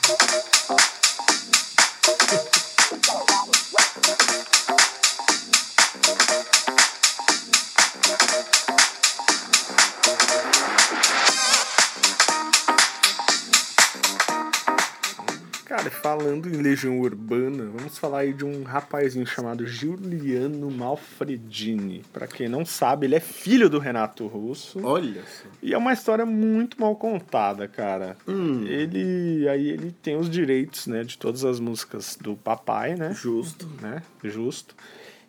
Cara, 15.84 15.92
falando 15.92 16.48
em 16.48 16.62
Legião 16.62 16.98
Urbana, 17.02 17.66
vamos 17.66 17.98
falar 17.98 18.20
aí 18.20 18.34
de 18.34 18.46
um 18.46 18.64
rapazinho 18.64 19.26
chamado 19.26 19.68
Giuliano 19.68 20.72
Malfredini. 20.72 22.04
Pra 22.14 22.26
quem 22.26 22.48
não 22.48 22.66
sabe, 22.66 23.06
ele 23.06 23.16
é 23.16 23.20
filho 23.20 23.70
do 23.70 23.80
Renato 23.80 24.26
Russo. 24.28 24.80
Olha 24.82 25.22
só. 25.24 25.50
E 25.62 25.74
é 25.74 25.78
uma 25.78 25.92
história 25.92 26.26
muito 26.26 26.80
mal 26.80 26.96
contada, 26.96 27.68
cara. 27.68 28.16
Hum. 28.26 28.66
Ele 28.66 29.46
aí 29.50 29.68
ele 29.72 29.92
tem 29.92 30.16
os 30.16 30.30
direitos, 30.30 30.88
né, 30.88 31.04
de 31.04 31.18
todas 31.18 31.44
as 31.44 31.60
músicas 31.60 32.16
do 32.16 32.38
papai, 32.38 32.96
né? 32.96 33.14
Justo. 33.14 33.68
né? 33.82 34.02
Justo. 34.24 34.76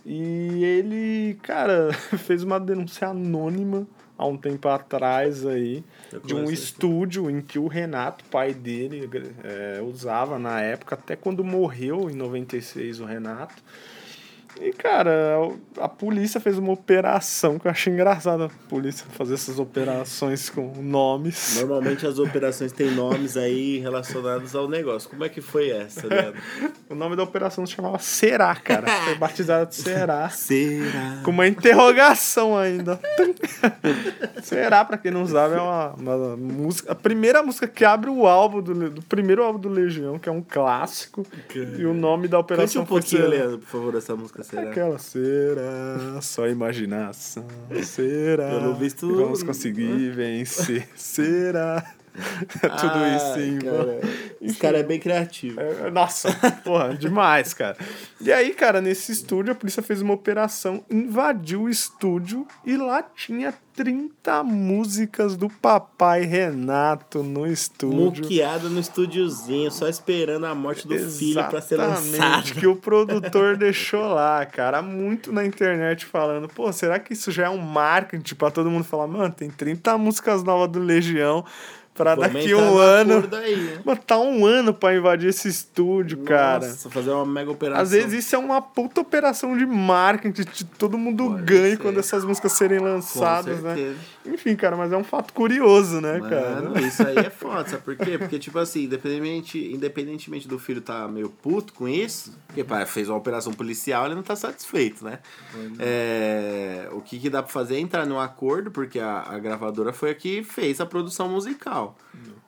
E 0.07 0.63
ele, 0.63 1.37
cara, 1.43 1.93
fez 2.19 2.45
uma 2.45 2.61
denúncia 2.61 3.09
anônima 3.09 3.89
há 4.17 4.27
um 4.27 4.37
tempo 4.37 4.69
atrás 4.69 5.45
aí 5.47 5.85
de 6.25 6.35
um 6.35 6.51
estúdio 6.51 7.31
em 7.31 7.41
que 7.41 7.59
o 7.59 7.67
Renato, 7.67 8.25
pai 8.25 8.55
dele, 8.55 9.09
é, 9.43 9.83
usava 9.83 10.39
na 10.39 10.61
época, 10.61 10.95
até 10.95 11.17
quando 11.17 11.43
morreu 11.43 12.09
em 12.11 12.15
96 12.15 13.01
o 13.01 13.05
Renato. 13.05 13.63
E, 14.61 14.73
cara, 14.73 15.37
a 15.79 15.89
polícia 15.89 16.41
fez 16.41 16.59
uma 16.59 16.73
operação 16.73 17.59
que 17.59 17.67
eu 17.67 17.71
achei 17.71 17.93
engraçado 17.93 18.45
a 18.45 18.49
polícia 18.69 19.05
fazer 19.11 19.35
essas 19.35 19.59
operações 19.59 20.49
com 20.49 20.73
nomes. 20.81 21.57
Normalmente 21.59 22.07
as 22.07 22.19
operações 22.19 22.71
têm 22.71 22.91
nomes 22.93 23.37
aí 23.37 23.79
relacionados 23.79 24.55
ao 24.55 24.69
negócio. 24.69 25.11
Como 25.11 25.25
é 25.25 25.29
que 25.29 25.41
foi 25.41 25.71
essa, 25.71 26.07
Leandro? 26.07 26.41
O 26.89 26.95
nome 26.95 27.17
da 27.17 27.23
operação 27.23 27.67
se 27.67 27.73
chamava 27.73 27.99
Será, 27.99 28.55
cara. 28.55 28.87
Foi 29.05 29.15
batizada 29.17 29.67
de 29.67 29.75
Será. 29.75 30.29
Será? 30.29 31.21
Com 31.25 31.31
uma 31.31 31.47
interrogação 31.47 32.57
ainda. 32.57 33.01
Será, 34.43 34.85
pra 34.85 34.97
quem 34.97 35.11
não 35.11 35.27
sabe, 35.27 35.57
é 35.57 35.61
uma, 35.61 35.95
uma 35.95 36.37
música. 36.37 36.93
A 36.93 36.95
primeira 36.95 37.43
música 37.43 37.67
que 37.67 37.85
abre 37.85 38.11
o 38.11 38.27
álbum 38.27 38.61
do, 38.61 38.91
do 38.91 39.03
primeiro 39.03 39.43
álbum 39.43 39.59
do 39.59 39.69
Legião, 39.69 40.19
que 40.19 40.29
é 40.29 40.33
um 40.33 40.43
clássico. 40.43 41.27
E 41.55 41.85
o 41.85 41.95
nome 41.95 42.29
da 42.29 42.37
Cante 42.39 42.53
operação 42.53 42.83
um 42.83 42.87
foi 42.87 43.01
pouquinho. 43.01 43.29
Leandro, 43.29 43.59
por 43.59 43.67
favor, 43.67 43.95
essa 43.97 44.15
música 44.15 44.44
será? 44.45 44.71
Aquela 44.71 44.99
será, 44.99 46.21
só 46.23 46.47
imaginação. 46.49 47.45
Será. 47.85 48.49
Pelo 48.51 48.75
visto- 48.75 49.15
Vamos 49.17 49.43
conseguir 49.43 50.11
vencer. 50.11 50.89
Será. 50.95 51.85
Tudo 52.61 52.93
Ah, 52.95 53.17
isso 53.17 53.35
sim. 53.35 53.59
cara. 53.59 54.01
Esse 54.41 54.57
cara 54.59 54.79
é 54.79 54.83
bem 54.83 55.01
criativo. 55.01 55.59
É, 55.61 55.91
Nossa, 55.91 56.33
porra, 56.63 56.95
demais, 56.97 57.53
cara. 57.55 57.77
E 58.21 58.31
aí, 58.33 58.53
cara, 58.55 58.81
nesse 58.81 59.11
estúdio, 59.13 59.53
a 59.53 59.55
polícia 59.55 59.83
fez 59.83 60.01
uma 60.01 60.15
operação, 60.15 60.85
invadiu 60.91 61.63
o 61.63 61.69
estúdio 61.69 62.47
e 62.65 62.77
lá 62.77 63.03
tinha 63.03 63.53
30 63.75 64.45
músicas 64.45 65.37
do 65.37 65.49
papai 65.49 66.23
Renato 66.23 67.23
no 67.25 67.45
estúdio. 67.47 68.23
Muqueada 68.23 68.69
no 68.69 68.79
estúdiozinho, 68.79 69.71
só 69.71 69.89
esperando 69.89 70.47
a 70.47 70.55
morte 70.55 70.87
do 70.87 70.97
filho 70.97 71.43
pra 71.49 71.61
ser 71.61 71.75
Exatamente, 71.75 72.19
lançado. 72.19 72.55
que 72.61 72.67
o 72.69 72.77
produtor 72.77 73.57
deixou 73.59 74.07
lá, 74.15 74.45
cara. 74.47 74.81
Muito 74.81 75.33
na 75.33 75.45
internet 75.45 76.07
falando, 76.07 76.47
pô, 76.49 76.73
será 76.73 76.99
que 77.01 77.13
isso 77.15 77.33
já 77.33 77.47
é 77.47 77.51
um 77.51 77.59
marketing 77.59 78.35
pra 78.37 78.51
todo 78.51 78.71
mundo 78.71 78.85
falar, 78.85 79.09
mano, 79.09 79.35
tem 79.35 79.51
30 79.51 79.99
músicas 79.99 80.45
novas 80.45 80.69
do 80.71 80.79
Legião 80.79 81.45
pra 81.95 82.15
daqui 82.15 82.55
um 82.55 82.61
no 82.61 82.79
ano. 82.79 83.19
acordo 83.19 83.37
Aí, 83.37 83.57
né? 83.57 83.81
Mano, 83.85 84.01
tá 84.05 84.19
um 84.19 84.45
ano 84.45 84.75
pra 84.75 84.95
invadir 84.97 85.29
esse 85.31 85.49
estúdio, 85.49 86.19
cara. 86.19 86.67
Nossa, 86.67 86.91
fazer 86.91 87.11
uma 87.11 87.25
mega 87.25 87.51
operação. 87.51 87.83
Às 87.83 87.91
vezes 87.93 88.25
isso 88.25 88.35
é 88.35 88.39
uma 88.39 88.61
puta 88.61 89.01
operação 89.01 89.57
de 89.57 89.65
marketing, 89.65 90.43
de 90.43 90.65
todo 90.65 90.99
mundo 90.99 91.31
Pode 91.31 91.43
ganha 91.45 91.77
ser. 91.77 91.79
quando 91.79 92.01
essas 92.01 92.25
músicas 92.25 92.53
serem 92.53 92.81
lançadas, 92.81 93.63
né? 93.63 93.95
Enfim, 94.27 94.57
cara, 94.57 94.77
mas 94.77 94.91
é 94.91 94.97
um 94.97 95.05
fato 95.05 95.33
curioso, 95.33 96.01
né, 96.01 96.19
cara? 96.21 96.63
Mano, 96.63 96.79
isso 96.87 97.07
aí 97.07 97.19
é 97.19 97.29
foda, 97.31 97.69
sabe 97.69 97.83
por 97.83 97.97
quê? 97.97 98.17
Porque, 98.17 98.39
tipo 98.39 98.59
assim, 98.59 98.85
independentemente, 98.85 99.73
independentemente 99.73 100.49
do 100.49 100.59
filho 100.59 100.81
tá 100.81 101.07
meio 101.07 101.29
puto 101.29 101.73
com 101.75 101.87
isso, 101.87 102.37
porque 102.47 102.65
pai, 102.65 102.87
fez 102.87 103.09
uma 103.09 103.19
operação 103.19 103.53
policial, 103.53 104.07
ele 104.07 104.15
não 104.15 104.23
tá 104.23 104.35
satisfeito, 104.35 105.05
né? 105.05 105.19
É, 105.79 106.89
o 106.93 107.01
que, 107.01 107.19
que 107.19 107.29
dá 107.29 107.43
pra 107.43 107.53
fazer 107.53 107.77
é 107.77 107.81
entrar 107.81 108.07
num 108.07 108.19
acordo, 108.19 108.71
porque 108.71 108.99
a, 108.99 109.21
a 109.21 109.39
gravadora 109.39 109.93
foi 109.93 110.11
a 110.11 110.15
que 110.15 110.43
fez 110.43 110.81
a 110.81 110.87
produção 110.87 111.29
musical. 111.29 111.97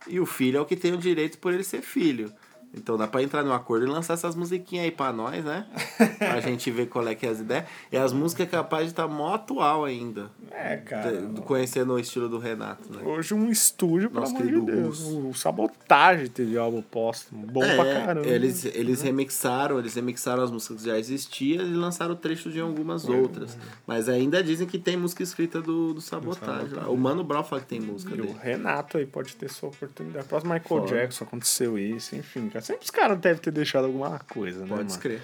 E 0.06 0.20
o 0.20 0.26
filho 0.26 0.58
é 0.58 0.60
o 0.60 0.64
que 0.64 0.76
tem 0.76 0.94
o 0.94 0.98
direito 0.98 1.38
por 1.38 1.52
ele 1.52 1.64
ser 1.64 1.82
filho. 1.82 2.32
Então 2.76 2.96
dá 2.96 3.08
pra 3.08 3.22
entrar 3.22 3.42
num 3.42 3.52
acordo 3.52 3.86
e 3.86 3.88
lançar 3.88 4.14
essas 4.14 4.34
musiquinhas 4.34 4.84
aí 4.84 4.90
pra 4.90 5.12
nós, 5.12 5.42
né? 5.44 5.66
pra 6.18 6.40
gente 6.40 6.70
ver 6.70 6.86
qual 6.86 7.06
é 7.08 7.14
que 7.14 7.26
é 7.26 7.30
as 7.30 7.40
ideias. 7.40 7.64
E 7.90 7.96
as 7.96 8.12
músicas 8.12 8.46
é 8.46 8.50
capaz 8.50 8.84
de 8.84 8.90
estar 8.90 9.08
mó 9.08 9.34
atual 9.34 9.84
ainda. 9.84 10.30
É, 10.50 10.76
cara. 10.76 11.20
de- 11.22 11.40
Conhecendo 11.42 11.94
o 11.94 11.98
estilo 11.98 12.28
do 12.28 12.38
Renato, 12.38 12.92
né? 12.92 13.02
Hoje 13.02 13.32
um 13.34 13.50
estúdio, 13.50 14.10
pelo 14.10 14.20
Nosso 14.20 14.36
amor 14.36 14.46
de 14.46 14.60
Deus. 14.60 15.00
Russo. 15.00 15.28
O 15.28 15.34
Sabotagem 15.34 16.26
teve 16.28 16.56
álbum 16.58 16.82
póstumo. 16.82 17.46
Bom 17.46 17.60
pra 17.60 17.84
caramba. 17.84 18.26
É, 18.28 18.32
Eles, 18.34 18.64
eles 18.66 19.00
remixaram, 19.02 19.78
eles 19.78 19.94
remixaram 19.94 20.42
as 20.42 20.50
músicas 20.50 20.82
que 20.82 20.86
já 20.86 20.98
existiam 20.98 21.64
e 21.64 21.72
lançaram 21.74 22.14
trechos 22.14 22.52
de 22.52 22.60
algumas 22.60 23.08
outras. 23.08 23.56
Mas 23.86 24.08
ainda 24.08 24.42
dizem 24.42 24.66
que 24.66 24.78
tem 24.78 24.96
música 24.96 25.22
escrita 25.22 25.62
do, 25.62 25.94
do 25.94 26.00
Sabotagem. 26.00 26.78
O 26.88 26.96
Mano 26.96 27.24
Brown 27.24 27.42
fala 27.42 27.62
que 27.62 27.68
tem 27.68 27.80
música 27.80 28.14
E 28.14 28.20
o 28.20 28.24
dele. 28.26 28.36
Renato 28.42 28.98
aí 28.98 29.06
pode 29.06 29.34
ter 29.36 29.48
sua 29.50 29.70
oportunidade. 29.70 30.26
Próximo 30.28 30.52
Michael 30.52 30.68
Foda. 30.68 30.86
Jackson 30.94 31.24
aconteceu 31.24 31.78
isso, 31.78 32.14
enfim, 32.16 32.48
cara. 32.48 32.65
Sempre 32.66 32.84
os 32.84 32.90
caras 32.90 33.18
devem 33.18 33.40
ter 33.40 33.50
deixado 33.52 33.84
alguma 33.84 34.18
coisa, 34.28 34.64
né? 34.64 34.76
Pode 34.76 34.90
escrever. 34.90 35.22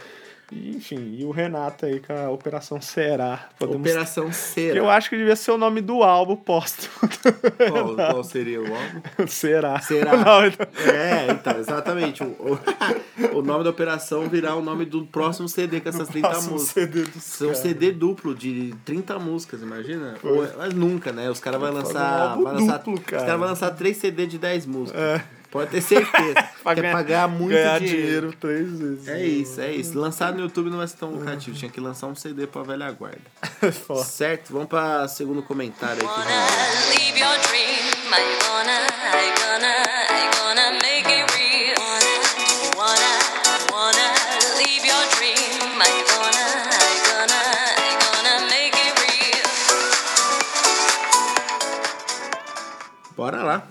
Enfim, 0.55 1.17
e 1.19 1.25
o 1.25 1.31
Renato 1.31 1.87
aí 1.87 1.99
com 1.99 2.13
a 2.13 2.29
Operação 2.29 2.79
Será. 2.79 3.49
Podemos... 3.59 3.81
Operação 3.81 4.31
Cera. 4.31 4.77
eu 4.77 4.91
acho 4.91 5.09
que 5.09 5.17
devia 5.17 5.35
ser 5.35 5.51
o 5.51 5.57
nome 5.57 5.81
do 5.81 6.03
álbum 6.03 6.37
póstumo. 6.37 6.93
Qual, 7.73 7.97
qual 7.97 8.23
seria 8.25 8.61
o 8.61 8.67
álbum? 8.67 9.01
Será? 9.27 9.81
Será? 9.81 10.15
Não, 10.15 10.45
então- 10.47 10.67
É, 10.93 11.33
então, 11.33 11.59
exatamente. 11.59 12.23
O, 12.23 12.27
o, 13.33 13.39
o 13.39 13.43
nome 13.43 13.65
da 13.65 13.71
operação 13.71 14.29
virá 14.29 14.55
o 14.55 14.61
nome 14.61 14.85
do 14.85 15.07
próximo 15.07 15.49
CD 15.49 15.81
com 15.81 15.89
essas 15.89 16.09
30 16.09 16.29
Próximo 16.29 16.53
músicas. 16.53 16.73
CD 16.75 17.03
do 17.05 17.21
São 17.21 17.51
um 17.51 17.55
CD 17.55 17.91
duplo 17.93 18.35
de 18.35 18.75
30 18.85 19.19
músicas, 19.19 19.63
imagina? 19.63 20.17
Mas 20.59 20.75
nunca, 20.75 21.13
né? 21.13 21.31
Os 21.31 21.41
caras 21.41 21.61
vão 21.61 21.73
lançar. 21.73 22.37
vai 22.37 22.53
lançar 22.53 22.77
duplo, 22.79 22.95
Os 22.95 23.01
cara. 23.05 23.25
caras 23.25 23.41
vão 23.41 23.49
lançar 23.49 23.71
3 23.71 23.97
CD 23.97 24.27
de 24.27 24.37
10 24.37 24.67
músicas. 24.67 25.23
Pode 25.53 25.71
ter 25.71 25.81
certeza. 25.83 26.49
Pra 26.65 26.75
Quer 26.75 26.81
ganhar- 26.83 26.93
pagar 26.95 27.29
muito 27.29 27.51
ganhar 27.53 27.79
dinheiro. 27.79 28.01
dinheiro 28.03 28.33
três 28.41 28.79
vezes. 28.79 29.09
É 29.09 29.23
isso, 29.25 29.61
é 29.61 29.73
isso. 29.73 29.99
Lançar 29.99 30.33
no 30.33 30.41
YouTube 30.41 30.71
não 30.71 30.79
vai 30.79 30.89
ser 30.89 30.97
tão 30.97 31.11
lucrativo. 31.11 31.57
Tinha 31.57 31.71
que 31.71 31.81
lançar 31.81 32.07
um 32.07 32.15
CD 32.15 32.47
pra 32.47 32.63
velha 32.63 32.91
guarda. 32.91 33.21
Foda. 33.87 34.03
Certo? 34.05 34.53
Vamos 34.53 34.69
pra 34.69 35.07
segundo 35.09 35.43
comentário 35.43 36.01
aí 36.01 36.09
que 36.09 36.29
real? 36.29 37.53
Bora 53.17 53.43
lá. 53.43 53.63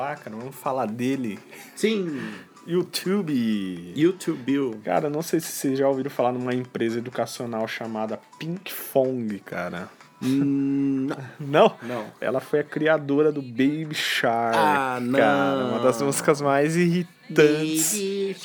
Vamos 0.00 0.08
lá, 0.08 0.16
cara, 0.16 0.36
vamos 0.36 0.56
falar 0.56 0.86
dele. 0.86 1.38
Sim, 1.76 2.18
YouTube. 2.66 3.92
YouTube. 3.94 4.80
Cara, 4.82 5.10
não 5.10 5.20
sei 5.20 5.40
se 5.40 5.52
vocês 5.52 5.78
já 5.78 5.86
ouviram 5.86 6.10
falar 6.10 6.32
numa 6.32 6.54
empresa 6.54 6.98
educacional 6.98 7.68
chamada 7.68 8.18
Pink 8.38 8.72
Fong, 8.72 9.38
cara. 9.40 9.90
Hum, 10.22 11.06
não. 11.06 11.16
Não? 11.38 11.76
Não. 11.82 12.06
Ela 12.18 12.40
foi 12.40 12.60
a 12.60 12.64
criadora 12.64 13.30
do 13.30 13.42
Baby 13.42 13.94
Shark. 13.94 14.56
Ah, 14.56 14.98
não. 15.02 15.18
Cara, 15.18 15.64
uma 15.66 15.80
das 15.80 16.00
músicas 16.00 16.40
mais 16.40 16.76
irritantes. 16.76 17.92
Baby. 17.92 18.36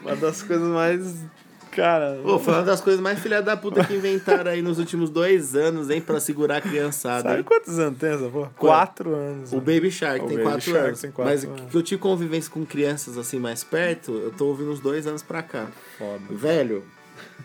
Uma 0.00 0.16
das 0.16 0.42
coisas 0.42 0.68
mais. 0.68 1.24
Cara. 1.70 2.18
Pô, 2.22 2.38
foi 2.38 2.54
uma 2.54 2.62
das 2.62 2.80
coisas 2.80 3.00
mais 3.00 3.18
filha 3.20 3.40
da 3.40 3.56
puta 3.56 3.84
que 3.84 3.94
inventaram 3.94 4.50
aí 4.50 4.60
nos 4.60 4.78
últimos 4.78 5.08
dois 5.10 5.54
anos, 5.54 5.88
hein? 5.90 6.00
Pra 6.00 6.18
segurar 6.20 6.56
a 6.56 6.60
criançada. 6.60 7.22
sabe 7.22 7.38
hein? 7.38 7.44
quantos 7.44 7.78
anos 7.78 7.98
tem 7.98 8.10
essa 8.10 8.28
porra? 8.28 8.50
Quatro 8.56 9.14
anos. 9.14 9.52
O 9.52 9.56
né? 9.56 9.62
Baby 9.62 9.90
Shark 9.90 10.24
O 10.24 10.28
tem 10.28 10.36
Baby 10.38 10.48
quatro 10.50 10.70
Shark 10.70 10.86
anos. 10.88 11.00
tem 11.00 11.10
quatro 11.10 11.32
mas 11.32 11.44
anos. 11.44 11.70
que 11.70 11.76
eu 11.76 11.82
tive 11.82 12.00
convivência 12.00 12.50
com 12.50 12.66
crianças 12.66 13.16
assim 13.16 13.38
mais 13.38 13.62
perto, 13.62 14.12
eu 14.12 14.30
tô 14.32 14.46
ouvindo 14.46 14.70
uns 14.72 14.80
dois 14.80 15.06
anos 15.06 15.22
pra 15.22 15.42
cá. 15.42 15.68
Foda. 15.98 16.20
Velho, 16.30 16.84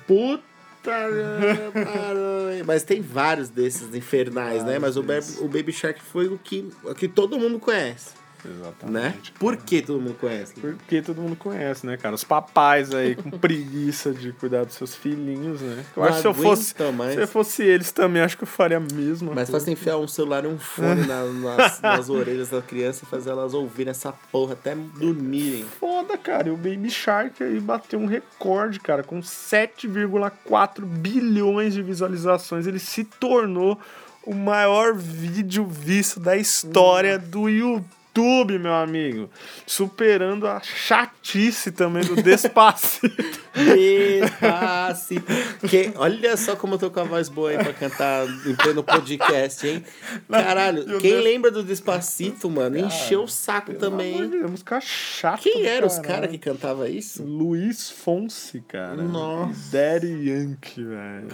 puta. 0.07 0.43
Mas 2.65 2.83
tem 2.83 3.01
vários 3.01 3.49
desses 3.49 3.93
infernais, 3.95 4.63
né? 4.63 4.77
Mas 4.77 4.97
o 4.97 5.01
Baby, 5.01 5.25
o 5.39 5.47
Baby 5.47 5.71
Shark 5.71 5.99
foi 6.01 6.27
o 6.27 6.37
que, 6.37 6.71
o 6.83 6.93
que 6.93 7.07
todo 7.07 7.39
mundo 7.39 7.57
conhece, 7.57 8.11
Exatamente. 8.49 9.31
né? 9.31 9.37
Por 9.39 9.57
que 9.57 9.81
todo 9.81 10.01
mundo 10.01 10.15
conhece? 10.19 10.53
Porque 10.53 11.01
todo 11.01 11.21
mundo 11.21 11.35
conhece, 11.35 11.85
né, 11.85 11.97
cara? 11.97 12.15
Os 12.15 12.23
papais 12.23 12.93
aí 12.93 13.15
com 13.15 13.29
preguiça 13.37 14.11
de 14.13 14.31
cuidar 14.33 14.63
dos 14.65 14.75
seus 14.75 14.93
filhinhos, 14.95 15.61
né? 15.61 15.83
Eu 15.95 16.01
Não 16.01 16.09
acho 16.09 16.15
que 16.17 16.21
se 16.21 16.27
eu 16.27 16.33
fosse. 16.33 16.75
mais. 16.95 17.13
Se 17.15 17.21
eu 17.21 17.27
fosse 17.27 17.63
eles 17.63 17.91
também, 17.91 18.21
acho 18.21 18.37
que 18.37 18.43
eu 18.43 18.47
faria 18.47 18.77
a 18.77 18.79
mesma. 18.79 19.29
Mas 19.33 19.49
coisa. 19.49 19.51
faz 19.51 19.67
enfiar 19.67 19.97
um 19.97 20.07
celular 20.07 20.43
e 20.45 20.47
um 20.47 20.57
fone 20.59 21.05
na- 21.07 21.25
nas, 21.25 21.81
nas 21.81 22.09
orelhas 22.09 22.49
da 22.49 22.61
criança 22.61 23.03
e 23.03 23.07
fazer 23.07 23.29
elas 23.31 23.53
ouvirem 23.53 23.91
essa 23.91 24.13
porra 24.31 24.53
até 24.53 24.75
dormirem. 24.75 25.65
Foda, 25.79 26.17
cara. 26.17 26.47
E 26.47 26.51
o 26.51 26.57
Baby 26.57 26.89
Shark 26.89 27.41
aí 27.43 27.59
bateu 27.59 27.99
um 27.99 28.05
recorde, 28.05 28.79
cara, 28.79 29.03
com 29.03 29.21
7,4 29.21 30.85
bilhões 30.85 31.73
de 31.73 31.81
visualizações. 31.81 32.67
Ele 32.67 32.79
se 32.79 33.03
tornou 33.03 33.79
o 34.23 34.33
maior 34.33 34.93
vídeo 34.95 35.65
visto 35.67 36.19
da 36.19 36.35
história 36.35 37.17
do 37.19 37.47
YouTube, 37.47 37.85
meu 38.21 38.73
amigo. 38.73 39.29
Superando 39.65 40.47
a 40.47 40.61
chatice 40.61 41.71
também 41.71 42.03
do 42.03 42.15
Despacito. 42.15 43.09
Despacito. 43.55 45.25
Que, 45.67 45.93
olha 45.95 46.37
só 46.37 46.55
como 46.55 46.75
eu 46.75 46.79
tô 46.79 46.91
com 46.91 46.99
a 46.99 47.03
voz 47.03 47.29
boa 47.29 47.51
aí 47.51 47.57
pra 47.57 47.73
cantar 47.73 48.25
em 48.45 48.55
pleno 48.55 48.83
podcast, 48.83 49.67
hein? 49.67 49.83
Caralho, 50.29 50.99
quem 50.99 51.15
lembra 51.15 51.51
do 51.51 51.63
Despacito, 51.63 52.49
mano? 52.49 52.77
Encheu 52.77 53.23
o 53.23 53.27
saco 53.27 53.73
também. 53.73 54.13
Pelo 54.13 54.25
amor 54.25 54.31
de 54.31 54.37
Deus, 54.39 54.51
música 54.51 54.79
chata. 54.81 55.41
Quem 55.41 55.65
eram 55.65 55.87
os 55.87 55.99
caras 55.99 56.29
que 56.29 56.37
cantavam 56.37 56.85
isso? 56.85 57.23
Luiz 57.23 57.89
Fonse, 57.89 58.61
cara. 58.67 59.01
Nossa. 59.01 59.71
Daddy 59.71 60.29
Yankee, 60.29 60.83
velho. 60.83 61.27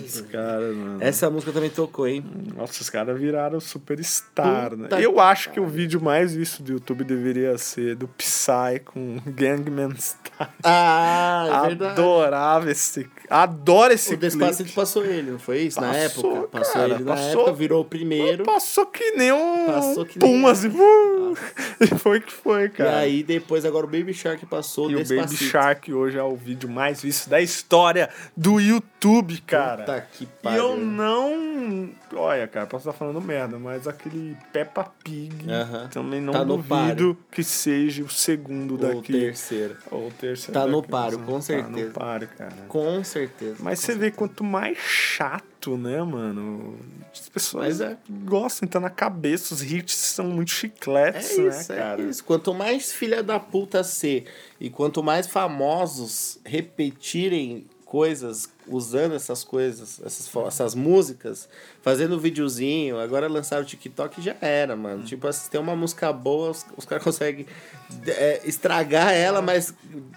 Dos 0.00 0.20
caras, 0.22 0.76
mano. 0.76 0.98
Essa 1.00 1.30
música 1.30 1.52
também 1.52 1.70
tocou, 1.70 2.06
hein? 2.06 2.24
Nossa, 2.56 2.80
os 2.82 2.90
caras 2.90 3.18
viraram 3.18 3.60
superstar, 3.60 4.76
né? 4.76 4.84
Puta 4.84 5.00
Eu 5.00 5.14
que 5.14 5.20
acho 5.20 5.50
que 5.50 5.60
o 5.60 5.66
vídeo 5.66 6.00
mais 6.08 6.34
visto 6.34 6.62
do 6.62 6.72
YouTube 6.72 7.04
deveria 7.04 7.56
ser 7.58 7.94
do 7.94 8.08
Psy 8.08 8.80
com 8.84 9.18
Gangman 9.28 9.94
Style. 9.98 10.50
Ah, 10.64 11.62
é 11.64 11.66
verdade. 11.68 11.92
Adorava 11.92 12.70
esse... 12.70 13.08
Adoro 13.28 13.92
esse 13.92 14.14
O 14.14 14.16
Despacito 14.16 14.62
clipe. 14.64 14.74
passou 14.74 15.04
ele, 15.04 15.32
não 15.32 15.38
foi 15.38 15.58
isso? 15.60 15.78
na 15.80 15.88
Passou, 15.92 16.32
época? 16.36 16.48
Passou 16.58 16.72
cara, 16.72 16.94
ele 16.94 17.04
na 17.04 17.14
passou. 17.14 17.30
época, 17.42 17.52
virou 17.52 17.82
o 17.82 17.84
primeiro. 17.84 18.44
Passou 18.44 18.86
que 18.86 19.10
nem 19.12 19.30
um 19.32 19.66
Passou 19.66 20.06
que 20.06 20.18
pum, 20.18 20.38
nem- 20.40 20.46
assim. 20.50 20.68
uh, 20.68 21.17
e 21.80 21.86
foi 21.98 22.20
que 22.20 22.32
foi, 22.32 22.64
E 22.64 22.68
cara. 22.70 22.98
aí 22.98 23.22
depois 23.22 23.64
agora 23.64 23.86
o 23.86 23.88
Baby 23.88 24.12
Shark 24.14 24.44
passou 24.46 24.90
E 24.90 24.96
o 24.96 25.04
Baby. 25.04 25.36
Shark 25.36 25.92
hoje 25.92 26.18
é 26.18 26.22
o 26.22 26.36
vídeo 26.36 26.68
mais 26.68 27.02
visto 27.02 27.28
da 27.28 27.40
história 27.40 28.08
do 28.36 28.60
YouTube, 28.60 29.40
cara. 29.42 29.84
Puta 29.84 30.00
que 30.12 30.24
E 30.24 30.26
pariu. 30.42 30.62
eu 30.62 30.76
não. 30.76 31.90
Olha, 32.14 32.46
cara, 32.48 32.66
posso 32.66 32.88
estar 32.88 32.98
falando 32.98 33.20
merda, 33.20 33.58
mas 33.58 33.86
aquele 33.86 34.36
Peppa 34.52 34.90
Pig 35.04 35.50
Aham. 35.50 35.88
também 35.88 36.20
não 36.20 36.32
Tá 36.32 36.44
no 36.44 36.56
duvido 36.56 37.16
que 37.30 37.42
seja 37.42 38.02
o 38.02 38.08
segundo 38.08 38.72
Ou 38.72 38.78
daqui. 38.78 39.12
terceiro. 39.12 39.76
Ou 39.90 40.08
o 40.08 40.10
terceiro. 40.10 40.52
Tá 40.52 40.66
no 40.66 40.80
daqui, 40.80 40.90
páreo, 40.90 41.18
né? 41.18 41.26
com 41.26 41.34
Tá 41.34 41.40
certeza. 41.42 41.86
no 41.86 41.92
páreo, 41.92 42.28
cara. 42.36 42.52
Com 42.68 43.04
certeza. 43.04 43.56
Mas 43.60 43.78
você 43.80 43.94
vê 43.94 44.10
quanto 44.10 44.42
mais 44.42 44.78
chato, 44.78 45.42
né, 45.76 46.02
mano? 46.02 46.78
As 47.12 47.28
pessoas 47.28 47.80
é. 47.80 47.96
gostam, 48.24 48.68
tá 48.68 48.78
na 48.78 48.90
cabeça, 48.90 49.54
os 49.54 49.62
hits 49.62 49.94
são 49.94 50.26
muito 50.26 50.50
É 50.50 50.54
chicletes, 50.54 51.30
isso, 51.30 51.72
né, 51.72 51.78
cara? 51.78 52.02
é 52.02 52.06
isso. 52.06 52.24
Quanto 52.24 52.54
mais 52.54 52.92
filha 52.92 53.22
da 53.22 53.40
puta 53.40 53.82
ser 53.82 54.26
e 54.60 54.70
quanto 54.70 55.02
mais 55.02 55.26
famosos 55.26 56.38
repetirem 56.44 57.66
coisas, 57.84 58.48
usando 58.68 59.14
essas 59.14 59.42
coisas, 59.44 60.00
essas, 60.04 60.30
essas 60.46 60.74
músicas, 60.74 61.48
fazendo 61.82 62.18
videozinho, 62.18 62.98
agora 62.98 63.28
lançaram 63.28 63.62
o 63.62 63.66
TikTok 63.66 64.20
já 64.20 64.34
era, 64.40 64.76
mano. 64.76 65.04
Tipo, 65.04 65.26
assim, 65.26 65.44
se 65.44 65.50
tem 65.50 65.60
uma 65.60 65.74
música 65.76 66.12
boa, 66.12 66.50
os, 66.50 66.64
os 66.76 66.84
caras 66.84 67.02
conseguem 67.04 67.46
é, 68.06 68.40
estragar 68.44 69.12
ela, 69.12 69.40
mas 69.40 69.72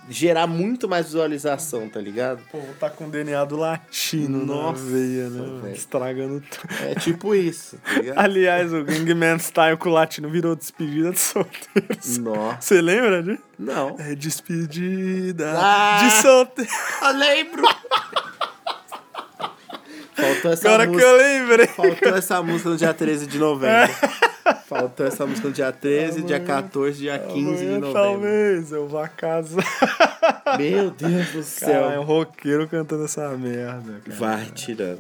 gerar 0.10 0.48
muito 0.48 0.88
mais 0.90 1.06
visualização, 1.08 1.88
tá 1.90 2.00
ligado? 2.02 2.42
Povo 2.52 2.68
tá 2.80 2.90
com 2.90 3.06
o 3.06 3.10
DNA 3.10 3.44
do 3.46 3.56
latino 3.56 4.46
Nossa, 4.46 4.84
na 4.84 4.90
veia, 4.92 5.30
né? 5.30 5.60
velho. 5.62 5.76
Estragando 5.76 6.42
tudo. 6.42 6.74
É 6.84 6.96
tipo 6.96 7.34
isso, 7.36 7.78
tá 7.78 7.94
ligado? 7.94 8.18
Aliás, 8.20 8.74
o 8.74 8.84
Gangman 8.84 9.40
Style 9.40 9.78
com 9.78 9.90
o 9.90 9.94
latino 9.94 10.30
virou 10.30 10.56
despedida 10.56 11.12
de 11.12 11.20
solteiros. 11.20 12.18
Nossa. 12.18 12.62
Você 12.62 12.82
lembra 12.82 13.24
de? 13.24 13.40
Não. 13.58 13.96
É 14.00 14.16
despedida 14.16 15.54
Ah! 15.56 16.00
de 16.04 16.22
solteiro. 16.22 16.72
Eu 17.02 17.14
lembro! 17.18 17.64
Faltou 20.42 20.52
essa 20.54 20.68
Agora 20.70 20.86
que 20.88 20.94
música. 20.94 21.10
eu 21.10 21.18
lembrei. 21.18 21.68
Faltou 21.68 22.16
essa 22.16 22.42
música 22.42 22.70
no 22.70 22.78
dia 22.78 22.94
13 22.94 23.28
de 23.28 23.38
novembro. 23.38 23.94
Faltou 24.68 25.06
essa 25.06 25.26
música 25.26 25.48
no 25.50 25.54
dia 25.54 25.72
13, 25.72 26.24
dia 26.24 26.40
14, 26.40 26.98
dia 26.98 27.20
15 27.20 27.34
de 27.42 27.46
Amanhã, 27.46 27.72
novembro. 27.80 27.94
talvez 27.94 28.72
eu 28.72 28.88
vá 28.88 29.08
casar. 29.08 29.64
Meu 30.58 30.90
Deus 30.92 31.28
do 31.32 31.44
céu. 31.44 31.82
Cara, 31.84 31.94
é 31.94 32.00
um 32.00 32.04
roqueiro 32.04 32.68
cantando 32.68 33.04
essa 33.06 33.30
merda, 33.38 34.02
cara. 34.04 34.18
Vai 34.18 34.46
tirando. 34.46 35.00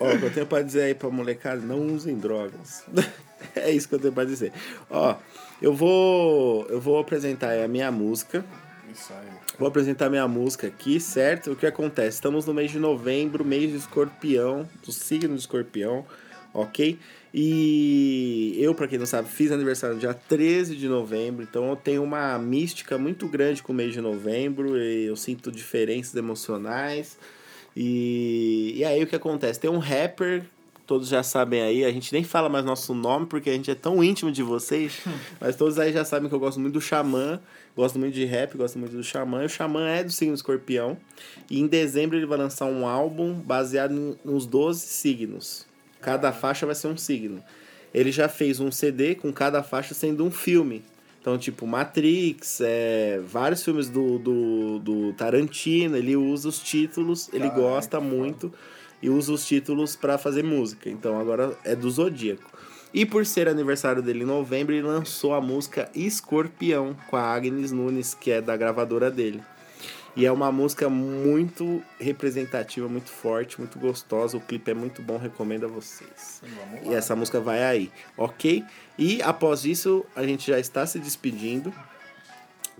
Ó, 0.00 0.12
o 0.12 0.18
que 0.18 0.24
eu 0.24 0.32
tenho 0.32 0.46
pra 0.46 0.60
dizer 0.62 0.82
aí 0.82 0.94
pra 0.94 1.08
molecada, 1.08 1.60
não 1.62 1.80
usem 1.94 2.16
drogas. 2.18 2.84
é 3.54 3.70
isso 3.70 3.88
que 3.88 3.94
eu 3.94 3.98
tenho 3.98 4.12
pra 4.12 4.24
dizer. 4.24 4.52
Ó, 4.90 5.14
eu 5.62 5.72
vou. 5.72 6.66
Eu 6.68 6.80
vou 6.80 6.98
apresentar 6.98 7.50
aí 7.50 7.64
a 7.64 7.68
minha 7.68 7.90
música. 7.90 8.44
Vou 9.58 9.68
apresentar 9.68 10.08
minha 10.10 10.26
música 10.26 10.66
aqui, 10.66 10.98
certo? 10.98 11.52
O 11.52 11.56
que 11.56 11.66
acontece? 11.66 12.16
Estamos 12.16 12.46
no 12.46 12.54
mês 12.54 12.70
de 12.70 12.78
novembro, 12.78 13.44
mês 13.44 13.70
de 13.70 13.76
escorpião, 13.76 14.68
do 14.84 14.92
signo 14.92 15.34
de 15.34 15.40
escorpião, 15.40 16.04
ok? 16.52 16.98
E 17.32 18.56
eu, 18.58 18.74
pra 18.74 18.88
quem 18.88 18.98
não 18.98 19.06
sabe, 19.06 19.28
fiz 19.28 19.52
aniversário 19.52 19.96
no 19.96 20.00
dia 20.00 20.14
13 20.14 20.74
de 20.74 20.88
novembro, 20.88 21.42
então 21.42 21.68
eu 21.68 21.76
tenho 21.76 22.02
uma 22.02 22.38
mística 22.38 22.96
muito 22.96 23.28
grande 23.28 23.62
com 23.62 23.72
o 23.72 23.76
mês 23.76 23.92
de 23.92 24.00
novembro, 24.00 24.78
e 24.78 25.04
eu 25.04 25.16
sinto 25.16 25.52
diferenças 25.52 26.14
emocionais. 26.14 27.18
E, 27.76 28.72
e 28.76 28.84
aí 28.84 29.02
o 29.02 29.06
que 29.06 29.14
acontece? 29.14 29.60
Tem 29.60 29.70
um 29.70 29.78
rapper, 29.78 30.44
todos 30.86 31.08
já 31.08 31.22
sabem 31.22 31.60
aí, 31.60 31.84
a 31.84 31.90
gente 31.90 32.12
nem 32.12 32.22
fala 32.22 32.48
mais 32.48 32.64
nosso 32.64 32.94
nome 32.94 33.26
porque 33.26 33.50
a 33.50 33.52
gente 33.52 33.70
é 33.70 33.74
tão 33.74 34.02
íntimo 34.02 34.30
de 34.30 34.42
vocês, 34.42 35.00
mas 35.40 35.56
todos 35.56 35.78
aí 35.78 35.92
já 35.92 36.04
sabem 36.04 36.28
que 36.28 36.34
eu 36.34 36.38
gosto 36.38 36.60
muito 36.60 36.74
do 36.74 36.80
Xamã, 36.80 37.40
gosto 37.76 37.98
muito 37.98 38.14
de 38.14 38.24
rap, 38.24 38.56
gosto 38.56 38.78
muito 38.78 38.96
do 38.96 39.02
Xamã, 39.02 39.42
e 39.42 39.46
o 39.46 39.48
Xamã 39.48 39.88
é 39.88 40.04
do 40.04 40.12
signo 40.12 40.34
escorpião, 40.34 40.96
e 41.50 41.60
em 41.60 41.66
dezembro 41.66 42.16
ele 42.16 42.26
vai 42.26 42.38
lançar 42.38 42.66
um 42.66 42.86
álbum 42.86 43.34
baseado 43.34 44.16
nos 44.24 44.46
12 44.46 44.80
signos. 44.80 45.66
Cada 46.00 46.32
faixa 46.32 46.64
vai 46.64 46.74
ser 46.74 46.86
um 46.86 46.96
signo. 46.96 47.42
Ele 47.92 48.12
já 48.12 48.28
fez 48.28 48.60
um 48.60 48.70
CD 48.70 49.16
com 49.16 49.32
cada 49.32 49.62
faixa 49.62 49.92
sendo 49.92 50.24
um 50.24 50.30
filme. 50.30 50.84
Então, 51.20 51.36
tipo, 51.36 51.66
Matrix, 51.66 52.60
é, 52.60 53.20
vários 53.26 53.64
filmes 53.64 53.88
do, 53.88 54.18
do, 54.18 54.78
do 54.78 55.12
Tarantino, 55.14 55.96
ele 55.96 56.14
usa 56.14 56.48
os 56.48 56.60
títulos, 56.60 57.28
ele 57.32 57.48
Caraca, 57.48 57.60
gosta 57.60 58.00
muito 58.00 58.52
e 59.02 59.10
usa 59.10 59.32
os 59.32 59.46
títulos 59.46 59.96
pra 59.96 60.18
fazer 60.18 60.42
música. 60.42 60.88
Então, 60.88 61.20
agora 61.20 61.56
é 61.64 61.74
do 61.74 61.90
Zodíaco. 61.90 62.50
E 62.94 63.04
por 63.04 63.26
ser 63.26 63.48
aniversário 63.48 64.02
dele 64.02 64.22
em 64.22 64.26
novembro, 64.26 64.74
ele 64.74 64.86
lançou 64.86 65.34
a 65.34 65.40
música 65.40 65.90
Escorpião 65.94 66.96
com 67.08 67.16
a 67.16 67.22
Agnes 67.22 67.72
Nunes, 67.72 68.14
que 68.14 68.30
é 68.30 68.40
da 68.40 68.56
gravadora 68.56 69.10
dele. 69.10 69.42
E 70.16 70.24
é 70.24 70.32
uma 70.32 70.50
música 70.50 70.88
muito 70.88 71.82
representativa, 72.00 72.88
muito 72.88 73.10
forte, 73.10 73.58
muito 73.58 73.78
gostosa. 73.78 74.38
O 74.38 74.40
clipe 74.40 74.70
é 74.70 74.74
muito 74.74 75.02
bom, 75.02 75.18
recomendo 75.18 75.66
a 75.66 75.68
vocês. 75.68 76.40
E 76.84 76.94
essa 76.94 77.14
música 77.14 77.38
vai 77.38 77.62
aí, 77.62 77.92
ok? 78.16 78.64
E 78.96 79.20
após 79.20 79.66
isso, 79.66 80.06
a 80.16 80.22
gente 80.22 80.46
já 80.50 80.58
está 80.58 80.86
se 80.86 80.98
despedindo. 80.98 81.70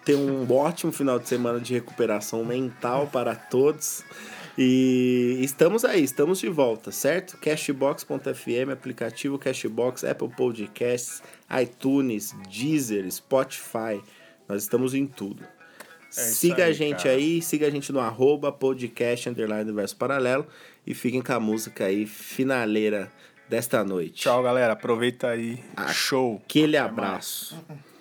Tem 0.02 0.16
um 0.16 0.50
ótimo 0.50 0.90
final 0.92 1.18
de 1.18 1.28
semana 1.28 1.60
de 1.60 1.74
recuperação 1.74 2.42
mental 2.42 3.06
para 3.08 3.34
todos. 3.34 4.02
E 4.58 5.38
estamos 5.42 5.84
aí, 5.84 6.02
estamos 6.02 6.38
de 6.38 6.48
volta, 6.48 6.90
certo? 6.90 7.36
Cashbox.fm, 7.36 8.72
aplicativo 8.72 9.38
Cashbox, 9.38 10.02
Apple 10.02 10.30
Podcasts, 10.30 11.22
iTunes, 11.60 12.34
Deezer, 12.48 13.10
Spotify. 13.10 14.00
Nós 14.48 14.62
estamos 14.62 14.94
em 14.94 15.06
tudo. 15.06 15.46
isso 16.10 16.36
siga 16.36 16.62
a 16.62 16.66
aí, 16.68 16.72
gente 16.72 17.02
cara. 17.02 17.16
aí, 17.16 17.42
siga 17.42 17.66
a 17.66 17.70
gente 17.70 17.92
no 17.92 18.00
arroba 18.00 18.50
podcast 18.50 19.28
underline 19.28 19.64
universo 19.64 19.96
paralelo 19.96 20.46
e 20.86 20.94
fiquem 20.94 21.20
com 21.20 21.32
a 21.34 21.40
música 21.40 21.84
aí 21.84 22.06
finaleira 22.06 23.12
desta 23.50 23.84
noite. 23.84 24.22
Tchau, 24.22 24.42
galera. 24.42 24.72
Aproveita 24.72 25.28
aí. 25.28 25.62
Ah, 25.76 25.92
Show. 25.92 26.40
Aquele 26.44 26.78
Até 26.78 26.88
abraço. 26.88 27.56
Touch 27.56 27.95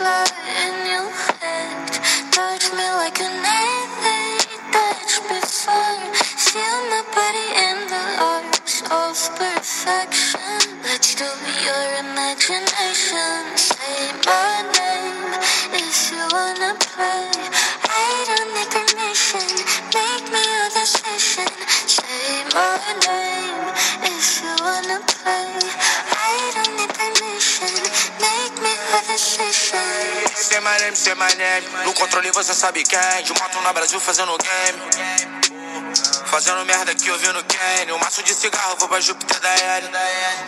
in 0.00 0.74
your 0.88 1.10
head. 1.40 1.90
Touch 2.32 2.72
me 2.72 2.86
like 3.00 3.18
you 3.20 3.28
never 3.28 4.16
touched 4.72 5.20
before. 5.28 6.00
Feel 6.40 6.78
my 6.88 7.04
body 7.12 7.48
in 7.68 7.78
the 7.92 8.04
arms 8.32 8.80
of 8.88 9.12
perfection. 9.36 10.80
Let's 10.84 11.14
do 11.16 11.28
your 11.68 11.84
imagination. 12.00 13.44
Say 13.56 14.12
my 14.24 14.64
name 14.72 15.36
if 15.76 16.12
you 16.12 16.24
wanna 16.32 16.72
play. 16.80 17.28
I 17.84 18.24
don't 18.28 18.50
need 18.56 18.70
permission. 18.72 19.48
Make 19.92 20.24
me 20.32 20.40
your 20.40 20.70
decision. 20.80 21.52
Say 21.84 22.44
my 22.56 22.80
name 23.04 23.68
if 24.08 24.42
you 24.42 24.52
wanna 24.64 25.00
play. 25.12 25.60
I 26.16 26.52
don't 26.56 26.76
need 26.78 26.92
permission. 26.96 28.09
Say 29.02 30.60
my 30.60 30.76
name, 30.78 30.94
say 30.94 31.14
my 31.14 31.26
name. 31.36 31.64
No 31.84 31.92
controle 31.94 32.30
você 32.32 32.52
sabe 32.52 32.82
quem. 32.84 33.22
De 33.24 33.32
moto 33.32 33.60
no 33.62 33.72
Brasil 33.72 33.98
fazendo 33.98 34.36
game. 34.36 34.78
Fazendo 36.26 36.64
merda 36.66 36.92
aqui 36.92 37.10
ouvindo 37.10 37.42
Kane. 37.44 37.92
Um 37.92 37.98
maço 37.98 38.22
de 38.22 38.34
cigarro, 38.34 38.76
vou 38.78 38.88
pra 38.88 39.00
Júpiter 39.00 39.40
da 39.40 39.48
L. 39.48 39.90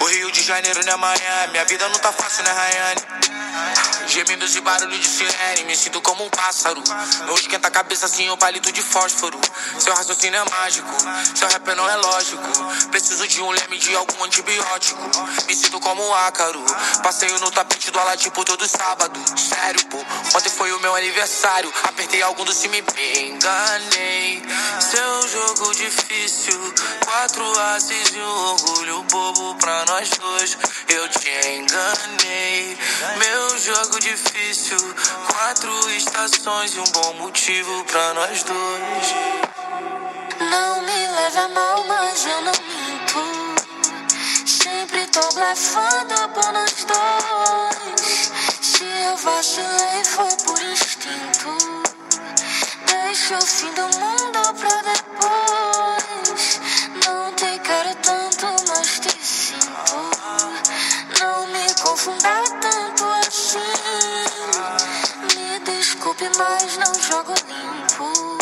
O 0.01 0.05
Rio 0.05 0.31
de 0.31 0.43
Janeiro 0.43 0.85
não 0.85 0.93
é 0.93 0.97
Miami. 0.97 1.53
Minha 1.53 1.65
vida 1.65 1.89
não 1.89 1.99
tá 1.99 2.13
fácil, 2.13 2.45
né, 2.45 2.53
Rayane? 2.53 4.02
Gemidos 4.13 4.55
e 4.57 4.61
barulho 4.61 4.99
de 4.99 5.09
sirene, 5.09 5.65
me 5.65 5.75
sinto 5.75 5.99
como 6.03 6.23
um 6.23 6.29
pássaro. 6.29 6.85
Meu 7.25 7.35
esquenta 7.35 7.69
a 7.69 7.71
cabeça 7.71 8.05
assim, 8.05 8.29
um 8.29 8.37
palito 8.37 8.71
de 8.71 8.83
fósforo. 8.83 9.41
Seu 9.79 9.95
raciocínio 9.95 10.39
é 10.39 10.51
mágico, 10.51 10.91
seu 11.35 11.49
rap 11.49 11.75
não 11.75 11.89
é 11.89 11.97
lógico. 11.97 12.47
Preciso 12.91 13.27
de 13.27 13.41
um 13.41 13.51
leme 13.51 13.79
de 13.79 13.97
algum 13.97 14.23
antibiótico. 14.25 15.01
Me 15.47 15.57
sinto 15.57 15.81
como 15.81 16.07
um 16.07 16.15
ácaro. 16.15 16.63
Passeio 17.03 17.41
no 17.41 17.51
tapete 17.53 17.91
do 17.91 17.99
Alatipo 17.99 18.45
todo 18.45 18.69
sábado. 18.69 19.19
Sério, 19.35 19.83
pô, 19.87 19.97
ontem 20.37 20.51
foi 20.51 20.71
o 20.73 20.81
meu 20.81 20.95
aniversário. 20.95 21.73
Apertei 21.85 22.21
algum 22.21 22.45
do 22.45 22.53
me 22.69 22.85
enganei. 23.31 24.43
Seu 24.79 25.29
jogo 25.29 25.75
difícil, 25.75 26.75
quatro 27.03 27.61
aces 27.61 28.11
e 28.15 28.19
um 28.19 28.45
orgulho 28.51 29.03
bobo 29.05 29.55
pra 29.55 29.87
nós 29.87 30.11
dois. 30.11 30.59
Eu 30.87 31.09
te 31.09 31.31
enganei. 31.57 32.77
Meu 33.17 33.59
jogo 33.59 34.02
difícil, 34.03 34.79
quatro 35.29 35.91
estações 35.91 36.75
e 36.75 36.81
um 36.81 36.85
bom 36.93 37.15
motivo 37.15 37.85
pra 37.85 38.15
nós 38.15 38.43
dois. 38.43 39.15
Não 40.41 40.83
me 40.83 41.07
leve 41.07 41.39
a 41.39 41.49
mal, 41.49 41.85
mas 41.85 42.27
eu 42.27 42.43
não 42.43 42.53
minto. 42.53 43.23
Sempre 44.45 45.07
tô 45.07 45.21
blefando 45.35 46.29
por 46.35 46.53
nós 46.53 46.85
dois. 46.85 48.33
Se 48.61 48.85
eu 48.85 49.17
vacilei, 49.17 50.05
foi 50.05 50.37
por 50.47 50.61
instinto. 50.61 51.83
Deixa 52.87 53.39
o 53.39 53.47
fim 53.47 53.73
do 53.73 53.83
mundo 53.83 54.55
pra 54.59 54.83
depois. 54.83 55.72
Mas 66.37 66.77
não 66.77 66.95
jogo 66.95 67.35
limpo. 67.49 68.39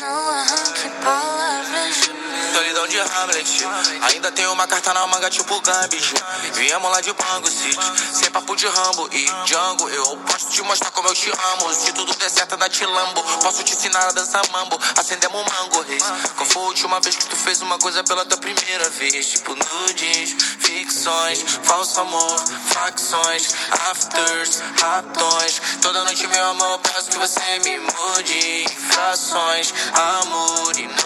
Não 0.00 0.28
arranque 0.28 0.88
palavras 1.02 1.94
de. 1.96 2.24
Solidão 2.54 2.86
de 2.86 3.00
Hamlet, 3.00 3.66
ainda 4.02 4.30
tem 4.30 4.46
uma 4.46 4.66
carta 4.66 4.94
na 4.94 5.06
manga 5.08 5.28
tipo 5.28 5.60
Gambit. 5.60 6.14
Viemos 6.52 6.90
lá 6.90 7.00
de 7.00 7.12
Bango 7.12 7.50
City, 7.50 7.76
sem 8.12 8.30
papo 8.30 8.54
de 8.54 8.66
Rambo 8.66 9.08
e 9.12 9.24
Django. 9.44 9.88
Eu 9.88 10.16
posso 10.18 10.50
te 10.50 10.62
mostrar 10.62 10.90
como 10.92 11.08
eu 11.08 11.14
te 11.14 11.30
amo. 11.30 11.74
Se 11.74 11.92
tudo 11.92 12.14
der 12.14 12.30
certo, 12.30 12.54
anda 12.54 12.68
te 12.68 12.86
lambo. 12.86 13.22
Posso 13.42 13.64
te 13.64 13.74
ensinar 13.74 14.06
a 14.08 14.12
dançar 14.12 14.42
mambo, 14.52 14.78
acendemos 14.96 15.40
um 15.40 15.44
mango 15.44 15.82
reis. 15.82 16.04
Qual 16.36 16.46
foi 16.48 16.62
a 16.62 16.66
última 16.66 17.00
vez 17.00 17.16
que 17.16 17.26
tu 17.26 17.36
fez 17.36 17.60
uma 17.60 17.78
coisa 17.78 18.04
pela 18.04 18.24
tua 18.24 18.38
primeira 18.38 18.88
vez? 18.90 19.26
Tipo 19.26 19.54
nudes, 19.56 20.53
ficções, 20.64 21.42
falso 21.62 22.00
amor, 22.00 22.44
facções, 22.66 23.54
afters, 23.90 24.62
ratões. 24.80 25.60
Toda 25.80 26.04
noite, 26.04 26.26
meu 26.26 26.44
amor, 26.50 26.78
peço 26.80 27.10
que 27.10 27.18
você 27.18 27.58
me 27.64 27.78
mude. 27.78 28.66
Frações, 28.90 29.74
amor 29.94 30.64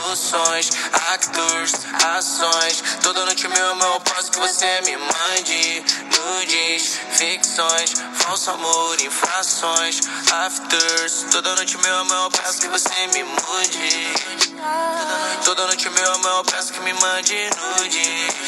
noções, 0.08 0.70
actors, 1.12 1.72
ações. 2.16 2.82
Toda 3.02 3.24
noite, 3.24 3.46
meu 3.48 3.70
amor, 3.72 4.00
peço 4.00 4.30
que 4.30 4.38
você 4.38 4.80
me 4.86 4.96
mande. 4.96 5.84
Nudes, 6.16 6.98
ficções, 7.12 7.92
falso 8.14 8.50
amor, 8.50 9.00
infrações, 9.00 10.00
afters. 10.32 11.26
Toda 11.30 11.54
noite, 11.56 11.76
meu 11.78 11.98
amor, 11.98 12.30
peço 12.30 12.60
que 12.60 12.68
você 12.68 13.06
me 13.14 13.22
mude. 13.22 14.48
Toda 15.44 15.66
noite, 15.66 15.90
meu 15.90 16.14
amor, 16.14 16.44
peço 16.44 16.72
que 16.72 16.80
me 16.80 16.92
mande 16.94 17.50
nudes. 17.60 18.47